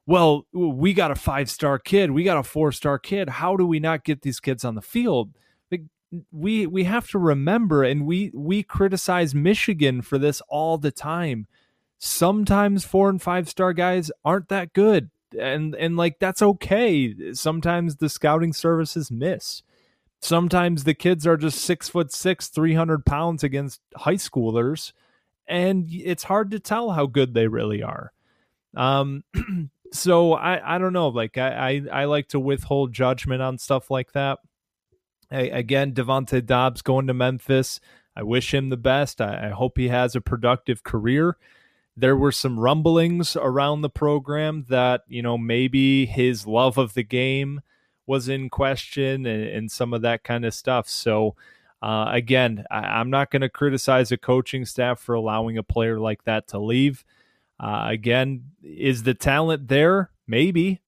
well 0.05 0.45
we 0.51 0.93
got 0.93 1.11
a 1.11 1.15
five 1.15 1.49
star 1.49 1.79
kid. 1.79 2.11
We 2.11 2.23
got 2.23 2.37
a 2.37 2.43
four 2.43 2.71
star 2.71 2.99
kid. 2.99 3.29
How 3.29 3.55
do 3.55 3.65
we 3.65 3.79
not 3.79 4.03
get 4.03 4.21
these 4.21 4.39
kids 4.39 4.65
on 4.65 4.75
the 4.75 4.81
field? 4.81 5.31
Like 5.71 5.83
we 6.31 6.67
we 6.67 6.83
have 6.83 7.07
to 7.09 7.19
remember 7.19 7.83
and 7.83 8.05
we 8.05 8.31
we 8.33 8.63
criticize 8.63 9.33
michigan 9.35 10.01
for 10.01 10.17
this 10.17 10.41
all 10.49 10.77
the 10.77 10.91
time. 10.91 11.47
Sometimes 11.99 12.85
four 12.85 13.09
and 13.09 13.21
five 13.21 13.49
star 13.49 13.73
guys 13.73 14.11
aren't 14.23 14.49
that 14.49 14.73
good 14.73 15.09
and 15.37 15.75
and 15.75 15.97
like 15.97 16.19
that's 16.19 16.41
okay. 16.41 17.33
Sometimes 17.33 17.97
the 17.97 18.09
scouting 18.09 18.53
services 18.53 19.11
miss 19.11 19.63
Sometimes 20.21 20.83
the 20.83 20.93
kids 20.93 21.27
are 21.27 21.37
just 21.37 21.59
six 21.59 21.89
foot 21.89 22.11
six, 22.11 22.47
300 22.47 23.05
pounds 23.05 23.43
against 23.43 23.81
high 23.95 24.15
schoolers, 24.15 24.91
and 25.47 25.87
it's 25.89 26.23
hard 26.23 26.51
to 26.51 26.59
tell 26.59 26.91
how 26.91 27.05
good 27.05 27.33
they 27.33 27.47
really 27.47 27.83
are. 27.83 28.11
Um, 28.75 29.23
so 29.93 30.33
I, 30.33 30.75
I 30.75 30.77
don't 30.77 30.93
know. 30.93 31.09
Like 31.09 31.37
I, 31.37 31.81
I, 31.91 32.01
I 32.01 32.05
like 32.05 32.29
to 32.29 32.39
withhold 32.39 32.93
judgment 32.93 33.41
on 33.41 33.57
stuff 33.57 33.91
like 33.91 34.13
that. 34.13 34.39
I, 35.31 35.41
again, 35.41 35.93
Devontae 35.93 36.45
Dobbs 36.45 36.81
going 36.81 37.07
to 37.07 37.13
Memphis. 37.13 37.79
I 38.15 38.23
wish 38.23 38.53
him 38.53 38.69
the 38.69 38.77
best. 38.77 39.21
I, 39.21 39.47
I 39.47 39.49
hope 39.49 39.77
he 39.77 39.89
has 39.89 40.15
a 40.15 40.21
productive 40.21 40.83
career. 40.83 41.37
There 41.95 42.17
were 42.17 42.31
some 42.31 42.59
rumblings 42.59 43.35
around 43.35 43.81
the 43.81 43.89
program 43.89 44.65
that 44.69 45.01
you 45.07 45.21
know 45.21 45.37
maybe 45.37 46.05
his 46.05 46.47
love 46.47 46.77
of 46.77 46.93
the 46.93 47.03
game 47.03 47.61
was 48.07 48.29
in 48.29 48.49
question 48.49 49.25
and, 49.25 49.43
and 49.43 49.71
some 49.71 49.93
of 49.93 50.01
that 50.01 50.23
kind 50.23 50.45
of 50.45 50.53
stuff. 50.53 50.89
So, 50.89 51.35
uh, 51.81 52.05
again, 52.09 52.65
I, 52.71 52.99
am 52.99 53.11
not 53.11 53.29
going 53.29 53.43
to 53.43 53.49
criticize 53.49 54.11
a 54.11 54.17
coaching 54.17 54.65
staff 54.65 54.99
for 54.99 55.13
allowing 55.13 55.57
a 55.57 55.63
player 55.63 55.99
like 55.99 56.23
that 56.23 56.47
to 56.49 56.59
leave. 56.59 57.05
Uh, 57.59 57.85
again, 57.89 58.45
is 58.63 59.03
the 59.03 59.13
talent 59.13 59.67
there? 59.67 60.09
Maybe. 60.25 60.81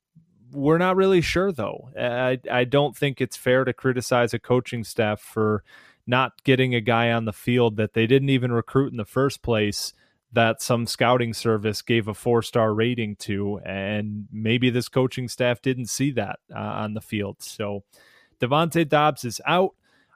We're 0.51 0.79
not 0.79 0.95
really 0.95 1.21
sure, 1.21 1.51
though. 1.51 1.89
I, 1.99 2.39
I 2.49 2.63
don't 2.63 2.97
think 2.97 3.21
it's 3.21 3.37
fair 3.37 3.65
to 3.65 3.73
criticize 3.73 4.33
a 4.33 4.39
coaching 4.39 4.83
staff 4.83 5.21
for 5.21 5.63
not 6.07 6.43
getting 6.43 6.73
a 6.73 6.81
guy 6.81 7.11
on 7.11 7.25
the 7.25 7.33
field 7.33 7.77
that 7.77 7.93
they 7.93 8.07
didn't 8.07 8.29
even 8.29 8.51
recruit 8.51 8.91
in 8.91 8.97
the 8.97 9.05
first 9.05 9.43
place 9.43 9.93
that 10.31 10.61
some 10.61 10.85
scouting 10.85 11.33
service 11.33 11.81
gave 11.81 12.07
a 12.07 12.13
four 12.13 12.41
star 12.41 12.73
rating 12.73 13.15
to, 13.17 13.59
and 13.65 14.27
maybe 14.31 14.69
this 14.69 14.89
coaching 14.89 15.27
staff 15.27 15.61
didn't 15.61 15.87
see 15.87 16.11
that 16.11 16.39
uh, 16.53 16.59
on 16.59 16.93
the 16.93 17.01
field. 17.01 17.37
So 17.39 17.83
Devontae 18.39 18.87
Dobbs 18.87 19.25
is 19.25 19.41
out. 19.45 19.71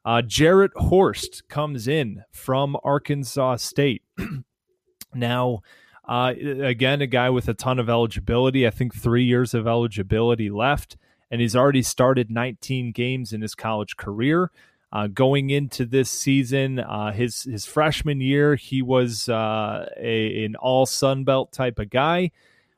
Uh, 0.05 0.21
Jarrett 0.21 0.71
Horst 0.75 1.47
comes 1.47 1.87
in 1.87 2.23
from 2.31 2.75
Arkansas 2.83 3.57
State. 3.57 4.03
now, 5.13 5.61
uh, 6.07 6.33
again, 6.37 7.01
a 7.01 7.07
guy 7.07 7.29
with 7.29 7.47
a 7.47 7.53
ton 7.53 7.79
of 7.79 7.89
eligibility. 7.89 8.67
I 8.67 8.69
think 8.69 8.93
three 8.93 9.23
years 9.23 9.53
of 9.53 9.67
eligibility 9.67 10.49
left, 10.49 10.97
and 11.31 11.39
he's 11.39 11.55
already 11.55 11.81
started 11.81 12.29
19 12.29 12.91
games 12.91 13.31
in 13.31 13.41
his 13.41 13.55
college 13.55 13.95
career. 13.95 14.51
Uh, 14.93 15.07
going 15.07 15.49
into 15.49 15.87
this 15.87 16.07
season, 16.07 16.77
uh, 16.77 17.11
his 17.11 17.43
his 17.45 17.65
freshman 17.65 18.21
year, 18.21 18.55
he 18.55 18.83
was 18.83 19.27
uh, 19.27 19.89
a, 19.97 20.45
an 20.45 20.55
all 20.55 20.85
Sun 20.85 21.23
Belt 21.23 21.51
type 21.51 21.79
of 21.79 21.89
guy. 21.89 22.29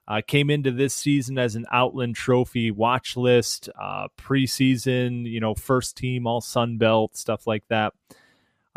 Uh, 0.08 0.22
came 0.26 0.50
into 0.50 0.72
this 0.72 0.94
season 0.94 1.38
as 1.38 1.58
an 1.58 1.66
Outland 1.74 2.16
Trophy 2.16 2.72
watch 2.72 3.18
list, 3.18 3.70
uh, 3.78 4.08
preseason, 4.18 5.30
you 5.30 5.42
know, 5.42 5.54
first 5.56 5.98
team 5.98 6.26
all 6.26 6.40
Sun 6.40 6.78
Belt 6.78 7.18
stuff 7.18 7.48
like 7.48 7.68
that. 7.68 7.94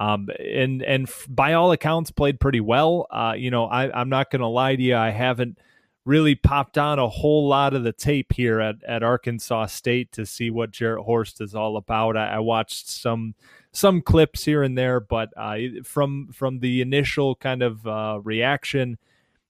Um, 0.01 0.29
and 0.41 0.83
and 0.83 1.09
by 1.29 1.53
all 1.53 1.71
accounts, 1.71 2.11
played 2.11 2.41
pretty 2.41 2.61
well. 2.61 3.07
Uh, 3.09 3.35
you 3.37 3.53
know, 3.53 3.67
I, 3.67 4.01
I'm 4.01 4.09
not 4.09 4.33
going 4.33 4.41
to 4.41 4.49
lie 4.49 4.75
to 4.75 4.83
you, 4.83 4.97
I 4.97 5.11
haven't 5.11 5.59
really 6.05 6.35
popped 6.35 6.79
on 6.79 6.99
a 6.99 7.09
whole 7.09 7.49
lot 7.49 7.75
of 7.75 7.85
the 7.85 7.93
tape 7.93 8.33
here 8.33 8.61
at, 8.61 8.77
at 8.85 9.03
Arkansas 9.03 9.67
State 9.67 10.11
to 10.13 10.25
see 10.25 10.51
what 10.51 10.71
Jarrett 10.71 11.05
Horst 11.05 11.41
is 11.41 11.55
all 11.55 11.77
about. 11.77 12.17
I, 12.17 12.35
I 12.35 12.39
watched 12.39 12.89
some 12.89 13.35
some 13.73 14.01
clips 14.01 14.45
here 14.45 14.63
and 14.63 14.77
there, 14.77 15.01
but 15.01 15.31
uh, 15.37 15.57
from 15.85 16.29
from 16.33 16.61
the 16.61 16.81
initial 16.81 17.35
kind 17.37 17.63
of 17.63 17.87
uh, 17.87 18.21
reaction, 18.23 18.99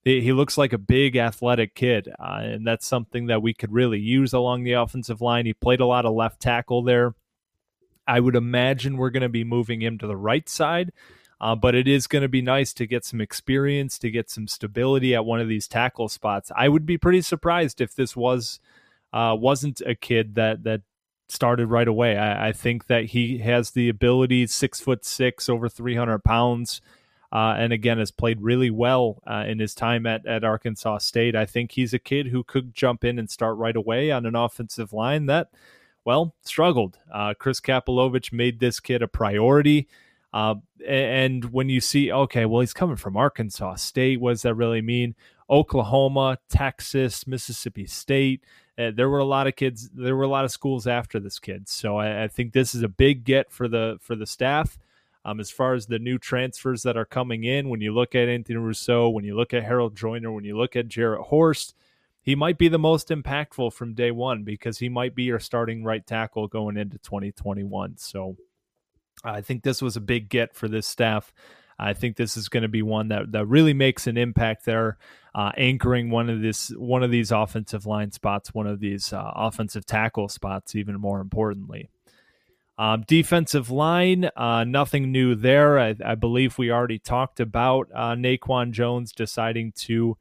he, 0.05 0.21
he, 0.21 0.33
looks 0.33 0.59
like 0.59 0.73
a 0.73 0.79
big 0.79 1.17
athletic 1.17 1.75
kid, 1.75 2.09
uh, 2.19 2.41
and 2.43 2.67
that's 2.67 2.87
something 2.87 3.27
that 3.27 3.43
we 3.43 3.55
could 3.55 3.73
really 3.73 4.01
use 4.01 4.33
along 4.33 4.65
the 4.65 4.73
offensive 4.73 5.21
line. 5.21 5.47
He 5.47 5.55
played 5.55 5.81
a 5.81 5.87
lot 5.87 6.07
of 6.07 6.15
left 6.15 6.41
tackle 6.41 6.83
there. 6.83 7.15
I 8.07 8.21
would 8.21 8.37
imagine 8.37 8.97
we're 8.97 9.11
going 9.11 9.23
to 9.23 9.29
be 9.29 9.45
moving 9.45 9.83
him 9.83 9.99
to 9.99 10.07
the 10.07 10.17
right 10.17 10.49
side. 10.49 10.93
Uh, 11.41 11.55
but 11.55 11.75
it 11.75 11.87
is 11.87 12.07
going 12.07 12.23
to 12.23 12.29
be 12.29 12.43
nice 12.43 12.73
to 12.73 12.87
get 12.87 13.05
some 13.05 13.21
experience, 13.21 13.99
to 13.99 14.11
get 14.11 14.29
some 14.29 14.49
stability 14.49 15.15
at 15.15 15.25
one 15.25 15.41
of 15.41 15.49
these 15.49 15.69
tackle 15.69 16.09
spots. 16.09 16.51
I 16.57 16.69
would 16.69 16.85
be 16.85 16.99
pretty 16.99 17.23
surprised 17.23 17.81
if 17.81 17.95
this 17.95 18.17
was 18.17 18.59
uh, 19.13 19.37
wasn't 19.39 19.81
a 19.83 19.95
kid 19.95 20.35
that 20.35 20.65
that 20.65 20.83
started 21.29 21.67
right 21.69 21.89
away. 21.89 22.17
I, 22.17 22.49
I, 22.49 22.53
think 22.53 22.87
that 22.87 23.07
he 23.07 23.39
has 23.39 23.71
the 23.71 23.89
ability, 23.89 24.47
six 24.47 24.81
foot 24.81 25.05
six, 25.05 25.49
over 25.49 25.69
three 25.69 25.95
hundred 25.95 26.25
pounds, 26.25 26.81
uh, 27.33 27.55
and 27.57 27.73
again 27.73 27.99
has 27.99 28.11
played 28.11 28.41
really 28.41 28.71
well 28.71 29.23
uh, 29.27 29.45
in 29.47 29.59
his 29.59 29.75
time 29.75 30.07
at 30.07 30.27
at 30.27 30.45
Arkansas 30.45 30.99
State. 30.99 31.37
I 31.37 31.47
think 31.47 31.73
he's 31.73 31.95
a 31.95 31.99
kid 31.99 32.29
who 32.29 32.43
could 32.43 32.75
jump 32.75 33.05
in 33.05 33.19
and 33.19 33.31
start 33.31 33.57
right 33.57 33.77
away 33.77 34.11
on 34.11 34.27
an 34.27 34.35
offensive 34.35 34.93
line 34.93 35.27
that. 35.27 35.51
Well, 36.05 36.35
struggled. 36.43 36.97
Uh, 37.13 37.35
Chris 37.39 37.61
Kapilovic 37.61 38.33
made 38.33 38.61
this 38.61 38.81
kid 38.81 39.03
a 39.03 39.09
priority. 39.09 39.89
Uh, 40.33 40.57
and 40.87 41.47
when 41.47 41.69
you 41.69 41.81
see, 41.81 42.13
okay, 42.13 42.45
well, 42.45 42.61
he's 42.61 42.75
coming 42.75 42.97
from 42.97 43.17
Arkansas 43.17 43.77
State. 43.77 44.21
What 44.21 44.33
does 44.33 44.43
that 44.43 44.55
really 44.55 44.83
mean? 44.83 45.15
Oklahoma, 45.51 46.39
Texas, 46.49 47.27
Mississippi 47.27 47.87
State. 47.87 48.45
Uh, 48.79 48.91
there 48.95 49.09
were 49.09 49.19
a 49.19 49.25
lot 49.25 49.47
of 49.47 49.57
kids. 49.57 49.89
There 49.91 50.15
were 50.15 50.25
a 50.25 50.29
lot 50.29 50.45
of 50.45 50.51
schools 50.51 50.87
after 50.87 51.19
this 51.19 51.39
kid. 51.39 51.69
So 51.69 51.97
I, 51.97 52.25
I 52.25 52.29
think 52.29 52.53
this 52.53 52.75
is 52.75 52.83
a 52.83 52.89
big 52.89 53.25
get 53.25 53.51
for 53.51 53.69
the 53.69 53.99
for 54.01 54.15
the 54.15 54.27
staff. 54.27 54.79
Um, 55.25 55.41
as 55.41 55.51
far 55.51 55.75
as 55.75 55.87
the 55.87 55.99
new 55.99 56.17
transfers 56.17 56.83
that 56.85 56.97
are 56.97 57.05
coming 57.05 57.45
in, 57.45 57.69
when 57.69 57.81
you 57.81 57.93
look 57.93 58.15
at 58.15 58.29
Anthony 58.29 58.57
Russo, 58.57 59.09
when 59.09 59.25
you 59.25 59.37
look 59.37 59.53
at 59.53 59.65
Harold 59.65 59.97
Joiner, 59.97 60.31
when 60.31 60.45
you 60.45 60.57
look 60.57 60.77
at 60.77 60.89
Jarrett 60.89 61.23
Horst, 61.23 61.75
he 62.23 62.35
might 62.35 62.57
be 62.57 62.69
the 62.69 62.79
most 62.79 63.09
impactful 63.09 63.73
from 63.73 63.95
day 63.95 64.11
one 64.11 64.45
because 64.45 64.79
he 64.79 64.89
might 64.89 65.15
be 65.15 65.25
your 65.25 65.41
starting 65.41 65.83
right 65.83 66.07
tackle 66.07 66.47
going 66.47 66.77
into 66.77 66.99
2021. 66.99 67.97
So 67.97 68.37
I 69.25 69.41
think 69.41 69.63
this 69.63 69.83
was 69.83 69.97
a 69.97 70.01
big 70.01 70.29
get 70.29 70.55
for 70.55 70.69
this 70.69 70.87
staff. 70.87 71.33
I 71.79 71.93
think 71.93 72.17
this 72.17 72.37
is 72.37 72.49
going 72.49 72.65
to 72.65 72.69
be 72.69 72.83
one 72.83 73.09
that, 73.09 73.33
that 73.33 73.47
really 73.47 73.75
makes 73.75 74.07
an 74.07 74.17
impact 74.17 74.65
there, 74.65 74.99
uh, 75.35 75.53
anchoring 75.57 76.11
one 76.11 76.29
of 76.29 76.41
this 76.41 76.71
one 76.71 77.05
of 77.05 77.11
these 77.11 77.31
offensive 77.31 77.87
line 77.87 78.11
spots, 78.11 78.53
one 78.53 78.67
of 78.67 78.81
these 78.81 79.13
uh, 79.13 79.33
offensive 79.37 79.87
tackle 79.87 80.29
spots, 80.29 80.75
even 80.75 81.01
more 81.01 81.21
importantly. 81.21 81.89
Um, 82.79 83.05
defensive 83.07 83.71
line, 83.71 84.31
uh, 84.37 84.65
nothing 84.65 85.11
new 85.11 85.35
there. 85.35 85.81
I, 85.81 85.97
I, 86.05 86.15
believe 86.15 86.59
we 86.59 86.71
already 86.71 87.01
talked 87.01 87.41
about 87.41 87.89
uh, 87.93 88.15
Naquan 88.15 88.71
Jones 88.71 89.11
deciding 89.11 89.73
to 89.79 90.17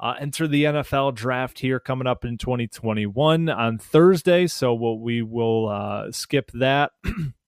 uh, 0.00 0.14
enter 0.18 0.48
the 0.48 0.64
NFL 0.64 1.14
draft 1.14 1.58
here 1.58 1.78
coming 1.78 2.06
up 2.06 2.24
in 2.24 2.38
2021 2.38 3.50
on 3.50 3.76
Thursday. 3.76 4.46
So 4.46 4.72
we'll, 4.72 4.98
we 4.98 5.20
will 5.20 5.68
uh, 5.68 6.10
skip 6.12 6.50
that. 6.52 6.92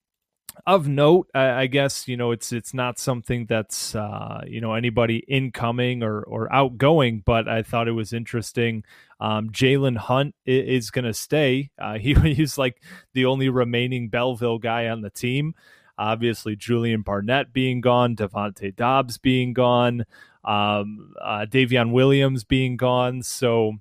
of 0.67 0.89
note, 0.89 1.31
I, 1.33 1.63
I, 1.63 1.67
guess 1.67 2.09
you 2.09 2.17
know 2.17 2.33
it's 2.33 2.53
it's 2.53 2.75
not 2.75 2.99
something 2.99 3.47
that's 3.47 3.95
uh, 3.95 4.43
you 4.47 4.61
know 4.61 4.75
anybody 4.75 5.19
incoming 5.29 6.03
or 6.03 6.23
or 6.23 6.53
outgoing, 6.53 7.23
but 7.25 7.49
I 7.49 7.63
thought 7.63 7.89
it 7.89 7.93
was 7.93 8.13
interesting. 8.13 8.85
Um, 9.21 9.51
Jalen 9.51 9.97
Hunt 9.97 10.35
is, 10.45 10.85
is 10.85 10.91
going 10.91 11.05
to 11.05 11.15
stay. 11.15 11.71
Uh, 11.79 11.99
he, 11.99 12.15
he's 12.15 12.59
like 12.59 12.83
the 13.15 13.27
only 13.27 13.49
remaining 13.49 14.09
Belleville 14.09 14.59
guy 14.59 14.89
on 14.89 15.03
the 15.03 15.11
team. 15.11 15.55
Obviously, 15.99 16.57
Julian 16.57 17.03
Barnett 17.03 17.53
being 17.53 17.81
gone, 17.81 18.17
Devontae 18.17 18.75
Dobbs 18.75 19.19
being 19.19 19.55
gone, 19.55 20.05
um, 20.45 21.15
uh, 21.23 21.47
Davion 21.49 21.93
Williams 21.93 22.45
being 22.45 22.77
gone. 22.77 23.23
So 23.23 23.75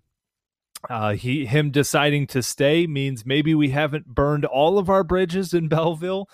uh, 0.89 1.13
he 1.13 1.45
him 1.45 1.71
deciding 1.71 2.27
to 2.27 2.43
stay 2.43 2.85
means 2.85 3.25
maybe 3.25 3.55
we 3.55 3.69
haven't 3.69 4.05
burned 4.05 4.45
all 4.45 4.77
of 4.77 4.89
our 4.89 5.03
bridges 5.03 5.53
in 5.53 5.67
Belleville. 5.67 6.29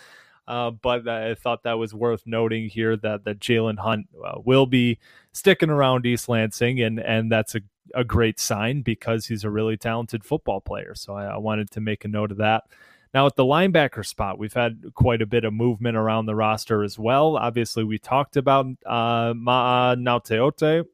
Uh, 0.52 0.70
but 0.70 1.08
I 1.08 1.34
thought 1.34 1.64
that 1.64 1.78
was 1.78 1.94
worth 1.94 2.24
noting 2.26 2.68
here 2.68 2.98
that 2.98 3.24
that 3.24 3.40
Jalen 3.40 3.80
Hunt 3.80 4.08
uh, 4.22 4.34
will 4.44 4.66
be 4.66 5.00
sticking 5.32 5.70
around 5.70 6.06
East 6.06 6.28
Lansing, 6.28 6.82
and 6.82 7.00
and 7.00 7.32
that's 7.32 7.56
a, 7.56 7.62
a 7.96 8.04
great 8.04 8.38
sign 8.38 8.82
because 8.82 9.28
he's 9.28 9.46
a 9.46 9.50
really 9.50 9.78
talented 9.78 10.26
football 10.26 10.60
player. 10.60 10.94
So 10.94 11.14
I, 11.14 11.24
I 11.28 11.38
wanted 11.38 11.72
to 11.72 11.80
make 11.80 12.04
a 12.04 12.10
note 12.10 12.32
of 12.32 12.38
that. 12.40 12.66
Now, 13.14 13.28
at 13.28 13.38
the 13.38 13.46
linebacker 13.46 14.06
spot, 14.06 14.40
we've 14.40 14.54
had 14.54 14.92
quite 14.94 15.22
a 15.22 15.26
bit 15.26 15.46
of 15.46 15.54
movement 15.54 15.96
around 15.96 16.26
the 16.26 16.36
roster 16.36 16.84
as 16.84 17.00
well. 17.00 17.38
Obviously, 17.38 17.86
we 17.86 17.98
talked 17.98 18.36
about 18.36 18.66
uh, 18.86 19.34
Ma'a 19.34 19.96
Gaoteote 19.96 20.86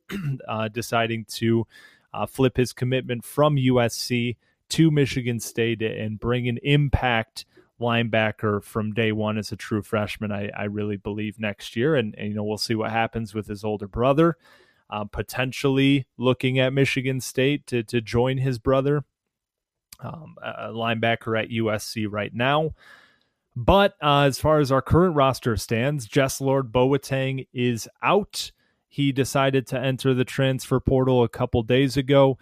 uh, 0.48 0.68
deciding 0.68 1.26
to 1.30 1.66
uh, 2.14 2.28
flip 2.28 2.58
his 2.58 2.74
commitment 2.74 3.26
from 3.26 3.56
USC 3.56 4.38
to 4.70 4.92
Michigan 4.92 5.40
State 5.40 5.82
and 5.82 6.20
bring 6.20 6.48
an 6.48 6.60
impact 6.62 7.46
linebacker 7.80 8.64
from 8.64 8.94
day 8.94 9.12
one 9.12 9.38
as 9.38 9.52
a 9.52 9.56
true 9.56 9.82
freshman. 9.82 10.32
I, 10.32 10.50
I 10.58 10.64
really 10.64 10.98
believe 10.98 11.40
next 11.40 11.76
year, 11.76 11.96
and, 11.96 12.16
and, 12.16 12.30
you 12.30 12.34
know 12.34 12.44
we'll 12.44 12.58
see 12.58 12.76
what 12.76 12.92
happens 12.92 13.34
with 13.34 13.48
his 13.48 13.64
older 13.64 13.88
brother, 13.88 14.38
uh, 14.90 15.06
potentially 15.06 16.08
looking 16.18 16.60
at 16.60 16.74
Michigan 16.74 17.22
State 17.22 17.68
to 17.68 17.84
to 17.84 18.02
join 18.02 18.38
his 18.38 18.60
brother, 18.60 19.04
um, 20.00 20.36
a 20.42 20.70
linebacker 20.70 21.40
at 21.40 21.50
USC 21.50 22.08
right 22.10 22.34
now. 22.34 22.74
But 23.56 23.96
uh, 24.04 24.22
as 24.22 24.38
far 24.38 24.60
as 24.60 24.72
our 24.72 24.84
current 24.84 25.16
roster 25.16 25.58
stands, 25.58 26.08
Jeslord 26.08 26.72
Boateng 26.72 27.48
is 27.54 27.90
out. 28.04 28.52
He 28.88 29.12
decided 29.12 29.66
to 29.68 29.80
enter 29.80 30.14
the 30.14 30.24
transfer 30.24 30.80
portal 30.80 31.24
a 31.24 31.30
couple 31.30 31.64
days 31.64 31.98
ago. 31.98 32.38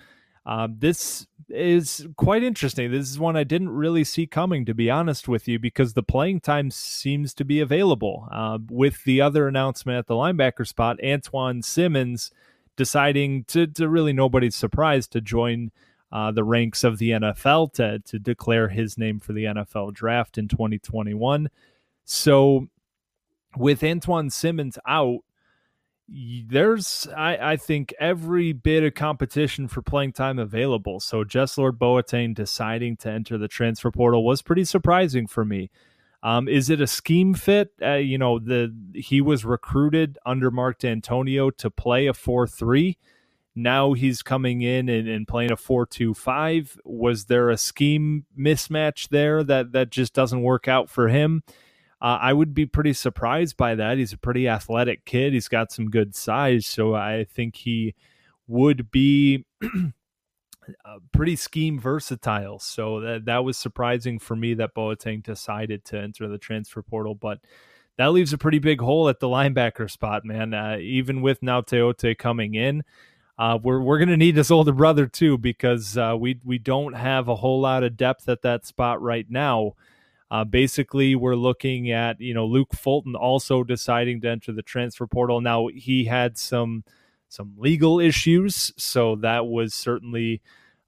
Um, 0.46 0.76
this 0.78 1.26
is 1.50 2.06
quite 2.18 2.44
interesting. 2.44 2.92
This 2.92 3.10
is 3.10 3.20
one 3.20 3.36
I 3.36 3.44
didn't 3.44 3.70
really 3.70 4.04
see 4.04 4.28
coming, 4.28 4.66
to 4.66 4.74
be 4.74 4.90
honest 4.90 5.28
with 5.28 5.48
you, 5.48 5.58
because 5.58 5.94
the 5.94 6.04
playing 6.04 6.42
time 6.42 6.70
seems 6.70 7.34
to 7.36 7.46
be 7.46 7.60
available. 7.60 8.28
Uh, 8.32 8.60
with 8.70 9.04
the 9.06 9.22
other 9.22 9.48
announcement 9.48 9.98
at 9.98 10.08
the 10.08 10.14
linebacker 10.14 10.68
spot, 10.68 10.98
Antjuan 11.04 11.64
Simmons 11.64 12.32
deciding 12.76 13.46
to, 13.46 13.66
to 13.68 13.90
really 13.90 14.14
nobody's 14.14 14.56
surprise 14.56 15.08
to 15.08 15.22
join 15.22 15.72
uh, 16.12 16.32
the 16.32 16.44
ranks 16.44 16.84
of 16.84 16.98
the 16.98 17.12
NFL 17.12 17.74
to, 17.74 18.00
to 18.00 18.20
declare 18.20 18.70
his 18.70 18.98
name 18.98 19.20
for 19.20 19.34
the 19.34 19.46
NFL 19.46 19.94
draft 19.94 20.38
in 20.38 20.48
2021. 20.48 21.50
So, 22.04 22.68
with 23.58 23.82
Antjuan 23.82 24.32
Simmons 24.32 24.78
out, 24.88 25.22
there's 26.08 27.08
I, 27.16 27.54
I 27.54 27.58
think 27.58 27.94
every 28.00 28.54
bit 28.54 28.84
of 28.84 28.94
competition 28.94 29.68
for 29.68 29.82
playing 29.82 30.14
time 30.14 30.38
available. 30.40 31.00
So 31.00 31.24
Jeslord 31.24 31.78
Boateng 31.78 32.36
deciding 32.36 32.98
to 32.98 33.10
enter 33.10 33.38
the 33.38 33.48
transfer 33.48 33.92
portal 33.92 34.24
was 34.24 34.42
pretty 34.42 34.66
surprising 34.66 35.28
for 35.28 35.44
me. 35.44 35.72
Um, 36.22 36.48
is 36.48 36.70
it 36.70 36.82
a 36.82 36.88
scheme 36.88 37.34
fit? 37.34 37.72
Uh, 37.82 37.94
you 37.94 38.18
know, 38.18 38.40
the 38.40 38.74
he 38.94 39.22
was 39.22 39.46
recruited 39.46 40.18
under 40.26 40.52
Mark 40.52 40.80
Dantonio 40.80 41.56
to 41.58 41.70
play 41.70 42.08
a 42.08 42.14
four 42.14 42.48
three. 42.48 42.98
Now 43.56 43.94
he's 43.94 44.22
coming 44.22 44.62
in 44.62 44.90
and, 44.90 45.08
and 45.08 45.28
playing 45.28 45.52
a 45.52 45.58
four 45.58 45.86
two 45.86 46.14
five. 46.14 46.80
Was 46.84 47.26
there 47.26 47.50
a 47.50 47.58
scheme 47.58 48.26
mismatch 48.38 49.10
there 49.10 49.44
that 49.44 49.72
that 49.72 49.92
just 49.92 50.14
doesn't 50.14 50.42
work 50.42 50.68
out 50.68 50.90
for 50.90 51.10
him? 51.10 51.44
Uh, 52.06 52.20
I 52.22 52.34
would 52.34 52.54
be 52.54 52.68
pretty 52.68 52.94
surprised 52.94 53.58
by 53.58 53.74
that. 53.74 53.98
He's 53.98 54.14
a 54.14 54.18
pretty 54.20 54.48
athletic 54.48 55.06
kid. 55.06 55.34
He's 55.34 55.48
got 55.48 55.72
some 55.72 55.90
good 55.90 56.14
size, 56.14 56.68
so 56.68 56.94
I 56.94 57.26
think 57.34 57.56
he 57.56 57.96
would 58.46 58.92
be 58.92 59.44
pretty 61.14 61.36
scheme 61.36 61.80
versatile. 61.80 62.60
So 62.60 63.00
that 63.00 63.26
that 63.26 63.44
was 63.44 63.58
surprising 63.58 64.20
for 64.20 64.36
me 64.36 64.54
that 64.54 64.76
Boateng 64.76 65.24
decided 65.24 65.84
to 65.86 65.98
enter 65.98 66.28
the 66.28 66.38
transfer 66.38 66.84
portal, 66.84 67.16
but 67.16 67.40
that 67.98 68.12
leaves 68.12 68.34
a 68.34 68.38
pretty 68.38 68.60
big 68.60 68.82
hole 68.82 69.10
at 69.10 69.20
the 69.20 69.28
linebacker 69.28 69.90
spot, 69.90 70.24
man. 70.24 70.54
Uh, 70.54 70.78
even 70.80 71.24
with 71.24 71.42
Gaoteote 71.42 72.20
coming 72.20 72.54
in, 72.54 72.84
uh, 73.40 73.58
we're 73.64 73.82
we're 73.82 73.98
gonna 73.98 74.16
need 74.16 74.38
his 74.38 74.52
older 74.52 74.74
brother 74.74 75.08
too 75.08 75.40
because 75.40 75.98
uh, 75.98 76.16
we 76.16 76.40
we 76.46 76.60
don't 76.60 76.94
have 76.94 77.30
a 77.30 77.36
whole 77.36 77.62
lot 77.62 77.84
of 77.84 77.98
depth 77.98 78.30
at 78.30 78.44
that 78.44 78.64
spot 78.68 79.02
right 79.02 79.26
now. 79.28 79.74
Uh, 80.32 80.44
basically, 80.44 81.16
we're 81.16 81.36
looking 81.36 81.92
at 81.92 82.20
you 82.20 82.34
know 82.34 82.46
Luke 82.46 82.74
Fulton 82.74 83.16
also 83.16 83.64
deciding 83.64 84.22
to 84.22 84.30
enter 84.30 84.52
the 84.52 84.64
transfer 84.64 85.08
portal. 85.08 85.42
Now 85.42 85.68
he 85.68 86.06
had 86.06 86.38
some 86.38 86.84
some 87.30 87.54
legal 87.58 88.00
issues, 88.00 88.74
so 88.78 89.16
that 89.18 89.46
was 89.46 89.74
certainly 89.74 90.42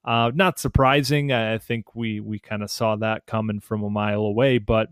uh, 0.03 0.31
not 0.33 0.57
surprising. 0.57 1.31
I 1.31 1.57
think 1.57 1.93
we 1.95 2.19
we 2.19 2.39
kind 2.39 2.63
of 2.63 2.71
saw 2.71 2.95
that 2.95 3.25
coming 3.25 3.59
from 3.59 3.83
a 3.83 3.89
mile 3.89 4.21
away. 4.21 4.57
But 4.57 4.89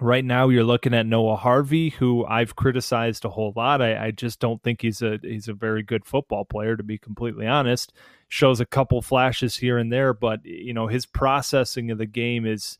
right 0.00 0.24
now, 0.24 0.48
you're 0.48 0.64
looking 0.64 0.94
at 0.94 1.06
Noah 1.06 1.36
Harvey, 1.36 1.90
who 1.90 2.24
I've 2.26 2.54
criticized 2.54 3.24
a 3.24 3.30
whole 3.30 3.52
lot. 3.56 3.82
I, 3.82 4.06
I 4.06 4.10
just 4.10 4.38
don't 4.38 4.62
think 4.62 4.82
he's 4.82 5.02
a 5.02 5.18
he's 5.22 5.48
a 5.48 5.54
very 5.54 5.82
good 5.82 6.04
football 6.04 6.44
player, 6.44 6.76
to 6.76 6.82
be 6.82 6.98
completely 6.98 7.46
honest. 7.46 7.92
Shows 8.28 8.60
a 8.60 8.66
couple 8.66 9.00
flashes 9.02 9.56
here 9.56 9.78
and 9.78 9.92
there, 9.92 10.12
but 10.12 10.44
you 10.44 10.74
know 10.74 10.86
his 10.86 11.06
processing 11.06 11.90
of 11.90 11.98
the 11.98 12.06
game 12.06 12.46
is 12.46 12.78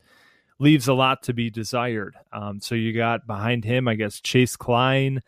leaves 0.59 0.87
a 0.87 0.93
lot 0.93 1.23
to 1.23 1.33
be 1.33 1.49
desired. 1.49 2.15
Um, 2.31 2.59
so 2.59 2.75
you 2.75 2.93
got 2.93 3.25
behind 3.25 3.63
him, 3.63 3.87
I 3.87 3.95
guess, 3.95 4.19
Chase 4.19 4.55
Kline. 4.55 5.23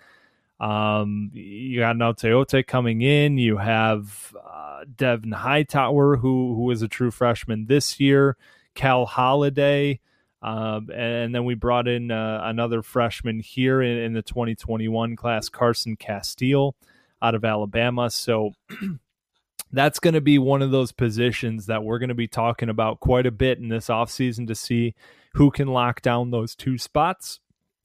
Um, 0.60 1.32
you 1.34 1.80
got 1.80 1.96
Gaoteote 1.96 2.68
coming 2.68 3.02
in. 3.02 3.38
You 3.38 3.58
have 3.58 4.36
uh, 4.46 4.84
Devin 4.96 5.32
Hightower, 5.32 6.18
who 6.18 6.56
who 6.56 6.70
is 6.70 6.84
a 6.84 6.88
true 6.88 7.10
freshman 7.10 7.66
this 7.66 8.00
year. 8.00 8.38
Cal 8.76 9.08
Haladay. 9.08 10.00
Um, 10.44 10.90
and 10.94 11.36
then 11.36 11.46
we 11.46 11.54
brought 11.54 11.88
in 11.88 12.10
uh, 12.10 12.42
another 12.44 12.82
freshman 12.82 13.40
here 13.40 13.82
in, 13.82 13.98
in, 13.98 14.14
the 14.14 14.24
2021 14.24 15.16
class, 15.16 15.50
Carson 15.50 15.96
Castile 15.96 16.76
out 17.22 17.36
of 17.36 17.46
Alabama. 17.46 18.10
So 18.10 18.54
that's 19.72 20.00
going 20.00 20.16
to 20.16 20.22
be 20.22 20.40
one 20.40 20.64
of 20.64 20.72
those 20.72 20.92
positions 20.92 21.68
that 21.68 21.84
we're 21.84 22.00
going 22.00 22.10
to 22.10 22.16
be 22.16 22.28
talking 22.28 22.70
about 22.70 23.00
quite 23.00 23.28
a 23.28 23.32
bit 23.32 23.60
in 23.60 23.70
this 23.70 23.88
offseason 23.88 24.48
to 24.48 24.56
see 24.56 24.96
who 25.34 25.52
can 25.52 25.68
lock 25.68 26.02
down 26.02 26.32
those 26.32 26.56
two 26.56 26.78
spots 26.78 27.40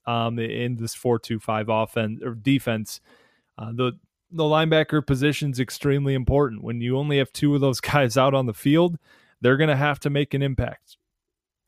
um, 0.06 0.38
in 0.38 0.76
this 0.76 0.94
four-two-five 0.94 1.68
offense 1.68 2.20
or 2.22 2.34
defense. 2.34 3.00
Uh, 3.58 3.72
the 3.72 3.92
the 4.30 4.42
linebacker 4.42 5.06
position 5.06 5.50
is 5.52 5.60
extremely 5.60 6.14
important. 6.14 6.62
When 6.62 6.80
you 6.80 6.98
only 6.98 7.18
have 7.18 7.32
two 7.32 7.54
of 7.54 7.60
those 7.60 7.80
guys 7.92 8.16
out 8.16 8.34
on 8.34 8.46
the 8.46 8.54
field, 8.54 8.98
they're 9.40 9.56
going 9.56 9.70
to 9.70 9.76
have 9.76 10.00
to 10.00 10.10
make 10.10 10.34
an 10.34 10.42
impact. 10.42 10.96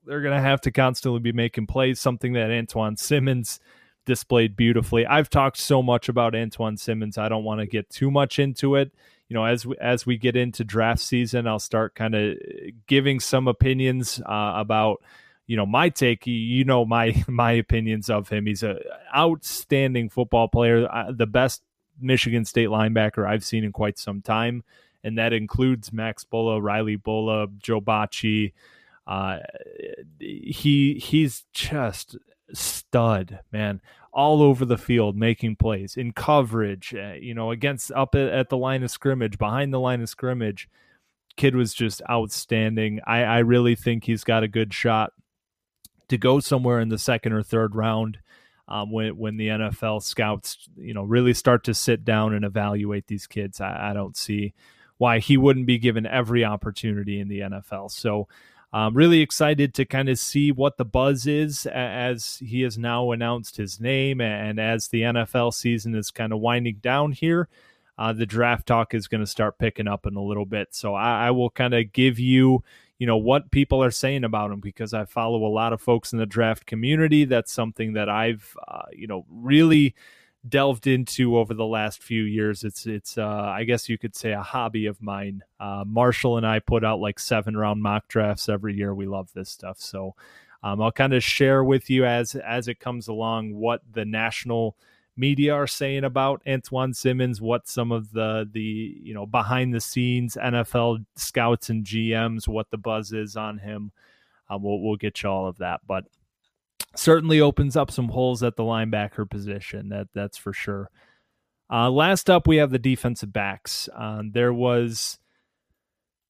They're 0.05 0.23
going 0.23 0.35
to 0.35 0.41
have 0.41 0.61
to 0.63 0.71
constantly 0.71 1.21
be 1.21 1.33
making 1.33 1.67
plays, 1.67 2.01
something 2.01 2.33
that 2.33 2.51
Antjuan 2.51 2.99
Simmons 2.99 3.61
displayed 4.07 4.57
beautifully. 4.57 5.07
I've 5.07 5.29
talked 5.29 5.59
so 5.59 5.83
much 5.83 6.09
about 6.09 6.33
Antjuan 6.33 6.79
Simmons, 6.79 7.19
I 7.19 7.29
don't 7.29 7.45
want 7.45 7.61
to 7.61 7.67
get 7.67 7.91
too 7.91 8.11
much 8.11 8.39
into 8.39 8.75
it. 8.75 8.93
You 9.29 9.35
know, 9.35 9.45
as 9.45 9.67
we, 9.67 9.77
as 9.79 10.07
we 10.07 10.17
get 10.17 10.35
into 10.35 10.65
draft 10.65 11.01
season, 11.01 11.47
I'll 11.47 11.59
start 11.59 11.95
kind 11.95 12.15
of 12.15 12.39
giving 12.87 13.21
some 13.21 13.47
opinions 13.47 14.21
uh, 14.21 14.55
about 14.57 15.03
you 15.49 15.57
know 15.57 15.67
my 15.67 15.89
take 15.89 16.27
you 16.27 16.65
know 16.65 16.85
my 16.85 17.25
my 17.29 17.53
opinions 17.53 18.09
of 18.09 18.29
him. 18.29 18.47
He's 18.47 18.63
a 18.63 18.79
outstanding 19.17 20.11
football 20.11 20.47
player 20.47 20.87
uh, 20.89 21.11
the 21.11 21.27
best 21.27 21.63
michigan 22.01 22.45
state 22.45 22.69
linebacker 22.69 23.27
i've 23.27 23.45
seen 23.45 23.65
in 23.65 23.73
quite 23.73 23.99
some 23.99 24.23
time. 24.23 24.63
And 25.03 25.17
that 25.19 25.33
includes 25.33 25.93
max 25.93 26.25
bullough 26.25 26.63
riley 26.63 26.97
bullough 26.97 27.59
joe 27.59 27.81
bachie 27.81 28.53
uh, 29.07 29.39
he 30.21 30.95
he's 31.03 31.45
just 31.53 32.17
stud 32.53 33.41
man 33.51 33.81
all 34.13 34.43
over 34.43 34.65
the 34.65 34.79
field 34.79 35.17
making 35.17 35.57
plays 35.57 35.97
in 35.97 36.13
coverage 36.13 36.95
uh, 36.95 37.13
you 37.13 37.35
know 37.35 37.51
against 37.51 37.91
up 37.93 38.15
at, 38.15 38.29
at 38.29 38.49
the 38.49 38.57
line 38.57 38.83
of 38.83 38.91
scrimmage 38.91 39.39
behind 39.39 39.73
the 39.73 39.81
line 39.81 40.03
of 40.03 40.09
scrimmage. 40.09 40.69
Kid 41.37 41.55
was 41.55 41.73
just 41.73 42.03
outstanding. 42.11 43.01
I 43.07 43.23
i 43.23 43.39
really 43.39 43.77
think 43.77 44.05
he's 44.05 44.25
got 44.25 44.43
a 44.43 44.49
good 44.49 44.75
shot 44.75 45.13
to 46.09 46.19
go 46.19 46.41
somewhere 46.41 46.81
in 46.81 46.89
the 46.89 46.99
second 46.99 47.33
or 47.33 47.43
third 47.43 47.75
round 47.75 48.19
um, 48.69 48.91
when 48.91 49.17
when 49.17 49.37
the 49.37 49.49
NFL 49.49 50.03
scouts 50.03 50.69
you 50.77 50.95
know 50.95 51.03
really 51.03 51.35
start 51.35 51.65
to 51.65 51.75
sit 51.75 52.05
down 52.05 52.35
and 52.35 52.45
evaluate 52.45 53.07
these 53.07 53.27
kids. 53.27 53.61
I, 53.61 53.91
I 53.91 53.93
don't 53.93 54.17
see 54.17 54.55
why 54.99 55.21
he 55.21 55.37
wouldn't 55.37 55.67
be 55.67 55.79
given 55.79 56.07
every 56.07 56.45
opportunity 56.45 57.21
in 57.21 57.29
the 57.29 57.41
NFL. 57.41 57.91
So. 57.91 58.29
I'm 58.71 58.95
really 58.95 59.23
excited 59.23 59.73
to 59.75 59.87
kind 59.87 60.11
of 60.11 60.19
see 60.19 60.53
what 60.53 60.77
the 60.77 60.85
buzz 60.85 61.27
is 61.27 61.65
as 61.65 62.37
he 62.37 62.61
has 62.61 62.77
now 62.77 63.13
announced 63.13 63.57
his 63.57 63.81
name 63.81 64.21
and 64.21 64.61
as 64.61 64.89
the 64.89 65.01
NFL 65.01 65.55
season 65.55 65.95
is 65.95 66.11
kind 66.11 66.35
of 66.35 66.41
winding 66.41 66.81
down 66.83 67.13
here. 67.13 67.49
Uh, 67.97 68.13
the 68.13 68.27
draft 68.27 68.67
talk 68.67 68.93
is 68.93 69.09
going 69.09 69.23
to 69.23 69.27
start 69.27 69.59
picking 69.59 69.89
up 69.89 70.07
in 70.07 70.17
a 70.17 70.23
little 70.23 70.45
bit. 70.45 70.69
So 70.73 70.95
I, 70.95 71.29
I 71.29 71.31
will 71.31 71.51
kind 71.51 71.73
of 71.73 71.93
give 71.93 72.19
you, 72.19 72.63
you 72.99 73.07
know 73.07 73.17
what 73.17 73.51
people 73.51 73.83
are 73.83 73.91
saying 73.91 74.25
about 74.25 74.51
him 74.51 74.61
because 74.61 74.93
I 74.93 75.05
follow 75.05 75.45
a 75.45 75.49
lot 75.49 75.73
of 75.73 75.81
folks 75.81 76.13
in 76.13 76.19
the 76.19 76.27
draft 76.27 76.67
community. 76.67 77.25
That's 77.25 77.53
something 77.53 77.93
that 77.95 78.09
I've 78.09 78.57
uh, 78.67 78.87
you 78.93 79.07
know 79.07 79.25
really 79.31 79.95
delved 80.49 80.87
into 80.87 81.37
over 81.37 81.55
the 81.55 81.67
last 81.67 82.03
few 82.03 82.23
years. 82.23 82.65
It's 82.65 82.87
it's 82.87 83.19
uh, 83.19 83.27
I 83.27 83.65
guess 83.65 83.89
you 83.89 83.99
could 83.99 84.17
say 84.17 84.33
a 84.33 84.43
hobby 84.43 84.87
of 84.87 85.01
mine. 85.01 85.43
Uh, 85.61 85.85
Marshall 85.87 86.37
and 86.37 86.47
I 86.47 86.59
put 86.59 86.85
out 86.85 87.01
like 87.01 87.19
seven 87.19 87.57
round 87.57 87.83
mock 87.83 88.09
drafts 88.09 88.49
every 88.49 88.75
year. 88.75 88.95
We 88.95 89.07
love 89.07 89.31
this 89.33 89.51
stuff, 89.51 89.81
so 89.81 90.15
um, 90.63 90.83
I'll 90.83 90.93
kind 90.93 91.15
of 91.15 91.23
share 91.23 91.63
with 91.63 91.89
you 91.91 92.05
as 92.05 92.35
as 92.35 92.69
it 92.69 92.81
comes 92.81 93.09
along 93.09 93.55
what 93.55 93.83
the 93.93 94.05
national 94.05 94.77
media 95.19 95.53
are 95.55 95.67
saying 95.67 96.05
about 96.05 96.43
Antjuan 96.47 96.95
Simmons, 96.95 97.41
what 97.41 97.69
some 97.69 97.93
of 97.93 98.13
the 98.13 98.49
the 98.51 98.97
you 99.03 99.13
know 99.13 99.27
behind 99.27 99.75
the 99.75 99.81
scenes 99.81 100.37
NFL 100.37 101.05
scouts 101.17 101.69
and 101.69 101.85
GMs, 101.85 102.49
what 102.49 102.71
the 102.71 102.79
buzz 102.79 103.13
is 103.13 103.37
on 103.37 103.59
him. 103.59 103.93
Um, 104.49 104.63
we'll 104.63 104.81
we'll 104.81 104.97
get 104.97 105.23
you 105.23 105.29
all 105.29 105.47
of 105.47 105.59
that, 105.59 105.81
but 105.87 106.05
certainly 106.97 107.41
opens 107.41 107.77
up 107.77 107.91
some 107.91 108.09
holes 108.09 108.43
at 108.43 108.57
the 108.57 108.63
linebacker 108.63 109.29
position. 109.29 109.91
That 109.91 110.09
that's 110.15 110.39
for 110.39 110.53
sure. 110.53 110.91
Uh, 111.71 111.91
last 111.91 112.31
up, 112.31 112.47
we 112.47 112.57
have 112.57 112.71
the 112.71 112.79
defensive 112.79 113.33
backs. 113.33 113.89
Um, 113.95 114.31
there 114.33 114.55
was, 114.55 115.19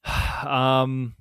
um, 0.44 1.14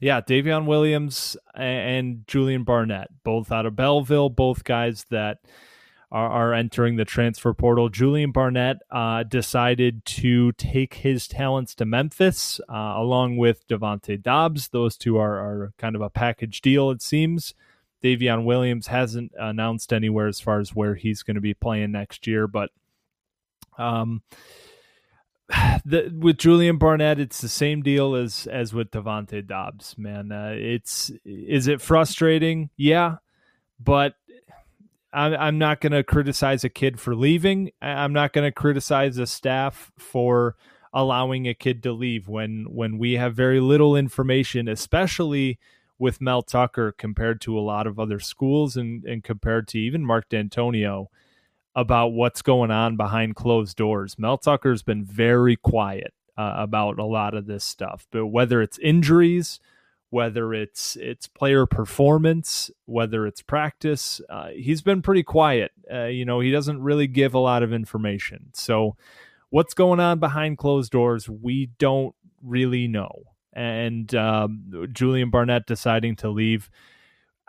yeah, 0.00 0.20
Davion 0.20 0.66
Williams 0.66 1.36
and 1.54 2.24
Julian 2.26 2.64
Barnett, 2.64 3.08
both 3.22 3.52
out 3.52 3.66
of 3.66 3.76
Belleville, 3.76 4.30
both 4.30 4.64
guys 4.64 5.04
that 5.10 5.38
are, 6.12 6.28
are 6.28 6.54
entering 6.54 6.96
the 6.96 7.04
transfer 7.04 7.54
portal. 7.54 7.88
Julian 7.88 8.32
Barnett 8.32 8.78
uh, 8.90 9.22
decided 9.22 10.04
to 10.04 10.52
take 10.52 10.94
his 10.94 11.28
talents 11.28 11.74
to 11.76 11.84
Memphis 11.84 12.60
uh, 12.68 12.94
along 12.96 13.36
with 13.36 13.66
Devontae 13.68 14.22
Dobbs. 14.22 14.68
Those 14.68 14.96
two 14.96 15.18
are, 15.18 15.38
are 15.38 15.72
kind 15.78 15.94
of 15.94 16.02
a 16.02 16.10
package 16.10 16.60
deal, 16.60 16.90
it 16.90 17.02
seems. 17.02 17.54
Davion 18.02 18.44
Williams 18.44 18.86
hasn't 18.86 19.32
announced 19.38 19.92
anywhere 19.92 20.26
as 20.26 20.40
far 20.40 20.58
as 20.58 20.74
where 20.74 20.94
he's 20.94 21.22
going 21.22 21.34
to 21.34 21.40
be 21.40 21.54
playing 21.54 21.92
next 21.92 22.26
year, 22.26 22.46
but 22.46 22.70
um, 23.78 24.22
the, 25.84 26.14
with 26.18 26.38
Julian 26.38 26.78
Barnett, 26.78 27.18
it's 27.18 27.40
the 27.40 27.48
same 27.48 27.82
deal 27.82 28.14
as 28.14 28.46
as 28.46 28.72
with 28.72 28.90
Devontae 28.90 29.46
Dobbs. 29.46 29.96
Man, 29.98 30.32
uh, 30.32 30.54
it's 30.56 31.10
is 31.24 31.66
it 31.66 31.80
frustrating? 31.80 32.70
Yeah, 32.76 33.16
but 33.78 34.14
I'm 35.12 35.58
not 35.58 35.80
going 35.80 35.92
to 35.92 36.04
criticize 36.04 36.62
a 36.64 36.68
kid 36.68 37.00
for 37.00 37.14
leaving. 37.14 37.72
I'm 37.82 38.12
not 38.12 38.32
going 38.32 38.46
to 38.46 38.52
criticize 38.52 39.18
a 39.18 39.26
staff 39.26 39.90
for 39.98 40.56
allowing 40.92 41.46
a 41.46 41.54
kid 41.54 41.82
to 41.84 41.92
leave 41.92 42.28
when 42.28 42.66
when 42.68 42.98
we 42.98 43.14
have 43.14 43.34
very 43.34 43.60
little 43.60 43.96
information, 43.96 44.68
especially 44.68 45.58
with 45.98 46.20
Mel 46.20 46.42
Tucker 46.42 46.92
compared 46.92 47.40
to 47.42 47.58
a 47.58 47.60
lot 47.60 47.86
of 47.86 47.98
other 48.00 48.18
schools 48.18 48.76
and, 48.76 49.04
and 49.04 49.22
compared 49.22 49.68
to 49.68 49.78
even 49.78 50.04
Mark 50.04 50.28
Dantonio 50.30 51.06
about 51.74 52.08
what's 52.08 52.42
going 52.42 52.70
on 52.70 52.96
behind 52.96 53.36
closed 53.36 53.76
doors. 53.76 54.18
Mel 54.18 54.38
Tucker's 54.38 54.82
been 54.82 55.04
very 55.04 55.56
quiet 55.56 56.14
uh, 56.36 56.54
about 56.56 56.98
a 56.98 57.04
lot 57.04 57.34
of 57.34 57.46
this 57.46 57.64
stuff, 57.64 58.06
but 58.10 58.26
whether 58.26 58.62
it's 58.62 58.78
injuries, 58.78 59.60
whether 60.10 60.52
it's 60.52 60.96
it's 60.96 61.26
player 61.26 61.66
performance, 61.66 62.70
whether 62.86 63.26
it's 63.26 63.42
practice, 63.42 64.20
uh, 64.28 64.48
he's 64.48 64.82
been 64.82 65.02
pretty 65.02 65.22
quiet. 65.22 65.72
Uh, 65.92 66.04
you 66.04 66.24
know, 66.24 66.40
he 66.40 66.50
doesn't 66.50 66.82
really 66.82 67.06
give 67.06 67.34
a 67.34 67.38
lot 67.38 67.62
of 67.62 67.72
information. 67.72 68.50
So, 68.52 68.96
what's 69.48 69.74
going 69.74 70.00
on 70.00 70.18
behind 70.18 70.58
closed 70.58 70.92
doors, 70.92 71.28
we 71.28 71.70
don't 71.78 72.14
really 72.42 72.88
know 72.88 73.24
and 73.52 74.14
um, 74.14 74.88
Julian 74.92 75.30
Barnett 75.30 75.66
deciding 75.66 76.16
to 76.16 76.30
leave. 76.30 76.70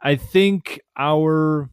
I 0.01 0.15
think 0.15 0.81
our 0.97 1.69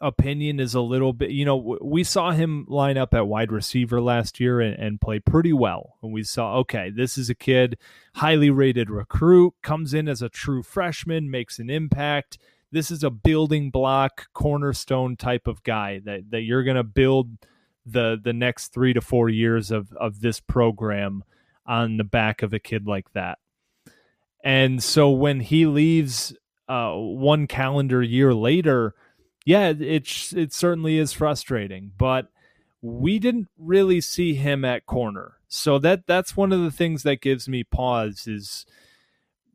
opinion 0.00 0.60
is 0.60 0.74
a 0.74 0.80
little 0.80 1.12
bit, 1.12 1.30
you 1.30 1.44
know, 1.44 1.78
we 1.80 2.04
saw 2.04 2.30
him 2.32 2.64
line 2.68 2.96
up 2.96 3.14
at 3.14 3.26
wide 3.26 3.52
receiver 3.52 4.00
last 4.00 4.40
year 4.40 4.60
and, 4.60 4.74
and 4.78 5.00
play 5.00 5.18
pretty 5.18 5.52
well. 5.52 5.96
And 6.02 6.12
we 6.12 6.22
saw, 6.22 6.56
okay, 6.58 6.90
this 6.90 7.18
is 7.18 7.30
a 7.30 7.34
kid, 7.34 7.78
highly 8.16 8.50
rated 8.50 8.90
recruit, 8.90 9.54
comes 9.62 9.94
in 9.94 10.08
as 10.08 10.22
a 10.22 10.28
true 10.28 10.62
freshman, 10.62 11.30
makes 11.30 11.58
an 11.58 11.70
impact. 11.70 12.38
This 12.70 12.90
is 12.90 13.02
a 13.02 13.10
building 13.10 13.70
block, 13.70 14.28
cornerstone 14.34 15.16
type 15.16 15.46
of 15.46 15.62
guy 15.62 16.00
that, 16.04 16.30
that 16.30 16.42
you're 16.42 16.64
going 16.64 16.76
to 16.76 16.84
build 16.84 17.38
the 17.90 18.20
the 18.22 18.32
next 18.32 18.68
three 18.68 18.92
to 18.92 19.00
four 19.00 19.28
years 19.28 19.70
of 19.70 19.92
of 19.94 20.20
this 20.20 20.40
program 20.40 21.24
on 21.66 21.96
the 21.96 22.04
back 22.04 22.42
of 22.42 22.52
a 22.52 22.58
kid 22.58 22.86
like 22.86 23.12
that. 23.12 23.38
And 24.44 24.82
so 24.82 25.10
when 25.10 25.40
he 25.40 25.66
leaves 25.66 26.34
uh, 26.68 26.92
one 26.92 27.46
calendar 27.46 28.02
year 28.02 28.32
later, 28.32 28.94
yeah, 29.48 29.70
it 29.70 30.34
it 30.36 30.52
certainly 30.52 30.98
is 30.98 31.14
frustrating, 31.14 31.92
but 31.96 32.28
we 32.82 33.18
didn't 33.18 33.48
really 33.56 33.98
see 33.98 34.34
him 34.34 34.62
at 34.62 34.84
corner. 34.84 35.36
So 35.48 35.78
that 35.78 36.06
that's 36.06 36.36
one 36.36 36.52
of 36.52 36.60
the 36.60 36.70
things 36.70 37.02
that 37.04 37.22
gives 37.22 37.48
me 37.48 37.64
pause 37.64 38.26
is 38.26 38.66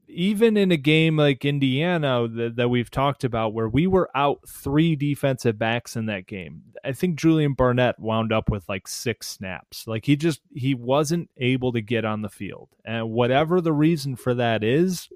even 0.08 0.58
in 0.58 0.72
a 0.72 0.78
game 0.78 1.18
like 1.18 1.46
Indiana 1.46 2.28
that, 2.28 2.56
that, 2.56 2.70
we've 2.70 2.90
talked 2.90 3.24
about, 3.24 3.54
where 3.54 3.70
we 3.70 3.86
were 3.86 4.10
out 4.16 4.40
three 4.48 4.96
defensive 4.96 5.60
backs 5.60 5.96
in 5.96 6.08
that 6.08 6.26
game, 6.26 6.64
I 6.84 6.94
think 6.94 7.16
Julian 7.16 7.54
Barnett 7.54 8.00
wound 8.00 8.34
up 8.34 8.50
with 8.50 8.68
like 8.68 8.88
six 8.88 9.28
snaps. 9.28 9.86
Like 9.86 10.06
he 10.06 10.16
just 10.16 10.42
he 10.56 10.74
wasn't 10.74 11.30
able 11.38 11.72
to 11.72 11.82
get 11.82 12.04
on 12.04 12.24
the 12.24 12.30
field, 12.30 12.70
and 12.84 13.12
whatever 13.12 13.62
the 13.62 13.74
reason 13.74 14.16
for 14.16 14.34
that 14.34 14.64
is, 14.64 15.08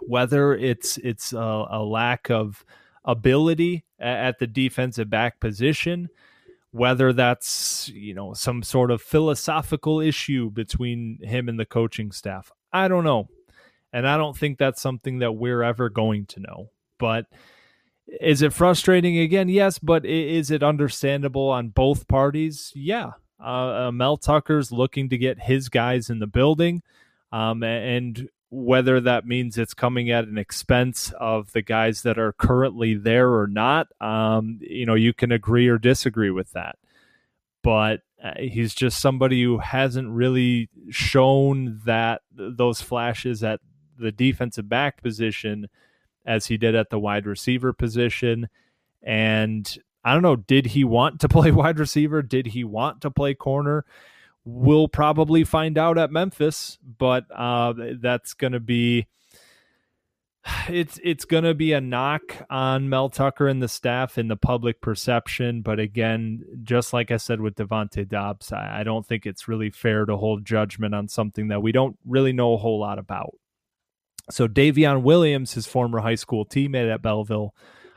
whether 0.00 0.54
it's 0.54 0.98
it's 0.98 1.32
a, 1.32 1.66
a 1.70 1.82
lack 1.82 2.28
of 2.28 2.62
ability 3.04 3.84
at 3.98 4.38
the 4.38 4.46
defensive 4.46 5.08
back 5.08 5.40
position 5.40 6.08
whether 6.72 7.12
that's 7.12 7.88
you 7.94 8.14
know 8.14 8.32
some 8.34 8.62
sort 8.62 8.90
of 8.90 9.02
philosophical 9.02 10.00
issue 10.00 10.50
between 10.50 11.18
him 11.22 11.48
and 11.48 11.58
the 11.58 11.64
coaching 11.64 12.12
staff 12.12 12.52
i 12.72 12.86
don't 12.86 13.04
know 13.04 13.28
and 13.92 14.06
I 14.06 14.16
don't 14.16 14.36
think 14.36 14.58
that's 14.58 14.80
something 14.80 15.18
that 15.18 15.32
we're 15.32 15.62
ever 15.62 15.88
going 15.88 16.26
to 16.26 16.40
know. 16.40 16.70
But 16.98 17.26
is 18.20 18.42
it 18.42 18.52
frustrating 18.52 19.18
again? 19.18 19.48
Yes. 19.48 19.78
But 19.78 20.04
is 20.04 20.50
it 20.50 20.62
understandable 20.62 21.48
on 21.48 21.68
both 21.68 22.06
parties? 22.08 22.72
Yeah. 22.74 23.12
Uh, 23.42 23.88
uh, 23.88 23.92
Mel 23.92 24.16
Tucker's 24.16 24.70
looking 24.70 25.08
to 25.08 25.18
get 25.18 25.42
his 25.42 25.68
guys 25.68 26.10
in 26.10 26.18
the 26.18 26.26
building. 26.26 26.82
Um, 27.32 27.62
and 27.62 28.28
whether 28.50 29.00
that 29.00 29.26
means 29.26 29.56
it's 29.56 29.74
coming 29.74 30.10
at 30.10 30.26
an 30.26 30.36
expense 30.36 31.12
of 31.18 31.52
the 31.52 31.62
guys 31.62 32.02
that 32.02 32.18
are 32.18 32.32
currently 32.32 32.94
there 32.94 33.32
or 33.32 33.46
not, 33.46 33.88
um, 34.00 34.58
you 34.60 34.84
know, 34.84 34.94
you 34.94 35.14
can 35.14 35.30
agree 35.30 35.68
or 35.68 35.78
disagree 35.78 36.30
with 36.30 36.50
that. 36.52 36.76
But 37.62 38.00
uh, 38.22 38.32
he's 38.38 38.74
just 38.74 38.98
somebody 39.00 39.42
who 39.42 39.58
hasn't 39.58 40.10
really 40.10 40.68
shown 40.90 41.80
that 41.84 42.22
those 42.32 42.80
flashes 42.80 43.44
at 43.44 43.60
the 43.98 44.10
defensive 44.10 44.68
back 44.68 45.00
position 45.02 45.68
as 46.26 46.46
he 46.46 46.56
did 46.56 46.74
at 46.74 46.90
the 46.90 46.98
wide 46.98 47.26
receiver 47.26 47.72
position. 47.72 48.48
And 49.02 49.78
I 50.04 50.12
don't 50.12 50.22
know, 50.22 50.36
did 50.36 50.66
he 50.66 50.82
want 50.82 51.20
to 51.20 51.28
play 51.30 51.52
wide 51.52 51.78
receiver? 51.78 52.20
Did 52.20 52.46
he 52.46 52.64
want 52.64 53.02
to 53.02 53.10
play 53.10 53.34
corner? 53.34 53.84
We'll 54.52 54.88
probably 54.88 55.44
find 55.44 55.78
out 55.78 55.98
at 55.98 56.10
Memphis, 56.10 56.78
but 56.98 57.24
uh, 57.34 57.74
that's 58.00 58.34
going 58.34 58.52
to 58.52 58.60
be 58.60 59.06
it's 60.68 60.98
it's 61.02 61.24
going 61.24 61.44
to 61.44 61.54
be 61.54 61.72
a 61.72 61.80
knock 61.80 62.36
on 62.48 62.88
Mel 62.88 63.08
Tucker 63.10 63.46
and 63.46 63.62
the 63.62 63.68
staff 63.68 64.18
in 64.18 64.28
the 64.28 64.36
public 64.36 64.80
perception. 64.80 65.62
But 65.62 65.78
again, 65.78 66.42
just 66.62 66.92
like 66.92 67.10
I 67.10 67.16
said 67.18 67.40
with 67.40 67.56
Devontae 67.56 68.08
Dobbs, 68.08 68.52
I, 68.52 68.80
I 68.80 68.82
don't 68.82 69.06
think 69.06 69.26
it's 69.26 69.48
really 69.48 69.70
fair 69.70 70.06
to 70.06 70.16
hold 70.16 70.44
judgment 70.44 70.94
on 70.94 71.08
something 71.08 71.48
that 71.48 71.62
we 71.62 71.72
don't 71.72 71.96
really 72.06 72.32
know 72.32 72.54
a 72.54 72.58
whole 72.58 72.80
lot 72.80 72.98
about. 72.98 73.34
So 74.30 74.48
Davion 74.48 75.02
Williams, 75.02 75.54
his 75.54 75.66
former 75.66 76.00
high 76.00 76.14
school 76.14 76.46
teammate 76.46 76.92
at 76.92 77.02
Belleville, 77.02 77.54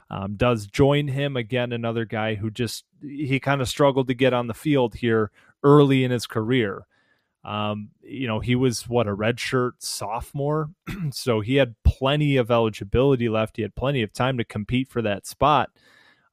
um, 0.09 0.35
does 0.35 0.67
join 0.67 1.07
him 1.07 1.37
again. 1.37 1.71
Another 1.71 2.05
guy 2.05 2.35
who 2.35 2.51
just 2.51 2.85
he 3.01 3.39
kind 3.39 3.61
of 3.61 3.69
struggled 3.69 4.07
to 4.07 4.13
get 4.13 4.33
on 4.33 4.47
the 4.47 4.53
field 4.53 4.95
here 4.95 5.31
early 5.63 6.03
in 6.03 6.11
his 6.11 6.27
career. 6.27 6.85
Um, 7.43 7.89
you 8.01 8.27
know, 8.27 8.39
he 8.39 8.55
was 8.55 8.87
what 8.87 9.07
a 9.07 9.15
redshirt 9.15 9.73
sophomore, 9.79 10.69
so 11.11 11.41
he 11.41 11.55
had 11.55 11.75
plenty 11.83 12.37
of 12.37 12.49
eligibility 12.49 13.27
left. 13.27 13.57
He 13.57 13.63
had 13.63 13.75
plenty 13.75 14.01
of 14.01 14.13
time 14.13 14.37
to 14.37 14.45
compete 14.45 14.87
for 14.87 15.01
that 15.01 15.27
spot, 15.27 15.69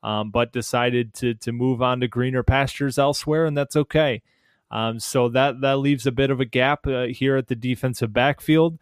um, 0.04 0.30
but 0.30 0.52
decided 0.52 1.12
to 1.14 1.34
to 1.34 1.50
move 1.52 1.82
on 1.82 2.00
to 2.00 2.08
greener 2.08 2.44
pastures 2.44 2.96
elsewhere, 2.96 3.44
and 3.44 3.56
that's 3.56 3.74
okay. 3.74 4.22
Um, 4.70 5.00
so 5.00 5.28
that 5.30 5.60
that 5.62 5.78
leaves 5.78 6.06
a 6.06 6.12
bit 6.12 6.30
of 6.30 6.38
a 6.38 6.44
gap 6.44 6.86
uh, 6.86 7.06
here 7.06 7.36
at 7.36 7.48
the 7.48 7.56
defensive 7.56 8.12
backfield. 8.12 8.78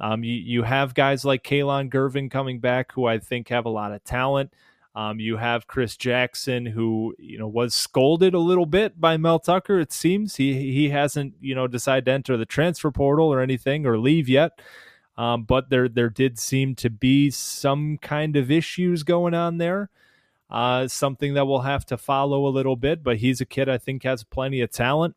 Um, 0.00 0.24
you, 0.24 0.34
you 0.34 0.62
have 0.62 0.94
guys 0.94 1.24
like 1.24 1.42
Kalon 1.42 1.90
Gervin 1.90 2.30
coming 2.30 2.60
back 2.60 2.92
who 2.92 3.06
I 3.06 3.18
think 3.18 3.48
have 3.48 3.66
a 3.66 3.70
lot 3.70 3.92
of 3.92 4.02
talent. 4.04 4.52
Um, 4.98 5.20
you 5.20 5.36
have 5.36 5.68
Chris 5.68 5.96
Jackson, 5.96 6.66
who 6.66 7.14
you 7.20 7.38
know 7.38 7.46
was 7.46 7.72
scolded 7.72 8.34
a 8.34 8.40
little 8.40 8.66
bit 8.66 9.00
by 9.00 9.16
Mel 9.16 9.38
Tucker. 9.38 9.78
It 9.78 9.92
seems 9.92 10.34
he 10.34 10.72
he 10.72 10.88
hasn't 10.88 11.34
you 11.40 11.54
know 11.54 11.68
decided 11.68 12.06
to 12.06 12.10
enter 12.10 12.36
the 12.36 12.44
transfer 12.44 12.90
portal 12.90 13.32
or 13.32 13.40
anything 13.40 13.86
or 13.86 13.96
leave 13.96 14.28
yet. 14.28 14.60
Um, 15.16 15.44
but 15.44 15.70
there 15.70 15.88
there 15.88 16.10
did 16.10 16.36
seem 16.36 16.74
to 16.76 16.90
be 16.90 17.30
some 17.30 17.98
kind 17.98 18.34
of 18.34 18.50
issues 18.50 19.04
going 19.04 19.34
on 19.34 19.58
there. 19.58 19.88
Uh, 20.50 20.88
something 20.88 21.34
that 21.34 21.46
we'll 21.46 21.60
have 21.60 21.86
to 21.86 21.96
follow 21.96 22.48
a 22.48 22.50
little 22.50 22.74
bit, 22.74 23.04
but 23.04 23.18
he's 23.18 23.40
a 23.40 23.46
kid 23.46 23.68
I 23.68 23.78
think 23.78 24.02
has 24.02 24.24
plenty 24.24 24.62
of 24.62 24.72
talent. 24.72 25.14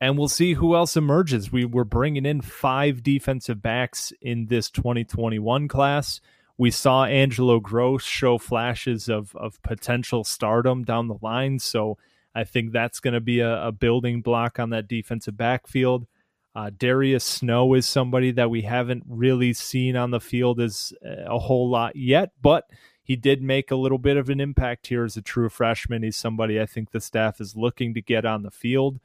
And 0.00 0.16
we'll 0.16 0.28
see 0.28 0.54
who 0.54 0.76
else 0.76 0.96
emerges. 0.96 1.50
We 1.50 1.64
were 1.64 1.84
bringing 1.84 2.24
in 2.24 2.42
five 2.42 3.02
defensive 3.02 3.60
backs 3.60 4.12
in 4.22 4.46
this 4.46 4.70
2021 4.70 5.66
class. 5.66 6.20
We 6.58 6.70
saw 6.72 7.04
Angelo 7.04 7.60
Grose 7.60 8.02
show 8.02 8.36
flashes 8.36 9.08
of 9.08 9.34
of 9.36 9.62
potential 9.62 10.24
stardom 10.24 10.84
down 10.84 11.08
the 11.08 11.18
line. 11.22 11.60
So 11.60 11.96
I 12.34 12.44
think 12.44 12.72
that's 12.72 13.00
going 13.00 13.14
to 13.14 13.20
be 13.20 13.40
a, 13.40 13.66
a, 13.66 13.72
building 13.72 14.20
block 14.20 14.58
on 14.58 14.70
that 14.70 14.86
defensive 14.86 15.36
backfield. 15.36 16.06
Uh, 16.54 16.70
Darius 16.76 17.24
Snow 17.24 17.74
is 17.74 17.86
somebody 17.86 18.30
that 18.32 18.50
we 18.50 18.62
haven't 18.62 19.04
really 19.08 19.52
seen 19.52 19.96
on 19.96 20.10
the 20.10 20.20
field 20.20 20.60
as 20.60 20.92
a 21.02 21.38
whole 21.38 21.70
lot 21.70 21.96
yet, 21.96 22.30
but 22.42 22.64
he 23.02 23.16
did 23.16 23.42
make 23.42 23.70
a 23.70 23.76
little 23.76 23.98
bit 23.98 24.16
of 24.16 24.28
an 24.28 24.40
impact 24.40 24.88
here 24.88 25.04
as 25.04 25.16
a 25.16 25.22
true 25.22 25.48
freshman. 25.48 26.02
He's 26.02 26.16
somebody 26.16 26.60
I 26.60 26.66
think 26.66 26.90
the 26.90 27.00
staff 27.00 27.40
is 27.40 27.56
looking 27.56 27.94
to 27.94 28.02
get 28.02 28.24
on 28.24 28.42
the 28.42 28.50
field. 28.50 29.00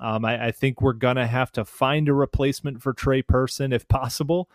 Um, 0.00 0.24
I, 0.24 0.46
I, 0.46 0.50
think 0.50 0.80
we're 0.80 0.92
going 0.92 1.16
to 1.16 1.26
have 1.26 1.50
to 1.52 1.64
find 1.64 2.08
a 2.08 2.14
replacement 2.14 2.82
for 2.82 2.92
Tre 2.92 3.22
Person 3.22 3.72
if 3.72 3.86
possible 3.88 4.48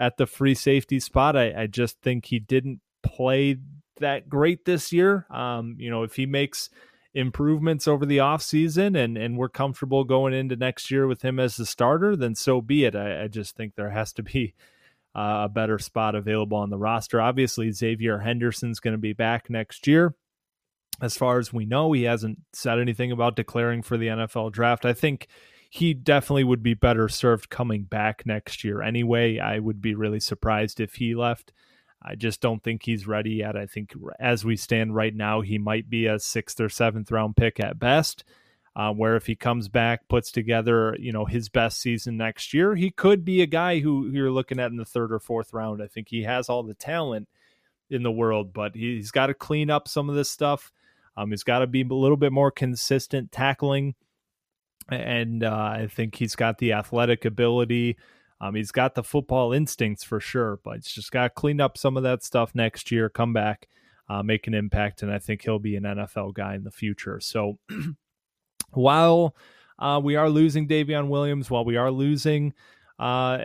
at 0.00 0.16
the 0.16 0.26
free 0.26 0.54
safety 0.54 0.98
spot. 0.98 1.36
I, 1.36 1.62
I 1.62 1.66
just 1.66 2.00
think 2.00 2.24
he 2.24 2.40
didn't 2.40 2.80
play 3.02 3.58
that 4.00 4.28
great 4.28 4.64
this 4.64 4.92
year. 4.92 5.26
Um, 5.30 5.76
you 5.78 5.90
know, 5.90 6.02
if 6.02 6.16
he 6.16 6.24
makes 6.26 6.70
improvements 7.12 7.86
over 7.86 8.06
the 8.06 8.18
offseason 8.18 8.96
and, 8.96 9.18
and 9.18 9.36
we're 9.36 9.48
comfortable 9.48 10.04
going 10.04 10.32
into 10.32 10.56
next 10.56 10.90
year 10.90 11.06
with 11.06 11.22
him 11.22 11.38
as 11.38 11.56
the 11.56 11.66
starter, 11.66 12.16
then 12.16 12.34
so 12.34 12.62
be 12.62 12.84
it. 12.84 12.96
I, 12.96 13.24
I 13.24 13.28
just 13.28 13.54
think 13.56 13.74
there 13.74 13.90
has 13.90 14.12
to 14.14 14.22
be 14.22 14.54
uh, 15.14 15.42
a 15.44 15.48
better 15.48 15.78
spot 15.78 16.14
available 16.14 16.56
on 16.56 16.70
the 16.70 16.78
roster. 16.78 17.20
Obviously, 17.20 17.70
Xavier 17.70 18.18
Henderson's 18.18 18.80
going 18.80 18.92
to 18.92 18.98
be 18.98 19.12
back 19.12 19.50
next 19.50 19.86
year. 19.86 20.14
As 21.02 21.16
far 21.16 21.38
as 21.38 21.52
we 21.52 21.66
know, 21.66 21.92
he 21.92 22.04
hasn't 22.04 22.38
said 22.52 22.78
anything 22.78 23.10
about 23.10 23.36
declaring 23.36 23.82
for 23.82 23.96
the 23.96 24.08
NFL 24.08 24.52
draft. 24.52 24.84
I 24.84 24.92
think 24.92 25.28
he 25.72 25.94
definitely 25.94 26.42
would 26.42 26.64
be 26.64 26.74
better 26.74 27.08
served 27.08 27.48
coming 27.48 27.84
back 27.84 28.26
next 28.26 28.64
year 28.64 28.82
anyway. 28.82 29.38
I 29.38 29.60
would 29.60 29.80
be 29.80 29.94
really 29.94 30.18
surprised 30.18 30.80
if 30.80 30.96
he 30.96 31.14
left. 31.14 31.52
I 32.02 32.16
just 32.16 32.40
don't 32.40 32.62
think 32.62 32.82
he's 32.82 33.06
ready 33.06 33.34
yet. 33.34 33.56
I 33.56 33.66
think 33.66 33.92
as 34.18 34.44
we 34.44 34.56
stand 34.56 34.96
right 34.96 35.14
now, 35.14 35.42
he 35.42 35.58
might 35.58 35.88
be 35.88 36.06
a 36.06 36.18
sixth 36.18 36.60
or 36.60 36.68
seventh 36.68 37.12
round 37.12 37.36
pick 37.36 37.60
at 37.60 37.78
best. 37.78 38.24
Uh, 38.76 38.92
where 38.92 39.16
if 39.16 39.26
he 39.26 39.34
comes 39.34 39.68
back, 39.68 40.06
puts 40.08 40.30
together, 40.30 40.96
you 40.98 41.12
know, 41.12 41.24
his 41.24 41.48
best 41.48 41.80
season 41.80 42.16
next 42.16 42.54
year, 42.54 42.76
he 42.76 42.90
could 42.90 43.24
be 43.24 43.42
a 43.42 43.46
guy 43.46 43.80
who 43.80 44.08
you're 44.12 44.30
looking 44.30 44.60
at 44.60 44.70
in 44.70 44.76
the 44.76 44.84
third 44.84 45.12
or 45.12 45.18
fourth 45.18 45.52
round. 45.52 45.82
I 45.82 45.88
think 45.88 46.08
he 46.08 46.22
has 46.22 46.48
all 46.48 46.62
the 46.62 46.74
talent 46.74 47.28
in 47.90 48.04
the 48.04 48.12
world, 48.12 48.52
but 48.52 48.76
he's 48.76 49.10
got 49.10 49.26
to 49.26 49.34
clean 49.34 49.70
up 49.70 49.88
some 49.88 50.08
of 50.08 50.14
this 50.14 50.30
stuff. 50.30 50.72
Um, 51.16 51.30
he's 51.30 51.42
got 51.42 51.58
to 51.58 51.66
be 51.66 51.82
a 51.82 51.94
little 51.94 52.16
bit 52.16 52.32
more 52.32 52.52
consistent 52.52 53.32
tackling, 53.32 53.96
and 54.90 55.44
uh, 55.44 55.54
I 55.54 55.88
think 55.90 56.16
he's 56.16 56.34
got 56.36 56.58
the 56.58 56.72
athletic 56.72 57.24
ability 57.24 57.96
um, 58.40 58.54
he's 58.54 58.72
got 58.72 58.94
the 58.94 59.04
football 59.04 59.52
instincts 59.52 60.02
for 60.02 60.18
sure, 60.18 60.60
but 60.64 60.76
he's 60.76 60.92
just 60.92 61.12
got 61.12 61.24
to 61.24 61.30
clean 61.30 61.60
up 61.60 61.76
some 61.76 61.96
of 61.96 62.02
that 62.04 62.24
stuff 62.24 62.54
next 62.54 62.90
year, 62.90 63.10
come 63.10 63.32
back, 63.32 63.68
uh, 64.08 64.22
make 64.22 64.46
an 64.46 64.54
impact, 64.54 65.02
and 65.02 65.12
I 65.12 65.18
think 65.18 65.42
he'll 65.42 65.58
be 65.58 65.76
an 65.76 65.84
NFL 65.84 66.34
guy 66.34 66.54
in 66.54 66.64
the 66.64 66.70
future. 66.70 67.20
So 67.20 67.58
while 68.70 69.36
uh, 69.78 70.00
we 70.02 70.16
are 70.16 70.30
losing 70.30 70.66
Davion 70.66 71.08
Williams, 71.08 71.50
while 71.50 71.66
we 71.66 71.76
are 71.76 71.90
losing 71.90 72.54
uh, 72.98 73.38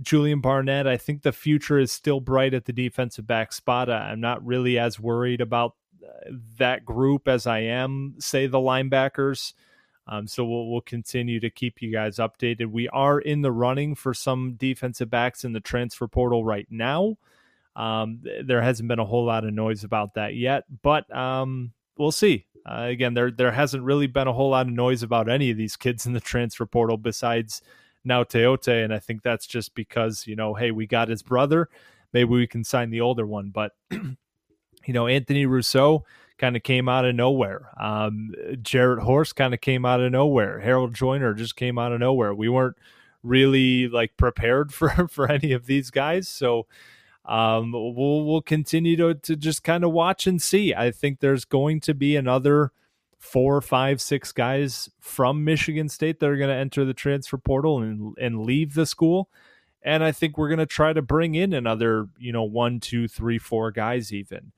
Julian 0.00 0.40
Barnett, 0.40 0.88
I 0.88 0.96
think 0.96 1.22
the 1.22 1.32
future 1.32 1.78
is 1.78 1.92
still 1.92 2.20
bright 2.20 2.52
at 2.52 2.64
the 2.64 2.72
defensive 2.72 3.26
back 3.26 3.52
spot. 3.52 3.88
I'm 3.90 4.20
not 4.20 4.44
really 4.44 4.76
as 4.76 4.98
worried 4.98 5.40
about 5.40 5.76
uh, 6.04 6.32
that 6.58 6.84
group 6.84 7.28
as 7.28 7.46
I 7.46 7.60
am, 7.60 8.16
say, 8.18 8.48
the 8.48 8.58
linebackers. 8.58 9.52
Um, 10.06 10.26
so 10.26 10.44
we'll, 10.44 10.68
we'll 10.68 10.80
continue 10.80 11.38
to 11.40 11.50
keep 11.50 11.80
you 11.80 11.92
guys 11.92 12.16
updated. 12.16 12.66
We 12.66 12.88
are 12.88 13.20
in 13.20 13.42
the 13.42 13.52
running 13.52 13.94
for 13.94 14.14
some 14.14 14.54
defensive 14.54 15.10
backs 15.10 15.44
in 15.44 15.52
the 15.52 15.60
transfer 15.60 16.08
portal 16.08 16.44
right 16.44 16.66
now. 16.70 17.16
Um, 17.76 18.20
there 18.44 18.60
hasn't 18.60 18.88
been 18.88 18.98
a 18.98 19.04
whole 19.04 19.24
lot 19.24 19.44
of 19.44 19.54
noise 19.54 19.84
about 19.84 20.14
that 20.14 20.34
yet, 20.34 20.64
but 20.82 21.14
um, 21.14 21.72
we'll 21.96 22.12
see. 22.12 22.46
Uh, 22.66 22.86
again, 22.90 23.14
there 23.14 23.30
there 23.30 23.50
hasn't 23.50 23.82
really 23.82 24.06
been 24.06 24.28
a 24.28 24.32
whole 24.32 24.50
lot 24.50 24.66
of 24.66 24.72
noise 24.72 25.02
about 25.02 25.28
any 25.28 25.50
of 25.50 25.56
these 25.56 25.76
kids 25.76 26.06
in 26.06 26.12
the 26.12 26.20
transfer 26.20 26.66
portal 26.66 26.96
besides 26.96 27.62
Gaoteote, 28.06 28.84
and 28.84 28.92
I 28.92 28.98
think 28.98 29.22
that's 29.22 29.46
just 29.46 29.74
because 29.74 30.26
you 30.26 30.36
know, 30.36 30.54
hey, 30.54 30.70
we 30.70 30.86
got 30.86 31.08
his 31.08 31.22
brother, 31.22 31.68
maybe 32.12 32.30
we 32.30 32.46
can 32.46 32.62
sign 32.62 32.90
the 32.90 33.00
older 33.00 33.26
one. 33.26 33.50
But 33.50 33.72
you 33.90 34.14
know, 34.88 35.06
Anthony 35.06 35.46
Russo 35.46 36.04
kind 36.42 36.56
of 36.56 36.64
came 36.64 36.88
out 36.88 37.04
of 37.04 37.14
nowhere. 37.14 37.68
Um, 37.80 38.34
Jarrett 38.62 39.04
Horst 39.04 39.36
kind 39.36 39.54
of 39.54 39.60
came 39.60 39.84
out 39.84 40.00
of 40.00 40.10
nowhere. 40.10 40.58
Harold 40.58 40.92
Joiner 40.92 41.34
just 41.34 41.54
came 41.54 41.78
out 41.78 41.92
of 41.92 42.00
nowhere. 42.00 42.34
We 42.34 42.48
weren't 42.48 42.76
really 43.22 43.86
like 43.86 44.16
prepared 44.16 44.74
for 44.74 45.06
for 45.06 45.30
any 45.30 45.52
of 45.52 45.66
these 45.66 45.90
guys, 45.92 46.28
so 46.28 46.66
um, 47.24 47.70
we'll 47.70 48.24
we'll 48.24 48.42
continue 48.42 48.96
to 48.96 49.14
to 49.14 49.36
just 49.36 49.62
kind 49.62 49.84
of 49.84 49.92
watch 49.92 50.26
and 50.26 50.42
see. 50.42 50.74
I 50.74 50.90
think 50.90 51.20
there's 51.20 51.44
going 51.44 51.78
to 51.82 51.94
be 51.94 52.16
another 52.16 52.72
four, 53.20 53.60
five, 53.60 54.00
six 54.00 54.32
guys 54.32 54.90
from 54.98 55.44
Michigan 55.44 55.88
State 55.88 56.18
that 56.18 56.28
are 56.28 56.36
going 56.36 56.50
to 56.50 56.56
enter 56.56 56.84
the 56.84 56.92
transfer 56.92 57.38
portal 57.38 57.80
and 57.80 58.16
and 58.18 58.44
leave 58.44 58.74
the 58.74 58.84
school. 58.84 59.30
And 59.84 60.02
I 60.02 60.10
think 60.10 60.36
we're 60.36 60.48
going 60.48 60.58
to 60.58 60.66
try 60.66 60.92
to 60.92 61.02
bring 61.02 61.36
in 61.36 61.52
another, 61.52 62.08
you 62.18 62.32
know, 62.32 62.42
one, 62.42 62.80
two, 62.80 63.06
three, 63.06 63.38
four 63.38 63.70
guys 63.70 64.12
even. 64.12 64.50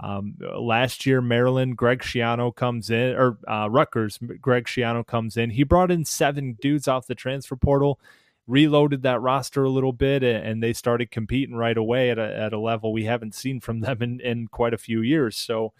Um, 0.00 0.34
last 0.40 1.06
year, 1.06 1.20
Maryland, 1.20 1.76
Greg 1.76 2.00
Schiano 2.00 2.54
comes 2.54 2.90
in, 2.90 3.16
or 3.16 3.38
uh, 3.48 3.68
Rutgers, 3.70 4.18
Greg 4.40 4.66
Schiano 4.66 5.04
comes 5.06 5.36
in. 5.36 5.50
He 5.50 5.64
brought 5.64 5.90
in 5.90 6.04
seven 6.04 6.56
dudes 6.60 6.86
off 6.86 7.08
the 7.08 7.16
transfer 7.16 7.56
portal, 7.56 7.98
reloaded 8.46 9.02
that 9.02 9.20
roster 9.20 9.64
a 9.64 9.70
little 9.70 9.92
bit, 9.92 10.22
and 10.22 10.62
they 10.62 10.72
started 10.72 11.10
competing 11.10 11.56
right 11.56 11.76
away 11.76 12.10
at 12.10 12.18
a, 12.18 12.36
at 12.36 12.52
a 12.52 12.60
level 12.60 12.92
we 12.92 13.04
haven't 13.04 13.34
seen 13.34 13.60
from 13.60 13.80
them 13.80 14.00
in, 14.02 14.20
in 14.20 14.46
quite 14.48 14.74
a 14.74 14.78
few 14.78 15.00
years. 15.00 15.36
So 15.36 15.72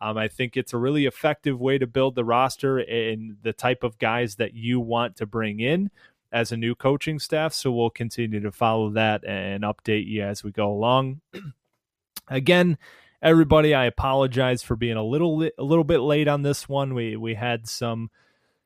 um, 0.00 0.16
I 0.16 0.28
think 0.28 0.56
it's 0.56 0.72
a 0.72 0.78
really 0.78 1.06
effective 1.06 1.60
way 1.60 1.78
to 1.78 1.86
build 1.86 2.14
the 2.14 2.24
roster 2.24 2.78
and 2.78 3.36
the 3.42 3.52
type 3.52 3.84
of 3.84 3.98
guys 3.98 4.36
that 4.36 4.54
you 4.54 4.80
want 4.80 5.16
to 5.16 5.26
bring 5.26 5.60
in 5.60 5.90
as 6.32 6.52
a 6.52 6.56
new 6.56 6.74
coaching 6.74 7.18
staff. 7.18 7.52
So 7.52 7.70
we'll 7.70 7.90
continue 7.90 8.40
to 8.40 8.52
follow 8.52 8.90
that 8.90 9.24
and 9.24 9.62
update 9.62 10.06
you 10.06 10.22
as 10.22 10.42
we 10.42 10.50
go 10.50 10.70
along. 10.72 11.20
Again, 12.28 12.78
everybody. 13.22 13.74
I 13.74 13.84
apologize 13.86 14.62
for 14.62 14.76
being 14.76 14.96
a 14.96 15.04
little 15.04 15.42
a 15.42 15.62
little 15.62 15.84
bit 15.84 15.98
late 15.98 16.28
on 16.28 16.42
this 16.42 16.68
one. 16.68 16.94
We 16.94 17.16
we 17.16 17.34
had 17.34 17.68
some 17.68 18.10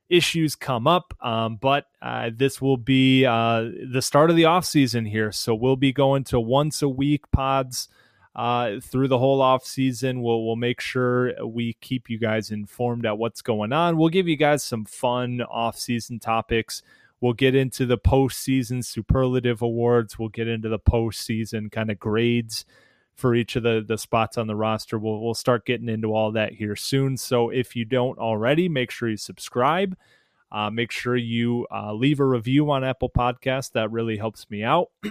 issues 0.09 0.55
come 0.55 0.87
up, 0.87 1.15
um, 1.21 1.57
but 1.57 1.87
uh, 2.03 2.31
this 2.35 2.61
will 2.61 2.77
be 2.77 3.25
uh, 3.25 3.69
the 3.91 4.03
start 4.03 4.31
of 4.31 4.37
the 4.37 4.45
off 4.45 4.65
season 4.65 5.07
here. 5.07 5.33
So 5.33 5.55
we'll 5.55 5.77
be 5.77 5.93
going 5.93 6.25
to 6.25 6.41
once 6.41 6.83
a 6.83 6.89
week 6.89 7.31
pods. 7.31 7.89
Uh, 8.37 8.81
through 8.81 9.07
the 9.07 9.19
whole 9.19 9.41
off 9.41 9.65
season. 9.65 10.21
We'll 10.21 10.45
we'll 10.45 10.57
make 10.57 10.81
sure 10.81 11.33
we 11.47 11.75
keep 11.75 12.11
you 12.11 12.19
guys 12.19 12.51
informed 12.51 13.07
at 13.07 13.17
what's 13.17 13.43
going 13.43 13.73
on. 13.73 13.97
We'll 13.97 14.09
give 14.09 14.27
you 14.27 14.35
guys 14.35 14.65
some 14.65 14.85
fun 14.87 15.41
off 15.43 15.79
season 15.79 16.19
topics. 16.19 16.83
We'll 17.21 17.35
get 17.35 17.55
into 17.55 17.87
the 17.87 17.97
postseason 17.97 18.85
superlative 18.85 19.63
awards. 19.63 20.19
We'll 20.19 20.31
get 20.31 20.49
into 20.49 20.69
the 20.69 20.81
postseason 20.81 21.71
kind 21.71 21.93
of 21.93 22.01
grades 22.01 22.65
for 23.15 23.35
each 23.35 23.57
of 23.57 23.63
the 23.63 23.85
the 23.87 23.99
spots 23.99 24.39
on 24.39 24.47
the 24.47 24.57
roster. 24.57 24.99
We'll 24.99 25.21
we'll 25.21 25.35
start 25.35 25.67
getting 25.67 25.89
into 25.89 26.15
all 26.15 26.33
that 26.33 26.53
here 26.53 26.77
soon. 26.77 27.17
So 27.17 27.51
if 27.51 27.77
you 27.77 27.85
don't 27.85 28.19
already, 28.19 28.69
make 28.69 28.91
sure 28.91 29.09
you 29.09 29.17
subscribe. 29.17 29.97
Uh, 30.51 30.71
make 30.71 30.93
sure 30.93 31.17
you 31.17 31.67
uh, 31.73 31.93
leave 31.93 32.21
a 32.21 32.25
review 32.25 32.71
on 32.71 32.85
Apple 32.85 33.11
Podcast. 33.11 33.73
That 33.73 33.91
really 33.91 34.17
helps 34.17 34.49
me 34.51 34.63
out. 34.63 34.91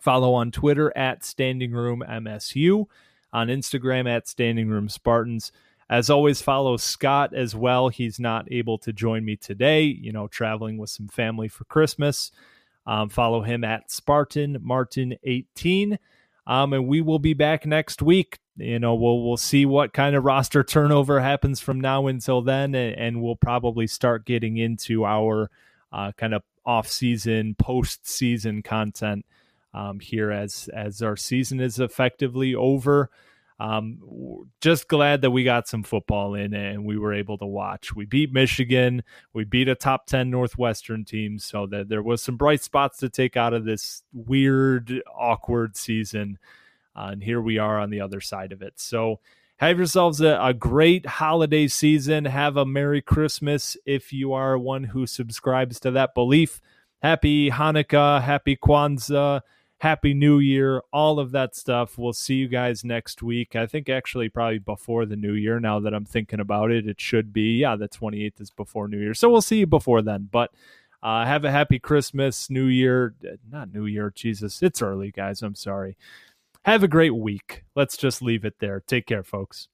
Follow 0.00 0.32
on 0.34 0.50
Twitter 0.50 0.96
at 0.96 1.24
Standing 1.24 1.72
Room 1.72 2.02
MSU, 2.08 2.86
on 3.32 3.48
Instagram 3.48 4.08
at 4.08 4.28
Standing 4.28 4.68
Room 4.68 4.88
Spartans. 4.88 5.52
As 5.88 6.10
always, 6.10 6.42
follow 6.42 6.76
Scott 6.76 7.32
as 7.32 7.54
well. 7.54 7.88
He's 7.88 8.18
not 8.18 8.50
able 8.50 8.76
to 8.78 8.92
join 8.92 9.24
me 9.24 9.36
today, 9.36 9.82
you 9.84 10.12
know, 10.12 10.26
traveling 10.26 10.78
with 10.78 10.90
some 10.90 11.06
family 11.06 11.46
for 11.46 11.64
Christmas. 11.64 12.32
Um, 12.86 13.08
follow 13.08 13.42
him 13.42 13.62
at 13.62 13.90
Spartan 13.90 14.58
Martin 14.60 15.16
18. 15.22 15.98
Um, 16.46 16.72
and 16.72 16.86
we 16.86 17.00
will 17.00 17.18
be 17.18 17.34
back 17.34 17.66
next 17.66 18.02
week. 18.02 18.38
You 18.56 18.78
know, 18.78 18.94
we'll 18.94 19.22
we'll 19.22 19.36
see 19.36 19.66
what 19.66 19.92
kind 19.92 20.16
of 20.16 20.24
roster 20.24 20.64
turnover 20.64 21.20
happens 21.20 21.60
from 21.60 21.80
now 21.80 22.06
until 22.06 22.40
then, 22.40 22.74
and, 22.74 22.96
and 22.96 23.22
we'll 23.22 23.36
probably 23.36 23.86
start 23.86 24.24
getting 24.24 24.56
into 24.56 25.04
our 25.04 25.50
uh, 25.92 26.12
kind 26.16 26.34
of 26.34 26.42
off-season, 26.64 27.54
post-season 27.56 28.62
content 28.62 29.26
um, 29.74 30.00
here 30.00 30.30
as 30.30 30.70
as 30.72 31.02
our 31.02 31.16
season 31.16 31.60
is 31.60 31.78
effectively 31.78 32.54
over. 32.54 33.10
Um, 33.58 34.48
just 34.60 34.86
glad 34.88 35.22
that 35.22 35.30
we 35.30 35.44
got 35.44 35.66
some 35.66 35.82
football 35.82 36.34
in 36.34 36.52
and 36.52 36.84
we 36.84 36.98
were 36.98 37.14
able 37.14 37.38
to 37.38 37.46
watch. 37.46 37.94
We 37.94 38.04
beat 38.04 38.32
Michigan, 38.32 39.02
we 39.32 39.44
beat 39.44 39.68
a 39.68 39.74
top 39.74 40.06
10 40.06 40.30
Northwestern 40.30 41.04
team, 41.04 41.38
so 41.38 41.66
that 41.68 41.88
there 41.88 42.02
was 42.02 42.22
some 42.22 42.36
bright 42.36 42.62
spots 42.62 42.98
to 42.98 43.08
take 43.08 43.36
out 43.36 43.54
of 43.54 43.64
this 43.64 44.02
weird, 44.12 45.02
awkward 45.14 45.76
season. 45.76 46.38
Uh, 46.94 47.08
and 47.12 47.22
here 47.22 47.40
we 47.40 47.58
are 47.58 47.78
on 47.78 47.90
the 47.90 48.00
other 48.00 48.20
side 48.20 48.52
of 48.52 48.62
it. 48.62 48.74
So, 48.76 49.20
have 49.58 49.78
yourselves 49.78 50.20
a, 50.20 50.38
a, 50.38 50.52
great 50.52 51.06
holiday 51.06 51.66
season. 51.66 52.26
Have 52.26 52.58
a 52.58 52.66
Merry 52.66 53.00
Christmas 53.00 53.74
if 53.86 54.12
you 54.12 54.34
are 54.34 54.58
one 54.58 54.84
who 54.84 55.06
subscribes 55.06 55.80
to 55.80 55.90
that 55.92 56.14
belief. 56.14 56.60
Happy 57.00 57.50
Hanukkah, 57.50 58.20
Happy 58.20 58.54
Kwanzaa, 58.54 59.40
Happy 59.80 60.14
New 60.14 60.38
Year, 60.38 60.80
all 60.92 61.18
of 61.18 61.32
that 61.32 61.54
stuff. 61.54 61.98
We'll 61.98 62.14
see 62.14 62.36
you 62.36 62.48
guys 62.48 62.82
next 62.82 63.22
week. 63.22 63.54
I 63.54 63.66
think 63.66 63.88
actually 63.88 64.30
probably 64.30 64.58
before 64.58 65.04
the 65.04 65.16
New 65.16 65.34
Year. 65.34 65.60
Now 65.60 65.80
that 65.80 65.92
I'm 65.92 66.06
thinking 66.06 66.40
about 66.40 66.70
it, 66.70 66.86
it 66.86 67.00
should 67.00 67.32
be 67.32 67.58
yeah, 67.58 67.76
the 67.76 67.88
28th 67.88 68.40
is 68.40 68.50
before 68.50 68.88
New 68.88 68.98
Year, 68.98 69.14
so 69.14 69.28
we'll 69.28 69.42
see 69.42 69.58
you 69.58 69.66
before 69.66 70.00
then. 70.00 70.28
But 70.30 70.50
uh, 71.02 71.24
have 71.24 71.44
a 71.44 71.50
happy 71.50 71.78
Christmas, 71.78 72.48
New 72.48 72.66
Year, 72.66 73.14
not 73.50 73.72
New 73.72 73.86
Year, 73.86 74.12
Jesus, 74.14 74.62
it's 74.62 74.80
early, 74.82 75.10
guys. 75.10 75.42
I'm 75.42 75.54
sorry. 75.54 75.96
Have 76.64 76.82
a 76.82 76.88
great 76.88 77.14
week. 77.14 77.62
Let's 77.76 77.96
just 77.96 78.22
leave 78.22 78.44
it 78.44 78.58
there. 78.58 78.80
Take 78.80 79.06
care, 79.06 79.22
folks. 79.22 79.68